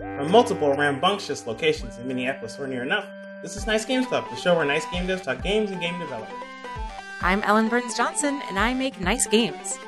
From 0.00 0.30
multiple 0.30 0.72
rambunctious 0.72 1.46
locations 1.46 1.98
in 1.98 2.08
Minneapolis 2.08 2.58
or 2.58 2.66
near 2.66 2.82
enough, 2.82 3.04
this 3.42 3.54
is 3.54 3.66
Nice 3.66 3.84
Games 3.84 4.06
Club, 4.06 4.24
the 4.30 4.36
show 4.36 4.56
where 4.56 4.64
nice 4.64 4.86
game 4.86 5.06
devs 5.06 5.22
talk 5.22 5.42
games 5.42 5.70
and 5.70 5.78
game 5.78 5.98
development. 5.98 6.42
I'm 7.20 7.42
Ellen 7.42 7.68
Burns 7.68 7.94
Johnson, 7.94 8.40
and 8.48 8.58
I 8.58 8.72
make 8.72 8.98
nice 8.98 9.26
games. 9.26 9.78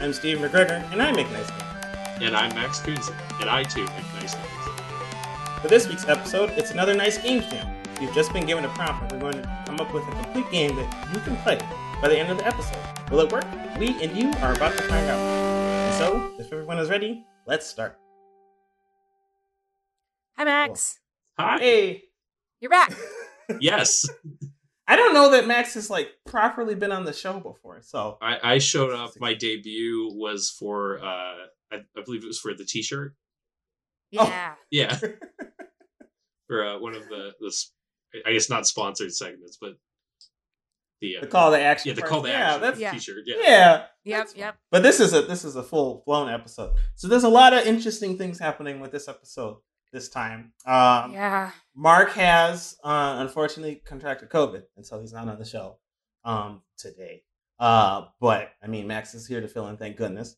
I'm 0.00 0.12
Steve 0.12 0.38
McGregor, 0.38 0.88
and 0.92 1.02
I 1.02 1.10
make 1.10 1.28
nice 1.32 1.50
games. 1.50 2.22
And 2.22 2.36
I'm 2.36 2.54
Max 2.54 2.78
Kunze, 2.78 3.12
and 3.40 3.50
I 3.50 3.64
too 3.64 3.82
make 3.82 4.14
nice 4.20 4.34
games. 4.34 5.60
For 5.62 5.66
this 5.66 5.88
week's 5.88 6.06
episode, 6.06 6.50
it's 6.50 6.70
another 6.70 6.94
Nice 6.94 7.18
Games 7.18 7.44
Jam. 7.50 7.74
You've 8.00 8.14
just 8.14 8.32
been 8.32 8.46
given 8.46 8.64
a 8.64 8.68
prompt, 8.68 9.02
and 9.02 9.20
we're 9.20 9.32
going 9.32 9.42
to 9.42 9.64
come 9.66 9.80
up 9.80 9.92
with 9.92 10.04
a 10.04 10.12
complete 10.12 10.48
game 10.52 10.76
that 10.76 11.12
you 11.12 11.18
can 11.22 11.36
play 11.38 11.58
by 12.00 12.06
the 12.06 12.16
end 12.16 12.30
of 12.30 12.38
the 12.38 12.46
episode. 12.46 12.78
Will 13.10 13.18
it 13.18 13.32
work? 13.32 13.44
We 13.80 14.00
and 14.00 14.16
you 14.16 14.30
are 14.42 14.52
about 14.52 14.76
to 14.76 14.82
find 14.84 15.10
out. 15.10 15.18
And 15.18 15.94
so, 15.98 16.32
if 16.38 16.52
everyone 16.52 16.78
is 16.78 16.88
ready, 16.88 17.26
let's 17.46 17.66
start. 17.66 17.98
Hi, 20.40 20.44
Max. 20.44 20.98
Hi. 21.38 21.58
Hey! 21.58 22.02
You're 22.62 22.70
back. 22.70 22.94
Yes, 23.60 24.08
I 24.86 24.96
don't 24.96 25.12
know 25.12 25.32
that 25.32 25.46
Max 25.46 25.74
has 25.74 25.90
like 25.90 26.12
properly 26.24 26.74
been 26.74 26.92
on 26.92 27.04
the 27.04 27.12
show 27.12 27.40
before, 27.40 27.82
so 27.82 28.16
I, 28.22 28.38
I 28.54 28.58
showed 28.58 28.94
up. 28.94 29.10
My 29.20 29.34
debut 29.34 30.08
was 30.14 30.48
for, 30.48 30.98
uh, 31.04 31.34
I, 31.72 31.76
I 31.94 32.02
believe 32.02 32.22
it 32.24 32.28
was 32.28 32.38
for 32.38 32.54
the 32.54 32.64
T-shirt. 32.64 33.14
Oh. 34.16 34.24
Yeah. 34.30 34.54
Yeah, 34.70 34.98
for 36.46 36.64
uh, 36.64 36.78
one 36.78 36.94
of 36.94 37.06
the 37.08 37.32
the, 37.38 37.48
s- 37.48 37.72
I 38.24 38.32
guess 38.32 38.48
not 38.48 38.66
sponsored 38.66 39.12
segments, 39.12 39.58
but 39.60 39.72
the 41.02 41.18
uh, 41.18 41.20
the 41.22 41.26
call 41.26 41.50
to 41.50 41.60
action. 41.60 41.88
yeah 41.90 41.94
the 41.96 42.00
part. 42.00 42.10
call 42.10 42.22
to 42.22 42.28
yeah, 42.30 42.46
action 42.46 42.60
That's, 42.62 42.80
Yeah. 42.80 42.92
T-shirt. 42.92 43.16
Yeah. 43.26 43.36
yeah. 43.42 43.82
Yep. 44.04 44.28
Yep. 44.36 44.56
But 44.70 44.82
this 44.84 45.00
is 45.00 45.12
a 45.12 45.20
this 45.22 45.44
is 45.44 45.56
a 45.56 45.62
full 45.62 46.02
blown 46.06 46.30
episode. 46.30 46.76
So 46.94 47.08
there's 47.08 47.24
a 47.24 47.28
lot 47.28 47.52
of 47.52 47.66
interesting 47.66 48.16
things 48.16 48.38
happening 48.38 48.80
with 48.80 48.92
this 48.92 49.06
episode 49.08 49.56
this 49.92 50.08
time. 50.08 50.52
Um, 50.66 51.12
Yeah. 51.12 51.50
Mark 51.74 52.12
has 52.12 52.76
uh, 52.84 53.16
unfortunately 53.18 53.76
contracted 53.84 54.28
COVID, 54.28 54.64
and 54.76 54.84
so 54.84 55.00
he's 55.00 55.12
not 55.12 55.28
on 55.28 55.38
the 55.38 55.44
show 55.44 55.78
um, 56.24 56.62
today. 56.76 57.22
Uh, 57.58 58.06
but 58.20 58.52
I 58.62 58.66
mean, 58.66 58.86
Max 58.86 59.14
is 59.14 59.26
here 59.26 59.40
to 59.40 59.48
fill 59.48 59.68
in. 59.68 59.76
Thank 59.76 59.96
goodness. 59.96 60.36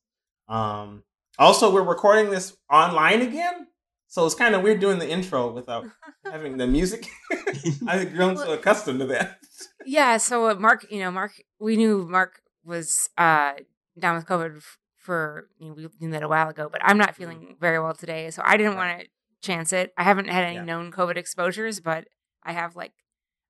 Um, 0.48 1.04
also, 1.38 1.72
we're 1.72 1.82
recording 1.82 2.30
this 2.30 2.56
online 2.70 3.22
again, 3.22 3.68
so 4.08 4.26
it's 4.26 4.34
kind 4.34 4.54
of 4.54 4.62
weird 4.62 4.80
doing 4.80 4.98
the 4.98 5.08
intro 5.08 5.50
without 5.52 5.86
having 6.24 6.56
the 6.56 6.66
music. 6.66 7.06
I've 7.86 8.12
grown 8.14 8.36
so 8.36 8.52
accustomed 8.52 9.00
to 9.00 9.06
that. 9.06 9.38
Yeah. 9.86 10.16
So 10.18 10.50
uh, 10.50 10.54
Mark, 10.54 10.86
you 10.90 11.00
know, 11.00 11.10
Mark, 11.10 11.32
we 11.58 11.76
knew 11.76 12.06
Mark 12.08 12.40
was 12.64 13.08
uh, 13.16 13.54
down 13.98 14.16
with 14.16 14.26
COVID 14.26 14.62
for 14.98 15.48
you 15.58 15.68
know, 15.68 15.74
we 15.74 15.88
knew 16.00 16.12
that 16.12 16.22
a 16.22 16.28
while 16.28 16.48
ago, 16.48 16.68
but 16.70 16.80
I'm 16.84 16.98
not 16.98 17.16
feeling 17.16 17.56
very 17.60 17.78
well 17.80 17.94
today, 17.94 18.30
so 18.30 18.42
I 18.44 18.56
didn't 18.56 18.76
want 18.76 19.00
to 19.00 19.06
chance 19.42 19.72
it. 19.72 19.92
I 19.98 20.04
haven't 20.04 20.28
had 20.28 20.44
any 20.44 20.56
Yeah. 20.56 20.64
known 20.64 20.90
COVID 20.92 21.16
exposures, 21.16 21.80
but 21.80 22.06
I 22.42 22.52
have 22.52 22.74
like 22.76 22.92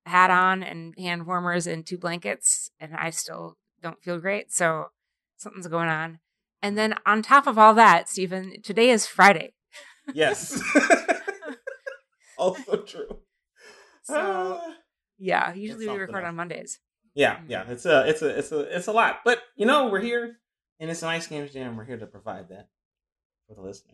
a 0.05 0.09
hat 0.09 0.29
on 0.31 0.61
and 0.63 0.93
hand 0.97 1.25
warmers 1.25 1.65
and 1.67 1.85
two 1.85 1.97
blankets, 1.97 2.69
and 2.79 2.93
I 2.95 3.09
still 3.11 3.57
don't 3.81 4.01
feel 4.03 4.19
great. 4.19 4.51
So 4.51 4.87
something's 5.37 5.67
going 5.67 5.89
on. 5.89 6.19
And 6.61 6.77
then 6.77 6.95
on 7.05 7.21
top 7.21 7.47
of 7.47 7.57
all 7.57 7.73
that, 7.75 8.09
Stephen, 8.09 8.61
today 8.61 8.89
is 8.89 9.05
Friday. 9.07 9.53
Yes. 10.13 10.61
also 12.37 12.77
true. 12.83 13.19
So- 14.03 14.59
Ah. 14.61 14.75
Yeah, 15.19 15.53
usually 15.53 15.87
we 15.87 15.95
record 15.95 16.23
else. 16.23 16.29
on 16.29 16.35
Mondays. 16.35 16.79
Yeah, 17.13 17.39
yeah, 17.47 17.63
it's 17.69 17.85
a, 17.85 18.09
it's 18.09 18.21
a, 18.23 18.37
it's 18.37 18.51
a, 18.51 18.59
it's 18.75 18.87
a 18.87 18.91
lot. 18.91 19.19
But 19.23 19.39
you 19.55 19.65
know, 19.65 19.87
we're 19.87 20.01
here, 20.01 20.39
and 20.81 20.89
it's 20.89 21.01
a 21.01 21.05
nice 21.05 21.27
games 21.27 21.53
jam. 21.53 21.77
We're 21.77 21.85
here 21.85 21.97
to 21.99 22.07
provide 22.07 22.49
that 22.49 22.67
for 23.47 23.53
the 23.55 23.61
listener. 23.61 23.93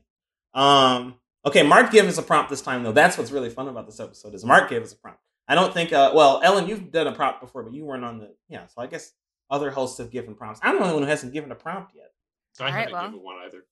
Um, 0.56 1.16
okay, 1.46 1.64
Mark 1.64 1.92
gave 1.92 2.06
us 2.06 2.18
a 2.18 2.22
prompt 2.24 2.50
this 2.50 2.62
time, 2.62 2.84
though. 2.84 2.92
That's 2.92 3.18
what's 3.18 3.32
really 3.32 3.50
fun 3.50 3.68
about 3.68 3.86
this 3.86 4.00
episode 4.00 4.34
is 4.34 4.44
Mark 4.46 4.70
gave 4.70 4.82
us 4.84 4.94
a 4.94 4.98
prompt. 4.98 5.20
I 5.48 5.56
don't 5.56 5.74
think, 5.74 5.92
uh, 5.92 6.12
well, 6.14 6.42
Ellen, 6.44 6.68
you've 6.68 6.92
done 6.92 7.08
a 7.08 7.12
prompt 7.12 7.42
before, 7.42 7.64
but 7.64 7.74
you 7.74 7.84
weren't 7.86 8.06
on 8.06 8.20
the, 8.20 8.36
yeah. 8.50 8.68
So 8.68 8.82
I 8.82 8.88
guess 8.88 9.14
other 9.50 9.72
hosts 9.72 9.98
have 9.98 10.12
given 10.12 10.36
prompts. 10.36 10.60
I'm 10.64 10.76
the 10.78 10.84
only 10.84 10.94
one 10.94 11.04
who 11.04 11.10
hasn't 11.10 11.34
given 11.34 11.52
a 11.52 11.56
prompt 11.56 11.94
yet. 11.96 12.12
I 12.60 12.64
All 12.64 12.72
right, 12.72 12.80
haven't 12.80 12.94
well. 12.94 13.06
given 13.06 13.24
one 13.24 13.36
either. 13.46 13.66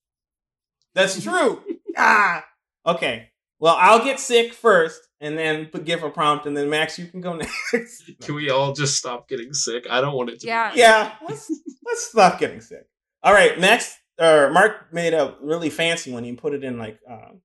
That's 0.94 1.22
true. 1.22 1.62
ah, 1.96 2.44
okay. 2.84 3.30
Well, 3.60 3.76
I'll 3.78 4.02
get 4.04 4.18
sick 4.20 4.52
first, 4.54 5.00
and 5.20 5.36
then 5.36 5.66
put- 5.66 5.84
give 5.84 6.02
a 6.02 6.10
prompt, 6.10 6.46
and 6.46 6.56
then 6.56 6.70
Max, 6.70 6.98
you 6.98 7.06
can 7.06 7.20
go 7.20 7.34
next. 7.72 8.10
Can 8.22 8.34
we 8.34 8.50
all 8.50 8.72
just 8.72 8.96
stop 8.96 9.28
getting 9.28 9.52
sick? 9.52 9.86
I 9.90 10.00
don't 10.00 10.14
want 10.14 10.30
it 10.30 10.40
to. 10.40 10.46
Yeah. 10.46 10.72
Be 10.72 10.80
yeah, 10.80 11.12
let's 11.28 11.50
let's 11.84 12.04
stop 12.08 12.38
getting 12.38 12.60
sick. 12.60 12.86
All 13.22 13.32
right, 13.32 13.58
Max 13.58 13.96
or 14.20 14.50
Mark 14.50 14.92
made 14.92 15.14
a 15.14 15.36
really 15.40 15.70
fancy 15.70 16.12
one. 16.12 16.24
He 16.24 16.32
put 16.34 16.54
it 16.54 16.64
in 16.64 16.78
like, 16.78 16.98
um, 17.08 17.40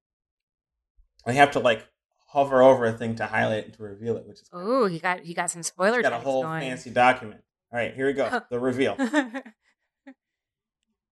I 1.25 1.31
have 1.33 1.51
to 1.51 1.59
like 1.59 1.87
hover 2.27 2.61
over 2.61 2.85
a 2.85 2.93
thing 2.93 3.15
to 3.17 3.25
highlight 3.25 3.65
and 3.65 3.73
to 3.75 3.83
reveal 3.83 4.17
it, 4.17 4.25
which 4.27 4.41
is 4.41 4.49
Oh, 4.51 4.85
he 4.87 4.99
got 4.99 5.21
he 5.21 5.33
got 5.33 5.49
some 5.51 5.63
spoiler. 5.63 6.01
got 6.01 6.13
a 6.13 6.19
whole 6.19 6.43
going. 6.43 6.61
fancy 6.61 6.89
document. 6.89 7.41
All 7.71 7.79
right, 7.79 7.93
here 7.93 8.07
we 8.07 8.13
go. 8.13 8.41
The 8.49 8.59
reveal. 8.59 8.95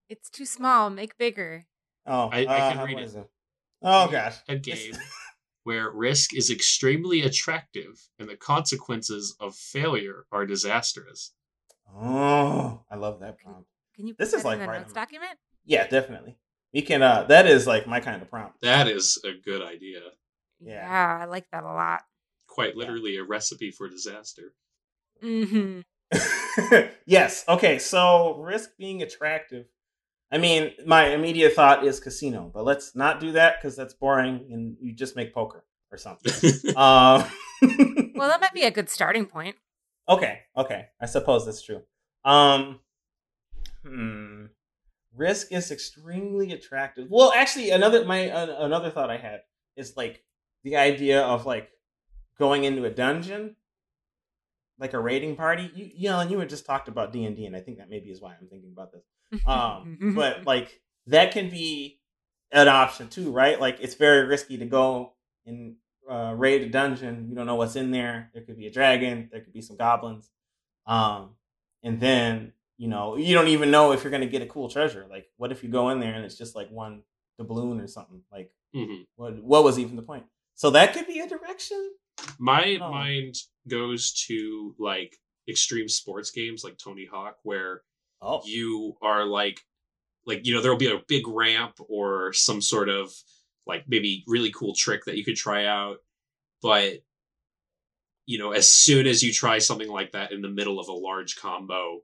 it's 0.09 0.29
too 0.29 0.45
small. 0.45 0.89
Make 0.89 1.17
bigger. 1.17 1.65
Oh, 2.05 2.29
I- 2.31 2.45
I 2.45 2.59
uh, 2.59 2.73
can 2.73 2.85
read 2.87 2.97
it. 2.97 3.01
it. 3.01 3.05
is 3.05 3.17
Oh 3.83 4.07
gosh, 4.09 4.35
a 4.47 4.55
game 4.57 4.93
where 5.63 5.89
risk 5.89 6.35
is 6.35 6.49
extremely 6.51 7.21
attractive 7.23 8.09
and 8.19 8.27
the 8.29 8.35
consequences 8.35 9.35
of 9.39 9.55
failure 9.55 10.25
are 10.31 10.45
disastrous. 10.45 11.33
Oh, 11.95 12.81
I 12.89 12.95
love 12.95 13.19
that 13.21 13.37
prompt. 13.39 13.67
Can 13.95 14.07
you 14.07 14.13
put 14.13 14.19
This 14.19 14.31
that 14.31 14.37
is 14.37 14.45
like 14.45 14.55
in 14.55 14.61
the 14.61 14.67
right 14.67 14.81
notes 14.81 14.93
my- 14.95 15.01
document? 15.01 15.37
Yeah, 15.65 15.87
definitely. 15.87 16.37
We 16.73 16.81
can. 16.81 17.01
uh 17.01 17.23
That 17.23 17.47
is 17.47 17.67
like 17.67 17.87
my 17.87 17.99
kind 17.99 18.21
of 18.21 18.29
prompt. 18.29 18.61
That 18.61 18.87
is 18.87 19.19
a 19.25 19.31
good 19.33 19.61
idea. 19.61 19.99
Yeah. 20.59 21.19
I 21.21 21.25
like 21.25 21.49
that 21.51 21.63
a 21.63 21.67
lot. 21.73 22.01
Quite 22.47 22.75
literally 22.75 23.17
a 23.17 23.23
recipe 23.23 23.71
for 23.71 23.89
disaster. 23.89 24.53
hmm 25.21 25.81
yes. 27.05 27.45
Okay. 27.47 27.79
So 27.79 28.35
risk 28.37 28.71
being 28.77 29.01
attractive. 29.01 29.65
I 30.31 30.37
mean, 30.37 30.71
my 30.85 31.07
immediate 31.09 31.53
thought 31.53 31.85
is 31.85 31.99
casino, 31.99 32.49
but 32.53 32.63
let's 32.63 32.95
not 32.95 33.19
do 33.19 33.33
that 33.33 33.55
because 33.59 33.75
that's 33.75 33.93
boring, 33.93 34.47
and 34.51 34.77
you 34.79 34.93
just 34.93 35.15
make 35.15 35.33
poker 35.33 35.65
or 35.91 35.97
something. 35.97 36.31
um, 36.77 37.25
Well, 38.15 38.29
that 38.29 38.39
might 38.39 38.53
be 38.53 38.63
a 38.63 38.71
good 38.71 38.89
starting 38.89 39.25
point. 39.25 39.55
okay. 40.07 40.41
Okay. 40.55 40.87
I 41.01 41.05
suppose 41.05 41.45
that's 41.45 41.61
true. 41.61 41.81
Um, 42.23 42.79
hmm. 43.85 44.45
Risk 45.15 45.51
is 45.51 45.71
extremely 45.71 46.51
attractive. 46.53 47.07
Well, 47.09 47.33
actually, 47.35 47.71
another 47.71 48.05
my 48.05 48.29
uh, 48.29 48.65
another 48.65 48.89
thought 48.89 49.09
I 49.09 49.17
had 49.17 49.41
is 49.75 49.97
like 49.97 50.23
the 50.63 50.77
idea 50.77 51.21
of 51.21 51.45
like 51.45 51.69
going 52.37 52.63
into 52.63 52.85
a 52.85 52.89
dungeon, 52.89 53.55
like 54.79 54.93
a 54.93 54.99
raiding 54.99 55.35
party. 55.35 55.69
You, 55.75 55.89
you 55.93 56.09
know, 56.09 56.19
and 56.19 56.31
you 56.31 56.39
had 56.39 56.49
just 56.49 56.65
talked 56.65 56.87
about 56.87 57.11
D 57.11 57.25
and 57.25 57.35
D, 57.35 57.45
and 57.45 57.55
I 57.55 57.59
think 57.59 57.77
that 57.79 57.89
maybe 57.89 58.09
is 58.09 58.21
why 58.21 58.35
I'm 58.39 58.47
thinking 58.47 58.71
about 58.71 58.91
this. 58.93 59.03
Um, 59.45 60.13
but 60.15 60.45
like 60.45 60.81
that 61.07 61.31
can 61.31 61.49
be 61.49 61.99
an 62.51 62.67
option 62.67 63.09
too, 63.09 63.31
right? 63.31 63.59
Like 63.59 63.77
it's 63.81 63.95
very 63.95 64.25
risky 64.25 64.57
to 64.59 64.65
go 64.65 65.13
and 65.45 65.75
uh, 66.09 66.33
raid 66.35 66.61
a 66.61 66.69
dungeon. 66.69 67.27
You 67.29 67.35
don't 67.35 67.45
know 67.45 67.55
what's 67.55 67.75
in 67.75 67.91
there. 67.91 68.29
There 68.33 68.43
could 68.43 68.57
be 68.57 68.67
a 68.67 68.71
dragon. 68.71 69.29
There 69.31 69.41
could 69.41 69.53
be 69.53 69.61
some 69.61 69.77
goblins. 69.77 70.29
Um, 70.85 71.31
and 71.83 71.99
then 71.99 72.53
you 72.81 72.87
know 72.87 73.15
you 73.15 73.33
don't 73.35 73.47
even 73.49 73.69
know 73.69 73.91
if 73.91 74.03
you're 74.03 74.09
gonna 74.11 74.25
get 74.35 74.41
a 74.41 74.47
cool 74.47 74.67
treasure. 74.67 75.05
Like, 75.07 75.29
what 75.37 75.51
if 75.51 75.63
you 75.63 75.69
go 75.69 75.89
in 75.91 75.99
there 75.99 76.15
and 76.15 76.25
it's 76.25 76.37
just 76.37 76.55
like 76.55 76.69
one 76.71 77.03
doubloon 77.39 77.79
or 77.79 77.87
something? 77.87 78.21
Like, 78.31 78.51
Mhm. 78.75 79.05
what 79.15 79.41
what 79.43 79.63
was 79.63 79.77
even 79.77 79.95
the 79.95 80.01
point? 80.01 80.25
So 80.55 80.71
that 80.71 80.93
could 80.93 81.05
be 81.05 81.19
a 81.19 81.27
direction. 81.27 81.93
My 82.39 82.77
Oh. 82.81 82.89
mind 82.89 83.35
goes 83.67 84.11
to 84.27 84.75
like 84.79 85.15
extreme 85.47 85.87
sports 85.89 86.31
games 86.31 86.63
like 86.63 86.77
Tony 86.79 87.05
Hawk, 87.05 87.37
where 87.43 87.83
Oh, 88.23 88.41
you 88.45 88.97
are 89.01 89.25
like 89.25 89.59
like 90.25 90.45
you 90.45 90.53
know 90.53 90.61
there'll 90.61 90.77
be 90.87 90.91
a 90.91 91.03
big 91.07 91.27
ramp 91.27 91.75
or 91.87 92.33
some 92.33 92.61
sort 92.61 92.89
of 92.89 93.13
like 93.67 93.83
maybe 93.87 94.23
really 94.27 94.51
cool 94.51 94.73
trick 94.75 95.05
that 95.05 95.17
you 95.17 95.23
could 95.25 95.35
try 95.35 95.65
out 95.65 95.97
but 96.61 97.01
you 98.27 98.37
know 98.37 98.51
as 98.51 98.71
soon 98.71 99.07
as 99.07 99.23
you 99.23 99.33
try 99.33 99.57
something 99.59 99.89
like 99.89 100.11
that 100.11 100.31
in 100.31 100.41
the 100.41 100.49
middle 100.49 100.79
of 100.79 100.87
a 100.87 100.93
large 100.93 101.35
combo 101.35 102.01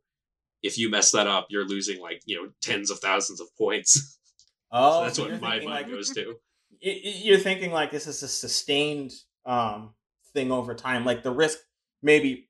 if 0.63 0.77
you 0.77 0.89
mess 0.89 1.11
that 1.11 1.27
up 1.27 1.47
you're 1.49 1.65
losing 1.65 2.01
like 2.01 2.21
you 2.25 2.35
know 2.35 2.49
tens 2.61 2.89
of 2.89 2.99
thousands 2.99 3.39
of 3.41 3.47
points. 3.57 4.13
Oh, 4.69 4.99
so 4.99 5.03
that's 5.05 5.15
so 5.15 5.23
what 5.23 5.41
my 5.41 5.59
mind 5.59 5.65
like, 5.65 5.87
goes 5.89 6.09
to. 6.09 6.35
you're 6.81 7.37
thinking 7.37 7.71
like 7.71 7.89
this 7.89 8.05
is 8.05 8.21
a 8.21 8.27
sustained 8.27 9.13
um 9.45 9.93
thing 10.33 10.51
over 10.51 10.75
time. 10.75 11.05
Like 11.05 11.23
the 11.23 11.31
risk 11.31 11.59
maybe 12.01 12.49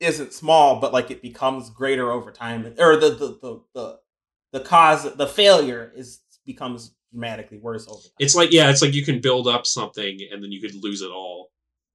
isn't 0.00 0.32
small 0.32 0.80
but 0.80 0.94
like 0.94 1.10
it 1.10 1.20
becomes 1.20 1.68
greater 1.68 2.10
over 2.10 2.32
time. 2.32 2.74
Or 2.78 2.96
the 2.96 3.10
the 3.10 3.38
the 3.42 3.62
the, 3.74 3.98
the 4.52 4.60
cause 4.60 5.14
the 5.14 5.26
failure 5.26 5.92
is 5.94 6.20
becomes 6.46 6.94
dramatically 7.12 7.58
worse 7.58 7.86
over 7.86 8.00
time. 8.00 8.12
It's 8.18 8.34
like 8.34 8.50
yeah 8.50 8.70
it's 8.70 8.80
like 8.80 8.94
you 8.94 9.04
can 9.04 9.20
build 9.20 9.46
up 9.46 9.66
something 9.66 10.18
and 10.32 10.42
then 10.42 10.50
you 10.50 10.62
could 10.62 10.82
lose 10.82 11.02
it 11.02 11.10
all. 11.10 11.50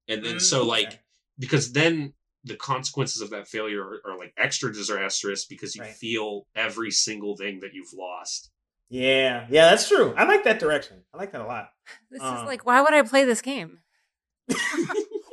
And 0.08 0.24
then 0.24 0.36
Mm, 0.36 0.42
so 0.42 0.66
like 0.66 1.02
because 1.40 1.72
then 1.72 2.14
the 2.44 2.56
consequences 2.56 3.22
of 3.22 3.30
that 3.30 3.48
failure 3.48 3.82
are, 3.84 4.02
are 4.12 4.18
like 4.18 4.34
extra 4.38 4.72
disastrous 4.74 5.46
because 5.46 5.76
you 5.76 5.82
Right. 5.84 5.94
feel 5.94 6.46
every 6.56 6.92
single 6.92 7.38
thing 7.38 7.60
that 7.62 7.74
you've 7.74 7.94
lost 7.94 8.52
Yeah, 8.90 9.48
yeah, 9.50 9.70
that's 9.70 9.88
true. 9.88 10.14
I 10.18 10.26
like 10.26 10.44
that 10.44 10.60
direction. 10.60 11.04
I 11.14 11.18
like 11.18 11.32
that 11.32 11.42
a 11.42 11.46
lot. 11.46 11.70
This 12.12 12.22
Um. 12.22 12.38
is 12.38 12.44
like, 12.44 12.66
why 12.66 12.82
would 12.82 12.94
I 12.94 13.02
play 13.04 13.24
this 13.26 13.42
game? 13.42 13.80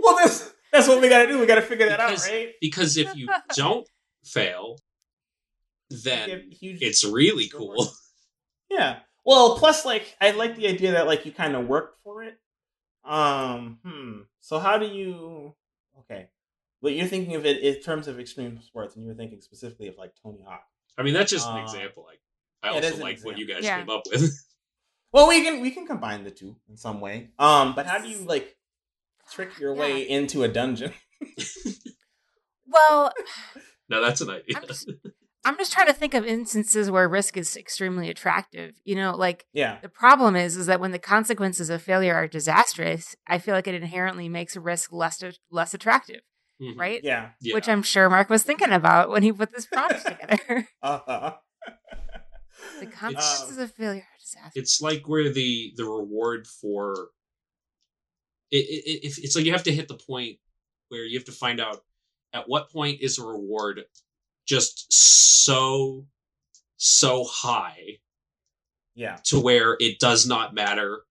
well, 0.00 0.16
that's 0.16 0.52
that's 0.72 0.86
what 0.88 1.00
we 1.00 1.08
got 1.08 1.22
to 1.22 1.26
do. 1.28 1.38
We 1.40 1.46
got 1.46 1.56
to 1.56 1.62
figure 1.62 1.88
that 1.88 1.98
Because- 1.98 2.26
out, 2.28 2.32
right? 2.32 2.52
Because 2.60 2.96
if 2.96 3.14
you 3.16 3.28
don't 3.56 3.86
fail, 4.24 4.76
then 5.90 6.50
huge- 6.52 6.80
it's 6.82 7.04
really 7.04 7.48
cool. 7.48 7.88
Yeah. 8.70 9.00
Well, 9.24 9.58
plus, 9.58 9.84
like, 9.84 10.16
I 10.20 10.30
like 10.30 10.54
the 10.56 10.68
idea 10.68 10.92
that 10.92 11.06
like 11.06 11.26
you 11.26 11.32
kind 11.32 11.56
of 11.56 11.66
work 11.66 11.96
for 12.04 12.22
it. 12.22 12.38
Um. 13.04 13.80
Hmm. 13.84 14.20
So 14.40 14.58
how 14.60 14.78
do 14.78 14.86
you? 14.86 15.54
Okay. 16.00 16.28
But 16.82 16.92
you're 16.92 17.06
thinking 17.06 17.34
of 17.34 17.44
it 17.46 17.58
in 17.62 17.80
terms 17.82 18.08
of 18.08 18.18
extreme 18.18 18.60
sports, 18.62 18.94
and 18.96 19.04
you 19.04 19.08
were 19.10 19.14
thinking 19.14 19.40
specifically 19.40 19.88
of 19.88 19.96
like 19.98 20.12
Tony 20.22 20.42
Hawk. 20.46 20.64
I 20.96 21.02
mean, 21.02 21.14
that's 21.14 21.30
just 21.30 21.48
an 21.48 21.56
Uh, 21.58 21.62
example. 21.62 22.04
Like, 22.06 22.20
I 22.62 22.68
yeah, 22.68 22.74
also 22.74 22.94
an 22.94 23.00
like 23.00 23.20
what 23.24 23.38
you 23.38 23.46
guys 23.46 23.64
Yeah. 23.64 23.78
came 23.80 23.90
up 23.90 24.02
with. 24.10 24.22
Well, 25.12 25.26
we 25.28 25.42
can 25.42 25.60
we 25.60 25.72
can 25.72 25.86
combine 25.88 26.22
the 26.22 26.30
two 26.30 26.54
in 26.68 26.76
some 26.76 27.00
way. 27.00 27.30
Um. 27.38 27.74
But 27.74 27.86
how 27.86 27.98
do 27.98 28.08
you 28.08 28.18
like 28.18 28.56
trick 29.32 29.58
your 29.58 29.74
way 29.74 30.08
into 30.08 30.44
a 30.44 30.48
dungeon? 30.48 30.92
Well, 32.66 33.12
now 33.88 34.00
that's 34.00 34.20
an 34.20 34.30
idea. 34.30 34.56
I'm 34.56 34.62
just, 34.68 34.90
I'm 35.44 35.56
just 35.56 35.72
trying 35.72 35.88
to 35.88 35.92
think 35.92 36.14
of 36.14 36.24
instances 36.24 36.90
where 36.90 37.08
risk 37.08 37.36
is 37.36 37.56
extremely 37.56 38.08
attractive. 38.08 38.74
You 38.84 38.94
know, 38.94 39.16
like 39.16 39.46
Yeah. 39.52 39.78
the 39.82 39.88
problem 39.88 40.36
is, 40.36 40.56
is 40.56 40.66
that 40.66 40.80
when 40.80 40.92
the 40.92 40.98
consequences 40.98 41.70
of 41.70 41.82
failure 41.82 42.14
are 42.14 42.28
disastrous, 42.28 43.16
I 43.26 43.38
feel 43.38 43.54
like 43.54 43.66
it 43.66 43.74
inherently 43.74 44.28
makes 44.28 44.56
risk 44.56 44.92
less 44.92 45.22
less 45.50 45.74
attractive, 45.74 46.20
Mhm. 46.60 46.78
right? 46.78 47.00
Yeah. 47.02 47.30
Yeah. 47.40 47.54
Which 47.54 47.68
I'm 47.68 47.82
sure 47.82 48.10
Mark 48.10 48.28
was 48.28 48.42
thinking 48.42 48.70
about 48.72 49.10
when 49.10 49.22
he 49.22 49.32
put 49.32 49.52
this 49.52 49.66
prompt 49.66 50.04
together. 50.06 50.68
Uh-huh. 50.82 51.36
The 52.80 52.86
consequences 52.86 53.58
of 53.58 53.72
failure 53.72 54.00
are 54.00 54.18
disastrous. 54.20 54.52
it's 54.54 54.80
like 54.80 55.08
where 55.08 55.30
the 55.30 55.72
the 55.76 55.84
reward 55.84 56.46
for 56.46 57.08
it, 58.50 58.56
it, 58.56 59.06
it 59.06 59.18
it's 59.18 59.36
like 59.36 59.44
you 59.44 59.52
have 59.52 59.62
to 59.64 59.72
hit 59.72 59.88
the 59.88 59.94
point 59.94 60.38
where 60.88 61.04
you 61.04 61.18
have 61.18 61.26
to 61.26 61.32
find 61.32 61.60
out 61.60 61.82
at 62.32 62.48
what 62.48 62.70
point 62.70 63.00
is 63.00 63.18
a 63.18 63.24
reward 63.24 63.84
just 64.46 64.92
so 64.92 66.06
so 66.76 67.24
high 67.24 67.98
yeah. 68.94 69.16
to 69.24 69.38
where 69.40 69.76
it 69.78 69.98
does 69.98 70.26
not 70.26 70.54
matter 70.54 71.02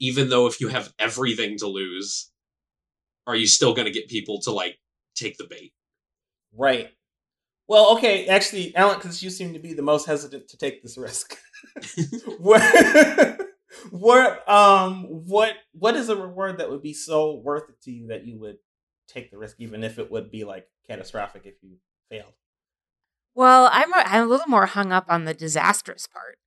even 0.00 0.28
though 0.28 0.46
if 0.46 0.60
you 0.60 0.68
have 0.68 0.92
everything 0.98 1.58
to 1.58 1.66
lose 1.66 2.30
are 3.28 3.36
you 3.36 3.46
still 3.46 3.74
going 3.74 3.86
to 3.86 3.92
get 3.92 4.08
people 4.08 4.40
to 4.40 4.50
like 4.50 4.78
take 5.14 5.36
the 5.38 5.46
bait 5.48 5.72
Right. 6.56 6.90
Well, 7.66 7.96
okay, 7.96 8.26
actually, 8.28 8.74
Ellen, 8.74 8.96
because 8.96 9.22
you 9.22 9.28
seem 9.28 9.52
to 9.52 9.58
be 9.58 9.74
the 9.74 9.82
most 9.82 10.06
hesitant 10.06 10.48
to 10.48 10.56
take 10.56 10.82
this 10.82 10.96
risk. 10.96 11.36
what, 12.38 13.40
what, 13.90 14.48
um, 14.48 15.04
what, 15.04 15.52
what 15.72 15.94
is 15.94 16.08
a 16.08 16.16
reward 16.16 16.58
that 16.58 16.70
would 16.70 16.82
be 16.82 16.94
so 16.94 17.34
worth 17.34 17.68
it 17.68 17.80
to 17.82 17.90
you 17.90 18.06
that 18.06 18.26
you 18.26 18.40
would 18.40 18.56
take 19.06 19.30
the 19.30 19.36
risk, 19.36 19.56
even 19.58 19.84
if 19.84 19.98
it 19.98 20.10
would 20.10 20.30
be 20.30 20.44
like 20.44 20.66
catastrophic 20.86 21.42
if 21.44 21.56
you 21.62 21.76
failed? 22.10 22.32
Well, 23.34 23.68
I'm 23.70 23.92
a, 23.92 23.98
I'm 23.98 24.22
a 24.22 24.26
little 24.26 24.48
more 24.48 24.66
hung 24.66 24.90
up 24.90 25.04
on 25.10 25.24
the 25.24 25.34
disastrous 25.34 26.06
part. 26.06 26.38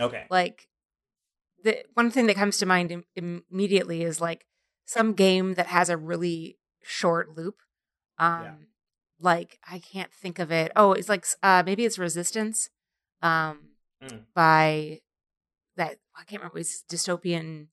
Okay. 0.00 0.24
Like 0.30 0.66
the 1.62 1.84
one 1.92 2.10
thing 2.10 2.26
that 2.26 2.36
comes 2.36 2.56
to 2.56 2.66
mind 2.66 3.04
Im- 3.16 3.44
immediately 3.50 4.02
is 4.02 4.18
like 4.18 4.46
some 4.94 5.12
game 5.14 5.54
that 5.54 5.66
has 5.66 5.88
a 5.88 5.96
really 5.96 6.58
short 6.82 7.36
loop. 7.36 7.56
Um 8.18 8.42
Yeah. 8.44 8.54
like 9.30 9.58
I 9.74 9.78
can't 9.78 10.12
think 10.12 10.38
of 10.38 10.50
it. 10.50 10.72
Oh, 10.74 10.92
it's 10.98 11.08
like 11.08 11.24
uh 11.42 11.62
maybe 11.64 11.84
it's 11.84 11.98
Resistance 11.98 12.68
um 13.22 13.56
Mm. 14.02 14.24
by 14.34 15.00
that 15.76 15.98
I 16.16 16.24
can't 16.24 16.40
remember 16.42 16.58
it's 16.58 16.82
dystopian 16.90 17.66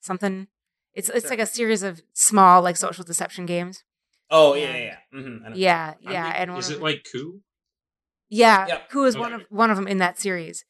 something. 0.00 0.46
It's 0.94 1.08
it's 1.08 1.22
Sure. 1.22 1.30
like 1.30 1.40
a 1.40 1.46
series 1.58 1.82
of 1.82 2.02
small 2.12 2.62
like 2.62 2.76
social 2.76 3.04
deception 3.04 3.44
games. 3.46 3.82
Oh 4.30 4.54
yeah, 4.54 4.70
yeah, 4.70 4.76
yeah. 4.78 4.98
Mm-hmm, 5.18 5.54
Yeah, 5.54 5.94
yeah, 6.00 6.24
thinking- 6.24 6.40
and 6.40 6.50
one 6.52 6.58
is 6.60 6.70
it 6.70 6.74
them- 6.74 6.82
like 6.88 7.04
coup 7.10 7.42
Yeah, 8.28 8.66
Yep. 8.68 8.92
who 8.92 9.04
is 9.04 9.18
one 9.18 9.34
Okay. 9.34 9.42
of 9.44 9.50
one 9.50 9.70
of 9.70 9.76
them 9.76 9.88
in 9.88 9.98
that 9.98 10.18
series. 10.18 10.64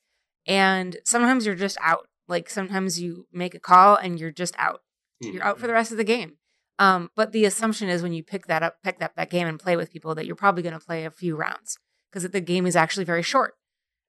And 0.46 0.96
sometimes 1.04 1.46
you're 1.46 1.54
just 1.66 1.78
out. 1.80 2.08
Like 2.26 2.48
sometimes 2.50 2.98
you 3.00 3.28
make 3.32 3.54
a 3.54 3.60
call 3.60 3.94
and 3.96 4.18
you're 4.18 4.32
just 4.42 4.54
out. 4.58 4.80
Hmm. 5.22 5.30
You're 5.30 5.44
out 5.44 5.58
for 5.58 5.66
the 5.66 5.72
rest 5.72 5.92
of 5.92 5.96
the 5.98 6.04
game. 6.04 6.36
Um, 6.78 7.10
but 7.14 7.32
the 7.32 7.44
assumption 7.44 7.88
is 7.88 8.02
when 8.02 8.12
you 8.12 8.22
pick 8.22 8.46
that 8.46 8.62
up, 8.62 8.76
pick 8.82 8.98
that 8.98 9.14
that 9.16 9.30
game 9.30 9.46
and 9.46 9.58
play 9.60 9.76
with 9.76 9.92
people 9.92 10.14
that 10.14 10.26
you're 10.26 10.34
probably 10.34 10.62
going 10.62 10.78
to 10.78 10.84
play 10.84 11.04
a 11.04 11.10
few 11.10 11.36
rounds 11.36 11.78
because 12.10 12.28
the 12.28 12.40
game 12.40 12.66
is 12.66 12.76
actually 12.76 13.04
very 13.04 13.22
short. 13.22 13.54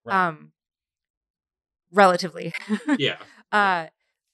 Right. 0.05 0.27
Um, 0.27 0.53
relatively. 1.91 2.53
yeah 2.97 3.17
Uh, 3.51 3.87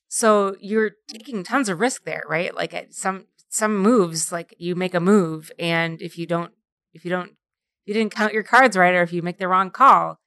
so 0.08 0.56
you're 0.62 0.92
taking 1.08 1.44
tons 1.44 1.70
of 1.70 1.80
risk 1.80 2.04
there, 2.06 2.24
right? 2.28 2.56
Like 2.56 2.74
at 2.74 2.94
some 2.94 3.28
some 3.50 3.78
moves, 3.78 4.31
like 4.31 4.56
you 4.58 4.76
make 4.76 4.94
a 4.94 5.00
move, 5.00 5.52
and 5.60 6.02
if 6.02 6.18
you 6.18 6.26
don't, 6.26 6.54
if 6.94 7.04
you 7.04 7.12
don't, 7.12 7.31
if 7.31 7.88
you 7.88 7.94
didn't 7.94 8.16
count 8.16 8.34
your 8.34 8.44
cards 8.44 8.78
right, 8.78 8.96
or 8.96 9.02
if 9.02 9.12
you 9.12 9.22
make 9.22 9.38
the 9.40 9.48
wrong 9.48 9.72
call, 9.72 10.20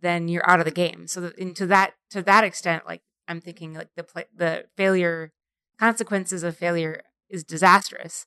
then 0.00 0.28
you're 0.28 0.48
out 0.48 0.58
of 0.58 0.64
the 0.64 0.70
game. 0.70 1.06
So, 1.06 1.20
that, 1.22 1.38
and 1.38 1.56
to 1.56 1.66
that 1.66 1.94
to 2.10 2.22
that 2.22 2.44
extent, 2.44 2.86
like 2.86 3.02
I'm 3.26 3.40
thinking, 3.40 3.74
like 3.74 3.88
the 3.96 4.04
play, 4.04 4.26
the 4.34 4.66
failure 4.76 5.32
consequences 5.78 6.42
of 6.42 6.56
failure 6.56 7.02
is 7.28 7.44
disastrous, 7.44 8.26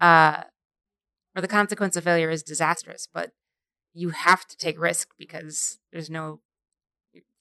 uh, 0.00 0.44
or 1.36 1.42
the 1.42 1.48
consequence 1.48 1.96
of 1.96 2.04
failure 2.04 2.30
is 2.30 2.42
disastrous. 2.42 3.08
But 3.12 3.32
you 3.94 4.10
have 4.10 4.46
to 4.46 4.56
take 4.56 4.80
risk 4.80 5.08
because 5.18 5.78
there's 5.92 6.10
no 6.10 6.40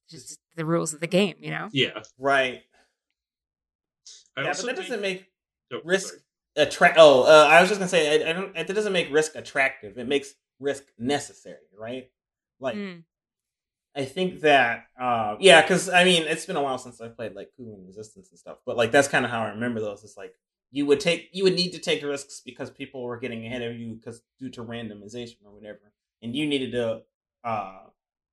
just 0.10 0.40
the 0.56 0.66
rules 0.66 0.94
of 0.94 1.00
the 1.02 1.08
game, 1.08 1.36
you 1.40 1.50
know. 1.52 1.68
yeah 1.74 2.02
Right. 2.18 2.64
I 4.38 4.42
yeah, 4.44 4.48
but 4.48 4.58
that 4.58 4.66
think- 4.66 4.78
doesn't 4.78 5.02
make 5.02 5.26
oh, 5.74 5.82
risk 5.84 6.10
sorry. 6.10 6.22
attract. 6.68 6.96
Oh, 7.00 7.24
uh, 7.24 7.48
I 7.50 7.60
was 7.60 7.70
just 7.70 7.80
gonna 7.80 7.90
say, 7.90 8.24
I, 8.26 8.30
I 8.30 8.34
don't. 8.34 8.56
It 8.56 8.68
doesn't 8.68 8.94
make 8.94 9.12
risk 9.12 9.36
attractive. 9.36 9.98
It 9.98 10.08
makes 10.08 10.34
risk 10.60 10.84
necessary, 10.98 11.58
right? 11.78 12.10
Like, 12.60 12.76
Mm. 12.76 13.04
I 13.98 14.06
think 14.06 14.42
that, 14.42 14.86
uh, 15.02 15.36
yeah, 15.40 15.62
because 15.62 15.90
I 15.90 16.04
mean, 16.04 16.24
it's 16.24 16.46
been 16.46 16.56
a 16.56 16.62
while 16.62 16.78
since 16.78 17.02
I 17.02 17.08
played 17.08 17.34
like 17.34 17.50
Coup 17.58 17.74
and 17.74 17.88
Resistance 17.88 18.30
and 18.30 18.38
stuff, 18.38 18.60
but 18.66 18.78
like 18.78 18.92
that's 18.92 19.08
kind 19.08 19.26
of 19.26 19.32
how 19.32 19.42
I 19.42 19.50
remember 19.50 19.80
those. 19.80 20.04
It's 20.04 20.16
like 20.16 20.36
you 20.72 20.86
would 20.86 21.00
take, 21.00 21.30
you 21.34 21.44
would 21.44 21.56
need 21.56 21.72
to 21.72 21.80
take 21.80 22.04
risks 22.04 22.42
because 22.46 22.70
people 22.70 23.02
were 23.02 23.18
getting 23.18 23.46
ahead 23.46 23.64
of 23.64 23.76
you 23.76 23.96
because 23.96 24.22
due 24.40 24.50
to 24.52 24.64
randomization 24.64 25.38
or 25.46 25.52
whatever, 25.52 25.92
and 26.22 26.36
you 26.36 26.46
needed 26.46 26.72
to 26.74 27.02
uh, 27.44 27.80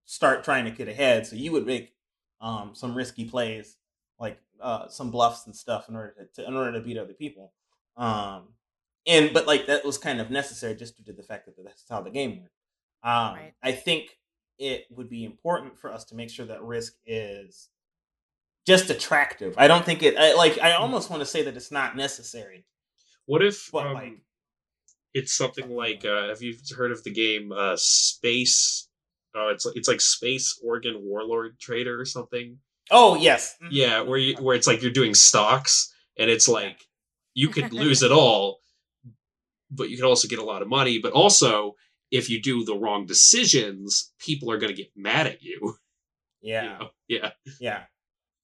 start 0.04 0.44
trying 0.44 0.66
to 0.66 0.70
get 0.70 0.86
ahead. 0.86 1.26
So 1.26 1.36
you 1.36 1.52
would 1.52 1.66
make 1.66 1.94
um, 2.42 2.74
some 2.74 2.94
risky 2.94 3.24
plays, 3.24 3.78
like 4.20 4.38
uh, 4.60 4.88
some 4.88 5.10
bluffs 5.10 5.46
and 5.46 5.56
stuff, 5.56 5.88
in 5.88 5.96
order 5.96 6.28
to, 6.34 6.46
in 6.46 6.54
order 6.54 6.72
to 6.72 6.80
beat 6.80 6.98
other 6.98 7.14
people. 7.14 7.52
Um, 7.96 8.48
and 9.06 9.32
but 9.32 9.46
like 9.46 9.66
that 9.66 9.84
was 9.84 9.96
kind 9.96 10.20
of 10.20 10.30
necessary 10.30 10.74
just 10.74 10.96
due 10.96 11.04
to 11.04 11.12
the 11.12 11.22
fact 11.22 11.46
that 11.46 11.54
that's 11.62 11.84
how 11.88 12.02
the 12.02 12.10
game 12.10 12.32
went. 12.32 12.50
Um, 13.02 13.34
Right. 13.34 13.54
I 13.62 13.72
think 13.72 14.18
it 14.58 14.86
would 14.90 15.08
be 15.08 15.24
important 15.24 15.78
for 15.78 15.92
us 15.92 16.04
to 16.06 16.14
make 16.14 16.30
sure 16.30 16.46
that 16.46 16.62
risk 16.62 16.94
is 17.06 17.68
just 18.66 18.90
attractive. 18.90 19.54
I 19.58 19.66
don't 19.68 19.84
think 19.84 20.02
it 20.02 20.16
I, 20.16 20.34
like. 20.34 20.58
I 20.60 20.72
almost 20.72 21.10
want 21.10 21.20
to 21.20 21.26
say 21.26 21.42
that 21.42 21.56
it's 21.56 21.70
not 21.70 21.96
necessary. 21.96 22.64
What 23.26 23.42
if 23.42 23.70
But, 23.72 23.86
um, 23.86 23.94
like- 23.94 24.20
it's 25.12 25.32
something 25.36 25.70
like 25.70 26.04
uh, 26.04 26.28
have 26.28 26.42
you 26.42 26.56
heard 26.76 26.90
of 26.90 27.04
the 27.04 27.10
game 27.12 27.52
uh, 27.52 27.76
Space? 27.76 28.88
Oh, 29.34 29.48
it's 29.48 29.66
it's 29.74 29.88
like 29.88 30.00
Space 30.00 30.58
Oregon 30.64 31.00
Warlord 31.02 31.58
Trader 31.60 32.00
or 32.00 32.04
something. 32.04 32.58
Oh 32.90 33.14
yes, 33.16 33.56
Mhm. 33.62 33.68
Yeah, 33.70 34.00
where 34.02 34.18
you 34.18 34.36
where 34.36 34.56
it's 34.56 34.66
like 34.66 34.82
you're 34.82 34.90
doing 34.90 35.14
stocks 35.14 35.92
and 36.18 36.30
it's 36.30 36.48
like 36.48 36.80
you 37.34 37.48
could 37.48 37.72
lose 37.72 38.02
it 38.02 38.12
all, 38.20 38.60
but 39.70 39.88
you 39.88 39.96
could 39.96 40.04
also 40.06 40.28
get 40.28 40.38
a 40.38 40.44
lot 40.44 40.62
of 40.62 40.68
money. 40.68 40.98
But 40.98 41.12
also, 41.12 41.76
if 42.14 42.30
you 42.30 42.40
do 42.40 42.64
the 42.64 42.76
wrong 42.76 43.06
decisions, 43.06 44.12
people 44.20 44.48
are 44.52 44.58
going 44.58 44.72
to 44.74 44.76
get 44.80 44.92
mad 44.94 45.26
at 45.26 45.42
you. 45.42 45.58
you 46.40 46.52
yeah, 46.52 46.78
know? 46.78 46.88
Yeah. 47.08 47.30
yeah. 47.60 47.82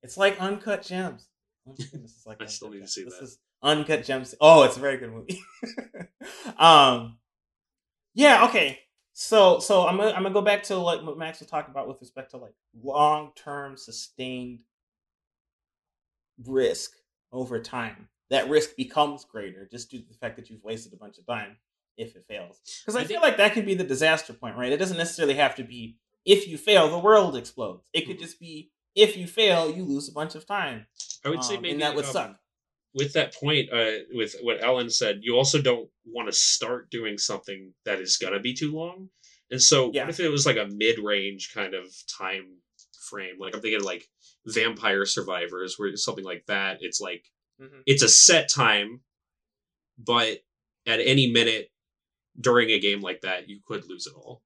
It's 0.03 0.17
like 0.17 0.41
uncut 0.41 0.83
gems. 0.83 1.29
Oh 1.69 1.75
goodness, 1.75 2.15
it's 2.17 2.27
like 2.27 2.39
I 2.43 2.47
still 2.47 2.71
need 2.71 2.81
to 2.81 2.89
see 2.89 3.03
Gems. 3.03 3.15
that. 3.15 3.21
This 3.21 3.31
is 3.31 3.39
uncut 3.63 4.05
gems. 4.05 4.35
Oh, 4.41 4.65
it's 4.65 4.77
a 4.77 4.81
very 4.81 4.97
good 4.97 5.13
movie. 5.13 5.41
um, 6.59 7.19
yeah. 8.15 8.47
Okay. 8.47 8.81
So, 9.13 9.61
so 9.61 9.87
I'm 9.87 9.99
gonna 9.99 10.11
I'm 10.11 10.23
gonna 10.23 10.33
go 10.33 10.41
back 10.41 10.65
to 10.65 10.77
like 10.77 11.03
what 11.03 11.19
Max 11.19 11.39
was 11.41 11.49
talking 11.49 11.71
about 11.71 11.87
with 11.87 12.01
respect 12.01 12.31
to 12.31 12.39
like 12.39 12.55
long 12.83 13.33
term 13.37 13.77
sustained 13.77 14.61
risk 16.45 16.93
over 17.31 17.61
time. 17.61 18.09
That 18.31 18.49
risk 18.49 18.75
becomes 18.77 19.25
greater 19.25 19.69
just 19.71 19.91
due 19.91 20.01
to 20.01 20.09
the 20.09 20.15
fact 20.15 20.37
that 20.37 20.49
you've 20.49 20.65
wasted 20.65 20.95
a 20.95 20.97
bunch 20.97 21.19
of 21.19 21.27
time 21.27 21.57
if 22.01 22.17
it 22.17 22.25
fails. 22.27 22.59
Because 22.83 22.97
I, 22.97 23.01
I 23.03 23.05
feel 23.05 23.21
like 23.21 23.37
that 23.37 23.53
could 23.53 23.67
be 23.67 23.75
the 23.75 23.85
disaster 23.85 24.33
point, 24.33 24.57
right? 24.57 24.73
It 24.73 24.79
doesn't 24.79 24.97
necessarily 24.99 25.35
have 25.35 25.55
to 25.57 25.65
be 25.65 25.97
if 26.25 26.47
you 26.49 26.59
fail, 26.59 26.91
the 26.91 26.99
world 26.99 27.37
explodes. 27.37 27.83
It 27.93 28.07
could 28.07 28.19
just 28.19 28.39
be 28.41 28.71
if 28.95 29.17
you 29.17 29.27
fail, 29.27 29.71
you 29.75 29.85
lose 29.85 30.09
a 30.09 30.13
bunch 30.13 30.35
of 30.35 30.47
time. 30.47 30.87
I 31.25 31.29
would 31.31 31.45
say 31.45 31.57
Um, 31.57 31.63
maybe 31.63 31.73
and 31.75 31.83
that 31.83 31.95
would 31.95 32.05
um, 32.05 32.11
suck. 32.13 32.37
with 32.95 33.13
that 33.15 33.35
point, 33.35 33.73
uh, 33.73 33.99
with 34.13 34.35
what 34.43 34.63
Ellen 34.63 34.91
said, 34.91 35.21
you 35.23 35.37
also 35.37 35.63
don't 35.63 35.89
want 36.05 36.29
to 36.29 36.33
start 36.33 36.91
doing 36.91 37.17
something 37.19 37.73
that 37.85 38.01
is 38.01 38.17
going 38.17 38.33
to 38.35 38.41
be 38.41 38.53
too 38.55 38.73
long. 38.75 39.09
And 39.51 39.63
so, 39.63 39.91
Yeah. 39.95 40.03
what 40.05 40.11
if 40.11 40.21
it 40.21 40.29
was 40.29 40.45
like 40.47 40.57
a 40.59 40.67
mid-range 40.67 41.53
kind 41.55 41.75
of 41.75 41.87
time 42.19 42.59
frame. 43.09 43.37
Like 43.39 43.55
I'm 43.55 43.61
thinking 43.63 43.83
like 43.83 44.09
Vampire 44.47 45.05
Survivors, 45.07 45.79
where 45.79 45.97
something 45.97 46.25
like 46.25 46.45
that. 46.47 46.79
It's 46.81 47.01
like 47.01 47.25
Mhm. 47.61 47.83
it's 47.87 48.03
a 48.03 48.09
set 48.09 48.49
time, 48.49 49.01
but 49.99 50.39
at 50.87 51.01
any 51.01 51.31
minute 51.31 51.70
during 52.41 52.71
a 52.71 52.79
game 52.81 53.01
like 53.01 53.23
that, 53.23 53.49
you 53.49 53.61
could 53.67 53.87
lose 53.89 54.07
it 54.07 54.15
all. 54.15 54.43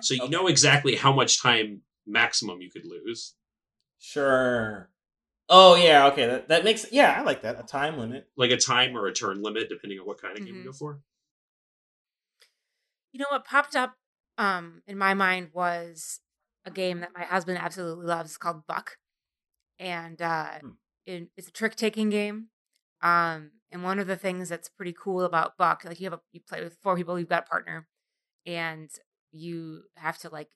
So 0.00 0.14
you 0.14 0.22
Okay. 0.22 0.30
know 0.30 0.46
exactly 0.48 0.96
how 0.96 1.12
much 1.12 1.40
time 1.40 1.82
maximum 2.06 2.60
you 2.60 2.70
could 2.70 2.84
lose. 2.84 3.34
Sure. 3.98 4.90
Oh 5.48 5.76
yeah, 5.76 6.06
okay. 6.08 6.26
That 6.26 6.48
that 6.48 6.64
makes 6.64 6.90
yeah, 6.92 7.12
I 7.18 7.22
like 7.22 7.42
that. 7.42 7.60
A 7.60 7.64
time 7.64 7.98
limit. 7.98 8.28
Like 8.36 8.50
a 8.52 8.56
time 8.56 8.96
or 8.96 9.06
a 9.06 9.14
turn 9.14 9.42
limit, 9.42 9.68
depending 9.68 10.00
on 10.00 10.06
what 10.06 10.20
kind 10.20 10.36
of 10.36 10.44
game 10.44 10.56
you 10.56 10.64
go 10.64 10.72
for. 10.72 11.02
You 13.12 13.18
know 13.20 13.26
what 13.30 13.44
popped 13.44 13.76
up 13.76 13.96
um, 14.38 14.82
in 14.86 14.96
my 14.96 15.14
mind 15.14 15.50
was 15.52 16.20
a 16.64 16.70
game 16.70 17.00
that 17.00 17.12
my 17.14 17.24
husband 17.24 17.58
absolutely 17.58 18.06
loves 18.06 18.36
called 18.38 18.66
Buck, 18.66 18.98
and 19.78 20.20
uh, 20.22 20.60
Hmm. 20.60 20.72
it, 21.06 21.30
it's 21.36 21.48
a 21.48 21.52
trick 21.52 21.76
taking 21.76 22.10
game. 22.10 22.48
Um, 23.02 23.52
and 23.72 23.82
one 23.82 23.98
of 23.98 24.06
the 24.06 24.16
things 24.16 24.48
that's 24.48 24.68
pretty 24.68 24.94
cool 24.98 25.22
about 25.24 25.56
Buck, 25.56 25.84
like 25.84 26.00
you 26.00 26.04
have 26.06 26.12
a 26.12 26.20
you 26.32 26.40
play 26.46 26.62
with 26.62 26.76
four 26.82 26.96
people, 26.96 27.18
you've 27.18 27.28
got 27.28 27.44
a 27.44 27.50
partner, 27.50 27.86
and 28.46 28.90
you 29.32 29.82
have 29.96 30.18
to 30.18 30.28
like 30.28 30.50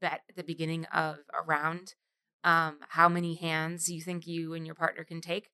bet 0.00 0.22
at 0.28 0.36
the 0.36 0.44
beginning 0.44 0.84
of 0.86 1.16
a 1.32 1.44
round 1.46 1.94
um, 2.44 2.78
how 2.90 3.08
many 3.08 3.34
hands 3.34 3.88
you 3.88 4.00
think 4.00 4.26
you 4.26 4.54
and 4.54 4.66
your 4.66 4.74
partner 4.74 5.04
can 5.04 5.20
take. 5.20 5.50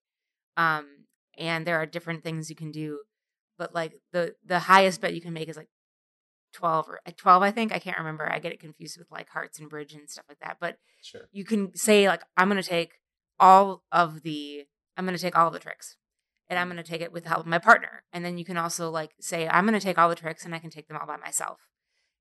Um, 0.56 1.06
and 1.36 1.66
there 1.66 1.80
are 1.80 1.86
different 1.86 2.24
things 2.24 2.50
you 2.50 2.56
can 2.56 2.72
do, 2.72 3.00
but 3.58 3.74
like 3.74 4.00
the 4.12 4.34
the 4.44 4.60
highest 4.60 5.00
bet 5.00 5.14
you 5.14 5.20
can 5.20 5.32
make 5.32 5.48
is 5.48 5.56
like 5.56 5.68
12 6.54 6.88
or 6.88 7.00
uh, 7.06 7.10
12 7.16 7.42
i 7.42 7.50
think 7.50 7.72
i 7.72 7.78
can't 7.78 7.98
remember 7.98 8.30
i 8.32 8.38
get 8.38 8.52
it 8.52 8.58
confused 8.58 8.98
with 8.98 9.10
like 9.10 9.28
hearts 9.28 9.58
and 9.58 9.68
bridge 9.68 9.92
and 9.92 10.08
stuff 10.08 10.24
like 10.28 10.38
that 10.40 10.56
but 10.58 10.78
Sure. 11.02 11.28
you 11.30 11.44
can 11.44 11.76
say 11.76 12.08
like 12.08 12.22
i'm 12.36 12.48
going 12.48 12.60
to 12.60 12.66
take 12.68 12.92
all 13.38 13.82
of 13.92 14.22
the 14.22 14.64
i'm 14.96 15.04
going 15.04 15.16
to 15.16 15.22
take 15.22 15.36
all 15.36 15.48
of 15.48 15.52
the 15.52 15.58
tricks 15.58 15.96
and 16.49 16.59
i'm 16.59 16.69
going 16.69 16.76
to 16.76 16.83
take 16.83 17.00
it 17.00 17.12
with 17.12 17.25
the 17.25 17.28
help 17.28 17.40
of 17.40 17.47
my 17.47 17.59
partner 17.59 18.02
and 18.12 18.25
then 18.25 18.38
you 18.38 18.45
can 18.45 18.57
also 18.57 18.90
like 18.90 19.12
say 19.21 19.49
i'm 19.49 19.67
going 19.67 19.78
to 19.78 19.85
take 19.85 19.99
all 19.99 20.09
the 20.09 20.14
tricks 20.14 20.45
and 20.45 20.55
i 20.55 20.59
can 20.59 20.71
take 20.71 20.88
them 20.88 20.97
all 20.97 21.07
by 21.07 21.17
myself. 21.17 21.61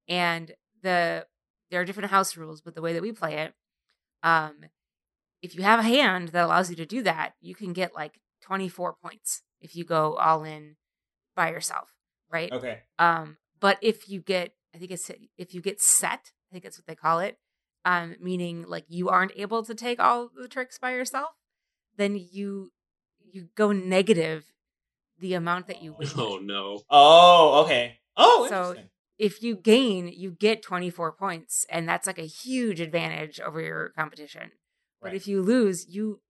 And 0.09 0.53
the 0.81 1.25
there 1.69 1.81
are 1.81 1.85
different 1.85 2.11
house 2.11 2.37
rules 2.37 2.61
but 2.61 2.75
the 2.75 2.81
way 2.81 2.93
that 2.93 3.01
we 3.01 3.11
play 3.11 3.35
it 3.39 3.53
um 4.23 4.55
if 5.41 5.55
you 5.55 5.63
have 5.63 5.79
a 5.79 5.83
hand 5.83 6.29
that 6.29 6.45
allows 6.45 6.69
you 6.69 6.75
to 6.77 6.85
do 6.85 7.01
that 7.03 7.33
you 7.41 7.55
can 7.55 7.73
get 7.73 7.93
like 7.93 8.21
24 8.41 8.95
points 9.03 9.41
if 9.59 9.75
you 9.75 9.83
go 9.83 10.15
all 10.15 10.43
in 10.43 10.77
by 11.35 11.51
yourself 11.51 11.97
right? 12.31 12.51
Okay. 12.51 12.79
um, 12.99 13.37
but 13.59 13.77
if 13.81 14.09
you 14.09 14.21
get, 14.21 14.53
I 14.73 14.77
think 14.77 14.91
it's 14.91 15.09
if 15.37 15.53
you 15.53 15.61
get 15.61 15.81
set, 15.81 16.31
I 16.49 16.53
think 16.53 16.63
that's 16.63 16.77
what 16.77 16.85
they 16.85 16.95
call 16.95 17.19
it, 17.19 17.37
um, 17.85 18.15
meaning 18.21 18.65
like 18.67 18.85
you 18.87 19.09
aren't 19.09 19.31
able 19.35 19.63
to 19.63 19.73
take 19.73 19.99
all 19.99 20.29
the 20.35 20.47
tricks 20.47 20.77
by 20.77 20.91
yourself, 20.91 21.29
then 21.95 22.21
you 22.31 22.71
you 23.31 23.49
go 23.55 23.71
negative 23.71 24.45
the 25.19 25.33
amount 25.33 25.67
that 25.67 25.81
you 25.81 25.93
oh, 25.95 25.97
win. 25.99 26.09
Oh 26.15 26.37
no. 26.39 26.81
Oh, 26.89 27.63
okay. 27.65 27.99
Oh, 28.15 28.47
So- 28.49 28.57
interesting. 28.59 28.89
If 29.19 29.41
you 29.41 29.55
gain, 29.55 30.07
you 30.15 30.29
get 30.29 30.61
24 30.61 31.11
points, 31.13 31.65
and 31.71 31.89
that's 31.89 32.05
like 32.05 32.19
a 32.19 32.27
huge 32.27 32.79
advantage 32.79 33.39
over 33.39 33.59
your 33.59 33.89
competition. 33.89 34.51
But 35.01 35.07
Right. 35.07 35.15
if 35.15 35.27
you 35.27 35.41
lose, 35.41 35.87
you 35.87 36.21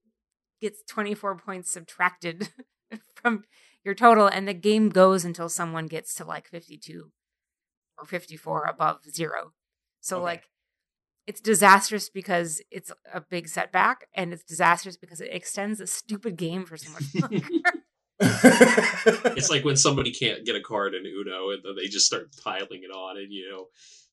get 0.62 0.74
24 0.88 1.36
points 1.38 1.70
subtracted 1.70 2.48
from 3.16 3.44
your 3.84 3.94
total, 3.94 4.28
and 4.28 4.48
the 4.48 4.54
game 4.54 4.88
goes 4.88 5.26
until 5.26 5.50
someone 5.50 5.88
gets 5.88 6.14
to 6.16 6.24
like 6.24 6.48
52 6.48 7.12
or 7.98 8.06
54 8.06 8.64
above 8.64 9.04
zero. 9.10 9.52
So, 10.00 10.16
Okay. 10.20 10.24
like, 10.24 10.44
it's 11.28 11.42
disastrous 11.42 12.10
because 12.10 12.62
it's 12.72 12.92
a 13.14 13.22
big 13.22 13.48
setback, 13.50 14.08
and 14.16 14.34
it's 14.34 14.44
disastrous 14.44 14.98
because 14.98 15.22
it 15.22 15.30
extends 15.32 15.80
a 15.82 15.88
stupid 15.88 16.38
game 16.38 16.66
for 16.66 16.78
so 16.78 16.90
much 16.92 17.04
longer. 17.22 17.48
It's 18.20 19.50
like 19.50 19.64
when 19.64 19.78
somebody 19.78 20.12
can't 20.12 20.46
get 20.46 20.56
a 20.56 20.62
card 20.62 20.96
in 20.96 21.06
Uno 21.06 21.52
and 21.52 21.62
then 21.64 21.76
they 21.78 21.88
just 21.88 22.06
start 22.08 22.30
piling 22.44 22.82
it 22.84 22.92
on 22.92 23.18
and 23.18 23.32
you 23.32 23.50
know 23.52 23.68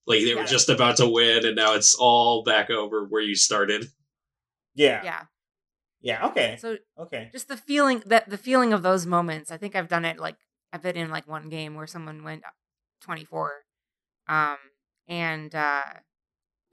like 0.06 0.22
they 0.22 0.34
were 0.34 0.44
just 0.44 0.68
about 0.68 0.98
to 0.98 1.08
win 1.08 1.46
and 1.46 1.56
now 1.56 1.74
it's 1.74 1.94
all 1.94 2.42
back 2.42 2.68
over 2.68 3.06
where 3.06 3.22
you 3.22 3.34
started. 3.34 3.86
yeah. 4.74 5.02
yeah. 5.02 5.20
yeah. 6.02 6.26
Okay. 6.26 6.56
So, 6.60 6.76
Okay. 6.98 7.30
just 7.32 7.48
the 7.48 7.56
feeling 7.56 8.02
that 8.06 8.28
the 8.28 8.36
feeling 8.36 8.74
of 8.74 8.82
those 8.82 9.06
moments 9.06 9.50
i 9.50 9.56
think 9.56 9.74
i've 9.74 9.88
done 9.88 10.04
it 10.04 10.18
like 10.18 10.36
i've 10.72 10.82
been 10.82 10.96
in 10.96 11.10
like 11.10 11.26
one 11.26 11.48
game 11.48 11.74
where 11.74 11.86
someone 11.86 12.22
went 12.22 12.42
24 13.00 13.50
um 14.28 14.56
and 15.08 15.54
uh 15.54 15.82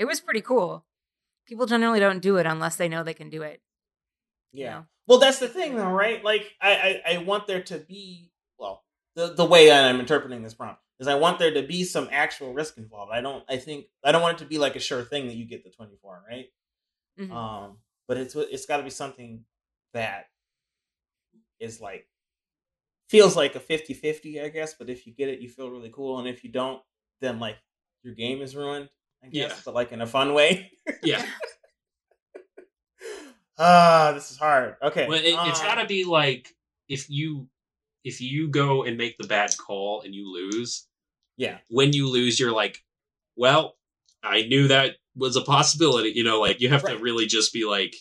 it 0.02 0.08
was 0.08 0.20
pretty 0.22 0.42
cool 0.42 0.86
people 1.48 1.66
generally 1.66 2.00
don't 2.02 2.22
do 2.22 2.38
it 2.38 2.46
unless 2.46 2.76
they 2.78 2.90
know 2.90 3.04
they 3.04 3.14
can 3.14 3.30
do 3.30 3.44
it 3.44 3.62
you 4.54 4.66
Yeah. 4.66 4.72
know? 4.72 4.86
Well, 5.08 5.20
that's 5.20 5.40
the 5.40 5.48
thing, 5.48 5.76
though, 5.76 5.92
right? 5.92 6.24
Like, 6.24 6.54
I, 6.62 7.02
I, 7.06 7.14
I 7.16 7.18
want 7.20 7.48
there 7.48 7.64
to 7.64 7.80
be, 7.80 8.32
well, 8.58 8.84
the 9.16 9.34
the 9.34 9.46
way 9.46 9.68
that 9.68 9.86
I'm 9.86 10.00
interpreting 10.00 10.42
this 10.44 10.54
prompt 10.54 10.82
is 11.00 11.08
I 11.08 11.16
want 11.16 11.40
there 11.40 11.54
to 11.54 11.64
be 11.64 11.84
some 11.84 12.08
actual 12.12 12.54
risk 12.54 12.78
involved. 12.78 13.12
I 13.14 13.22
don't, 13.22 13.44
I 13.50 13.58
think, 13.58 13.88
I 14.04 14.12
don't 14.12 14.22
want 14.22 14.38
it 14.40 14.44
to 14.44 14.50
be 14.50 14.58
like 14.58 14.76
a 14.76 14.80
sure 14.80 15.04
thing 15.04 15.28
that 15.28 15.36
you 15.36 15.46
get 15.46 15.64
the 15.64 15.70
24, 15.72 16.24
right? 16.30 16.46
Mhm. 17.20 17.32
Um, 17.32 17.78
but 18.08 18.18
it's 18.18 18.36
it's 18.36 18.66
got 18.66 18.78
to 18.78 18.84
be 18.84 18.90
something 18.90 19.46
that 19.94 20.28
is 21.60 21.82
like 21.82 22.08
feels 23.10 23.36
like 23.36 23.56
a 23.56 23.60
50-50, 23.60 24.42
I 24.44 24.50
guess. 24.50 24.74
But 24.74 24.90
if 24.90 25.06
you 25.06 25.14
get 25.14 25.30
it, 25.30 25.40
you 25.42 25.50
feel 25.50 25.70
really 25.70 25.92
cool, 25.94 26.20
and 26.20 26.28
if 26.28 26.44
you 26.44 26.52
don't, 26.52 26.82
then 27.20 27.40
like 27.40 27.58
your 28.04 28.14
game 28.14 28.42
is 28.42 28.56
ruined. 28.56 28.90
I 29.24 29.28
guess, 29.30 29.52
Yeah. 29.52 29.56
but 29.66 29.74
like 29.76 29.92
in 29.92 30.02
a 30.02 30.08
fun 30.08 30.34
way. 30.34 30.72
Yeah. 31.04 31.26
Ah, 33.58 34.12
this 34.16 34.32
is 34.32 34.38
hard. 34.38 34.76
Okay, 34.82 35.08
Well, 35.08 35.20
it, 35.20 35.26
it's 35.26 35.60
um, 35.60 35.66
got 35.68 35.76
to 35.76 35.86
be 35.86 36.04
like 36.04 36.50
if 36.90 37.10
you 37.10 37.48
if 38.04 38.20
you 38.20 38.48
go 38.48 38.84
and 38.84 38.98
make 38.98 39.18
the 39.20 39.28
bad 39.28 39.52
call 39.58 40.02
and 40.02 40.16
you 40.16 40.32
lose, 40.34 40.88
yeah. 41.38 41.60
when 41.70 41.94
you 41.94 42.10
lose 42.10 42.40
you're 42.40 42.52
like, 42.54 42.80
well, 43.36 43.76
I 44.24 44.44
knew 44.44 44.68
that 44.70 44.96
was 45.16 45.36
a 45.36 45.42
possibility, 45.42 46.10
you 46.16 46.24
know, 46.24 46.40
like 46.40 46.60
you 46.60 46.70
have 46.70 46.84
to 46.86 46.98
really 46.98 47.28
just 47.28 47.54
be 47.54 47.64
like 47.66 47.94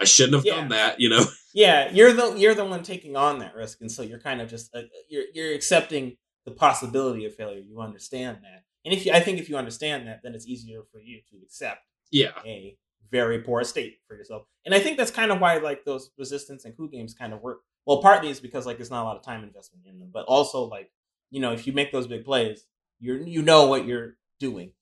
I 0.00 0.04
shouldn't 0.04 0.36
have 0.36 0.46
Yeah. 0.46 0.56
done 0.56 0.68
that, 0.70 1.00
you 1.00 1.08
know. 1.10 1.24
Yeah, 1.52 1.90
you're 1.90 2.12
the 2.12 2.34
you're 2.36 2.54
the 2.54 2.64
one 2.64 2.82
taking 2.82 3.16
on 3.16 3.40
that 3.40 3.54
risk, 3.54 3.80
and 3.80 3.90
so 3.90 4.02
you're 4.02 4.20
kind 4.20 4.40
of 4.40 4.48
just 4.48 4.74
uh, 4.74 4.82
you're 5.08 5.24
you're 5.34 5.52
accepting 5.54 6.16
the 6.44 6.52
possibility 6.52 7.24
of 7.26 7.34
failure. 7.34 7.60
You 7.60 7.80
understand 7.80 8.38
that, 8.42 8.62
and 8.88 8.96
if 8.96 9.04
you, 9.04 9.12
I 9.12 9.20
think 9.20 9.38
if 9.38 9.48
you 9.50 9.56
understand 9.58 10.06
that, 10.08 10.20
then 10.22 10.34
it's 10.34 10.46
easier 10.46 10.80
for 10.90 10.98
you 10.98 11.20
to 11.30 11.36
accept 11.44 11.82
Yeah. 12.10 12.32
a 12.46 12.78
very 13.10 13.42
poor 13.42 13.62
state 13.64 13.98
for 14.06 14.16
yourself. 14.16 14.44
And 14.64 14.74
I 14.74 14.78
think 14.80 14.96
that's 14.96 15.10
kind 15.10 15.30
of 15.30 15.40
why 15.40 15.58
like 15.58 15.84
those 15.84 16.10
resistance 16.18 16.64
and 16.64 16.74
coup 16.76 16.88
games 16.88 17.12
kind 17.12 17.32
of 17.34 17.42
work. 17.42 17.58
Well, 17.84 18.00
partly 18.00 18.30
is 18.30 18.40
because 18.40 18.64
like 18.66 18.78
there's 18.78 18.90
not 18.90 19.02
a 19.02 19.08
lot 19.08 19.16
of 19.16 19.22
time 19.22 19.44
investment 19.44 19.84
in 19.86 19.98
them, 19.98 20.10
but 20.12 20.24
also 20.26 20.64
like 20.64 20.90
you 21.30 21.40
know 21.40 21.52
if 21.52 21.66
you 21.66 21.72
make 21.74 21.92
those 21.92 22.06
big 22.06 22.24
plays, 22.24 22.64
you 22.98 23.22
you 23.24 23.42
know 23.42 23.66
what 23.66 23.86
you're 23.86 24.16
doing, 24.40 24.72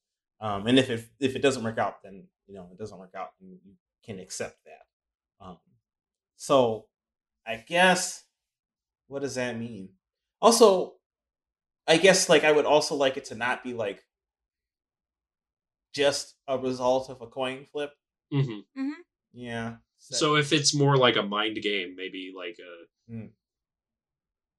um, 0.40 0.66
and 0.68 0.78
if 0.78 0.90
it 0.90 1.04
if 1.20 1.34
it 1.36 1.42
doesn't 1.42 1.64
work 1.64 1.78
out, 1.78 2.02
then 2.04 2.24
you 2.46 2.54
know 2.54 2.68
it 2.72 2.78
doesn't 2.78 2.98
work 2.98 3.14
out, 3.16 3.30
and 3.40 3.50
you 3.50 3.74
can 4.04 4.18
accept 4.20 4.58
that. 4.64 5.44
Um, 5.44 5.58
so 6.36 6.86
I 7.46 7.56
guess 7.56 8.24
what 9.08 9.22
does 9.22 9.36
that 9.36 9.56
mean? 9.58 9.90
Also, 10.42 10.95
I 11.86 11.98
guess 11.98 12.28
like 12.28 12.44
I 12.44 12.52
would 12.52 12.66
also 12.66 12.94
like 12.94 13.16
it 13.16 13.26
to 13.26 13.34
not 13.34 13.62
be 13.62 13.72
like 13.72 14.02
just 15.94 16.34
a 16.46 16.58
result 16.58 17.08
of 17.08 17.20
a 17.22 17.26
coin 17.26 17.64
flip. 17.64 17.92
hmm 18.30 18.60
Yeah. 19.32 19.76
So 19.98 20.36
if 20.36 20.52
it's 20.52 20.74
more 20.74 20.96
like 20.96 21.16
a 21.16 21.22
mind 21.22 21.58
game, 21.62 21.94
maybe 21.96 22.32
like 22.36 22.58
a 22.60 22.86
Hmm. 23.12 23.26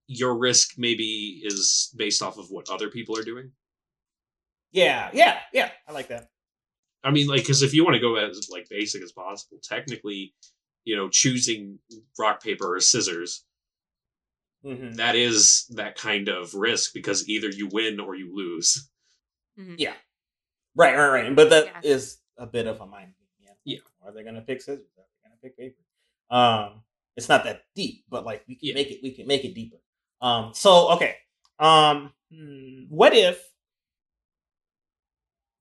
your 0.08 0.38
risk 0.38 0.76
maybe 0.78 1.42
is 1.44 1.94
based 1.98 2.22
off 2.22 2.38
of 2.38 2.50
what 2.50 2.70
other 2.70 2.90
people 2.90 3.18
are 3.18 3.24
doing. 3.24 3.52
yeah, 4.72 5.10
yeah, 5.14 5.40
yeah, 5.54 5.72
I 5.88 5.92
like 5.92 6.08
that. 6.10 6.30
I 7.04 7.12
mean, 7.12 7.28
like, 7.28 7.42
because 7.42 7.62
if 7.62 7.74
you 7.74 7.84
want 7.84 7.96
to 7.96 8.02
go 8.02 8.16
as 8.16 8.50
like 8.52 8.68
basic 8.70 9.02
as 9.04 9.12
possible, 9.12 9.60
technically, 9.64 10.34
you 10.84 10.96
know, 10.96 11.10
choosing 11.10 11.80
rock 12.18 12.42
paper 12.42 12.76
or 12.76 12.80
scissors 12.80 13.46
hmm 14.76 14.94
that 14.94 15.16
is 15.16 15.66
that 15.76 15.96
kind 15.96 16.28
of 16.30 16.54
risk 16.54 16.94
because 16.94 17.28
either 17.30 17.50
you 17.50 17.68
win 17.72 18.00
or 18.00 18.16
you 18.16 18.36
lose. 18.36 18.90
Mhm. 19.58 19.76
Yeah. 19.78 19.96
Right, 20.76 20.96
right, 20.96 21.10
right. 21.24 21.36
But 21.36 21.50
that 21.50 21.86
is 21.86 22.20
Yeah. 22.38 22.44
a 22.44 22.48
bit 22.48 22.68
of 22.68 22.82
a 22.82 22.86
mind 22.86 23.14
game. 23.18 23.28
Yeah. 23.40 23.54
Yeah. 23.76 23.80
Are 24.04 24.12
they 24.12 24.24
gonna 24.24 24.42
pick 24.42 24.62
scissors? 24.62 24.86
Are 24.98 25.04
they 25.24 25.30
gonna 25.30 25.40
pick 25.42 25.58
paper? 25.58 25.82
Um, 26.30 26.84
it's 27.16 27.30
not 27.30 27.44
that 27.46 27.64
deep, 27.76 28.06
but 28.10 28.26
like 28.26 28.44
we 28.48 28.56
can 28.56 28.70
Yeah. 28.70 28.74
make 28.76 28.92
it. 28.92 29.00
We 29.02 29.12
can 29.14 29.26
make 29.28 29.44
it 29.46 29.54
deeper. 29.56 29.78
Um. 30.22 30.54
So 30.54 30.92
okay. 30.94 31.18
Um. 31.60 32.14
hmm, 32.32 32.84
What 32.90 33.14
if 33.16 33.44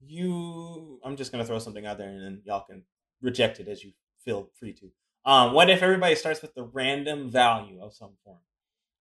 you? 0.00 1.00
I'm 1.04 1.16
just 1.16 1.32
gonna 1.32 1.44
throw 1.44 1.58
something 1.58 1.86
out 1.86 1.98
there, 1.98 2.08
and 2.08 2.22
then 2.22 2.42
y'all 2.44 2.64
can 2.64 2.84
reject 3.22 3.60
it 3.60 3.68
as 3.68 3.82
you 3.84 3.92
feel 4.24 4.50
free 4.58 4.72
to. 4.74 4.90
Um. 5.24 5.52
What 5.54 5.70
if 5.70 5.82
everybody 5.82 6.14
starts 6.14 6.42
with 6.42 6.54
the 6.54 6.64
random 6.64 7.30
value 7.30 7.80
of 7.82 7.94
some 7.94 8.12
form? 8.24 8.38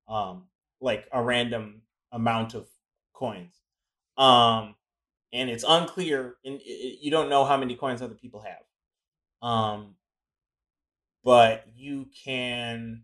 Um. 0.09 0.45
Like 0.81 1.09
a 1.13 1.23
random 1.23 1.83
amount 2.13 2.55
of 2.55 2.69
coins. 3.15 3.61
Um 4.17 4.75
and 5.35 5.51
it's 5.51 5.65
unclear, 5.67 6.37
and 6.45 6.61
you 6.65 7.11
don't 7.11 7.29
know 7.29 7.45
how 7.45 7.57
many 7.57 7.75
coins 7.75 8.01
other 8.01 8.15
people 8.15 8.41
have. 8.43 9.49
Um, 9.49 9.97
but 11.25 11.65
you 11.75 12.07
can. 12.25 13.03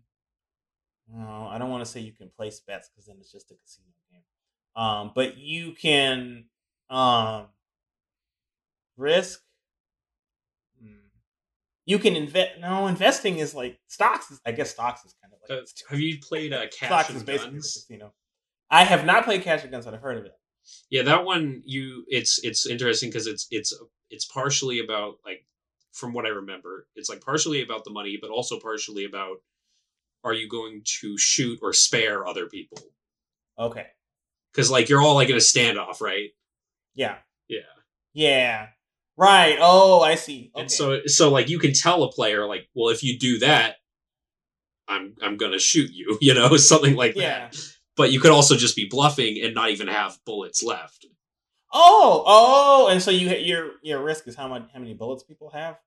No, 1.13 1.49
I 1.51 1.57
don't 1.57 1.69
want 1.69 1.83
to 1.83 1.91
say 1.91 1.99
you 1.99 2.13
can 2.13 2.29
place 2.29 2.61
bets 2.61 2.89
because 2.89 3.05
then 3.05 3.17
it's 3.19 3.33
just 3.33 3.51
a 3.51 3.55
casino 3.55 3.89
game. 4.09 4.21
Um, 4.81 5.11
but 5.13 5.37
you 5.37 5.73
can 5.73 6.45
um 6.89 7.47
risk. 8.95 9.41
You 11.85 11.99
can 11.99 12.15
invest. 12.15 12.59
No, 12.59 12.87
investing 12.87 13.39
is 13.39 13.55
like 13.55 13.79
stocks. 13.87 14.29
Is, 14.31 14.39
I 14.45 14.51
guess 14.51 14.71
stocks 14.71 15.03
is 15.03 15.15
kind 15.21 15.33
of 15.33 15.39
like 15.49 15.63
Uh, 15.63 15.65
have 15.89 15.99
you 15.99 16.19
played 16.19 16.53
uh, 16.53 16.67
Cash 16.67 16.89
stocks 16.89 17.09
and 17.09 17.17
is 17.17 17.23
basically 17.23 17.53
Guns? 17.53 17.73
casino. 17.73 18.13
I 18.69 18.83
have 18.83 19.05
not 19.05 19.25
played 19.25 19.41
Cash 19.41 19.63
and 19.63 19.71
Guns, 19.71 19.85
but 19.85 19.93
I've 19.93 20.01
heard 20.01 20.17
of 20.17 20.25
it. 20.25 20.33
Yeah, 20.89 21.03
that 21.03 21.25
one 21.25 21.63
you 21.65 22.05
it's 22.07 22.39
it's 22.43 22.65
interesting 22.67 23.09
because 23.09 23.27
it's 23.27 23.47
it's 23.51 23.73
it's 24.09 24.25
partially 24.25 24.79
about 24.79 25.15
like 25.25 25.45
from 25.91 26.13
what 26.13 26.25
I 26.25 26.29
remember, 26.29 26.87
it's 26.95 27.09
like 27.09 27.21
partially 27.21 27.61
about 27.61 27.83
the 27.83 27.91
money, 27.91 28.17
but 28.21 28.29
also 28.29 28.59
partially 28.59 29.05
about 29.05 29.37
are 30.23 30.33
you 30.33 30.47
going 30.47 30.83
to 30.99 31.17
shoot 31.17 31.59
or 31.61 31.73
spare 31.73 32.25
other 32.25 32.45
people? 32.47 32.77
Okay. 33.57 33.87
Because 34.53 34.69
like 34.69 34.89
you're 34.89 35.01
all 35.01 35.15
like 35.15 35.29
in 35.29 35.35
a 35.35 35.39
standoff, 35.39 36.01
right? 36.01 36.29
Yeah. 36.93 37.17
Yeah. 37.47 37.59
Yeah. 38.13 38.67
Right. 39.21 39.57
Oh, 39.61 40.01
I 40.01 40.15
see. 40.15 40.49
Okay. 40.55 40.61
And 40.61 40.71
so 40.71 41.05
so 41.05 41.29
like 41.29 41.47
you 41.47 41.59
can 41.59 41.73
tell 41.73 42.01
a 42.01 42.11
player 42.11 42.47
like, 42.47 42.67
well, 42.73 42.89
if 42.89 43.03
you 43.03 43.19
do 43.19 43.37
that, 43.39 43.75
I'm 44.87 45.13
I'm 45.21 45.37
gonna 45.37 45.59
shoot 45.59 45.91
you, 45.91 46.17
you 46.21 46.33
know, 46.33 46.57
something 46.57 46.95
like 46.95 47.15
yeah. 47.15 47.49
that. 47.49 47.57
But 47.95 48.11
you 48.11 48.19
could 48.19 48.31
also 48.31 48.55
just 48.55 48.75
be 48.75 48.87
bluffing 48.89 49.39
and 49.43 49.53
not 49.53 49.69
even 49.69 49.87
have 49.87 50.17
bullets 50.25 50.63
left. 50.63 51.05
Oh, 51.71 52.23
oh, 52.25 52.87
and 52.89 52.99
so 52.99 53.11
you 53.11 53.29
your 53.29 53.73
your 53.83 54.03
risk 54.03 54.27
is 54.27 54.35
how 54.35 54.47
much 54.47 54.63
how 54.73 54.79
many 54.79 54.95
bullets 54.95 55.23
people 55.23 55.51
have. 55.51 55.77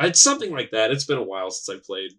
It's 0.00 0.20
something 0.20 0.50
like 0.50 0.72
that. 0.72 0.90
It's 0.90 1.04
been 1.04 1.18
a 1.18 1.22
while 1.22 1.50
since 1.52 1.78
I 1.78 1.80
played. 1.84 2.10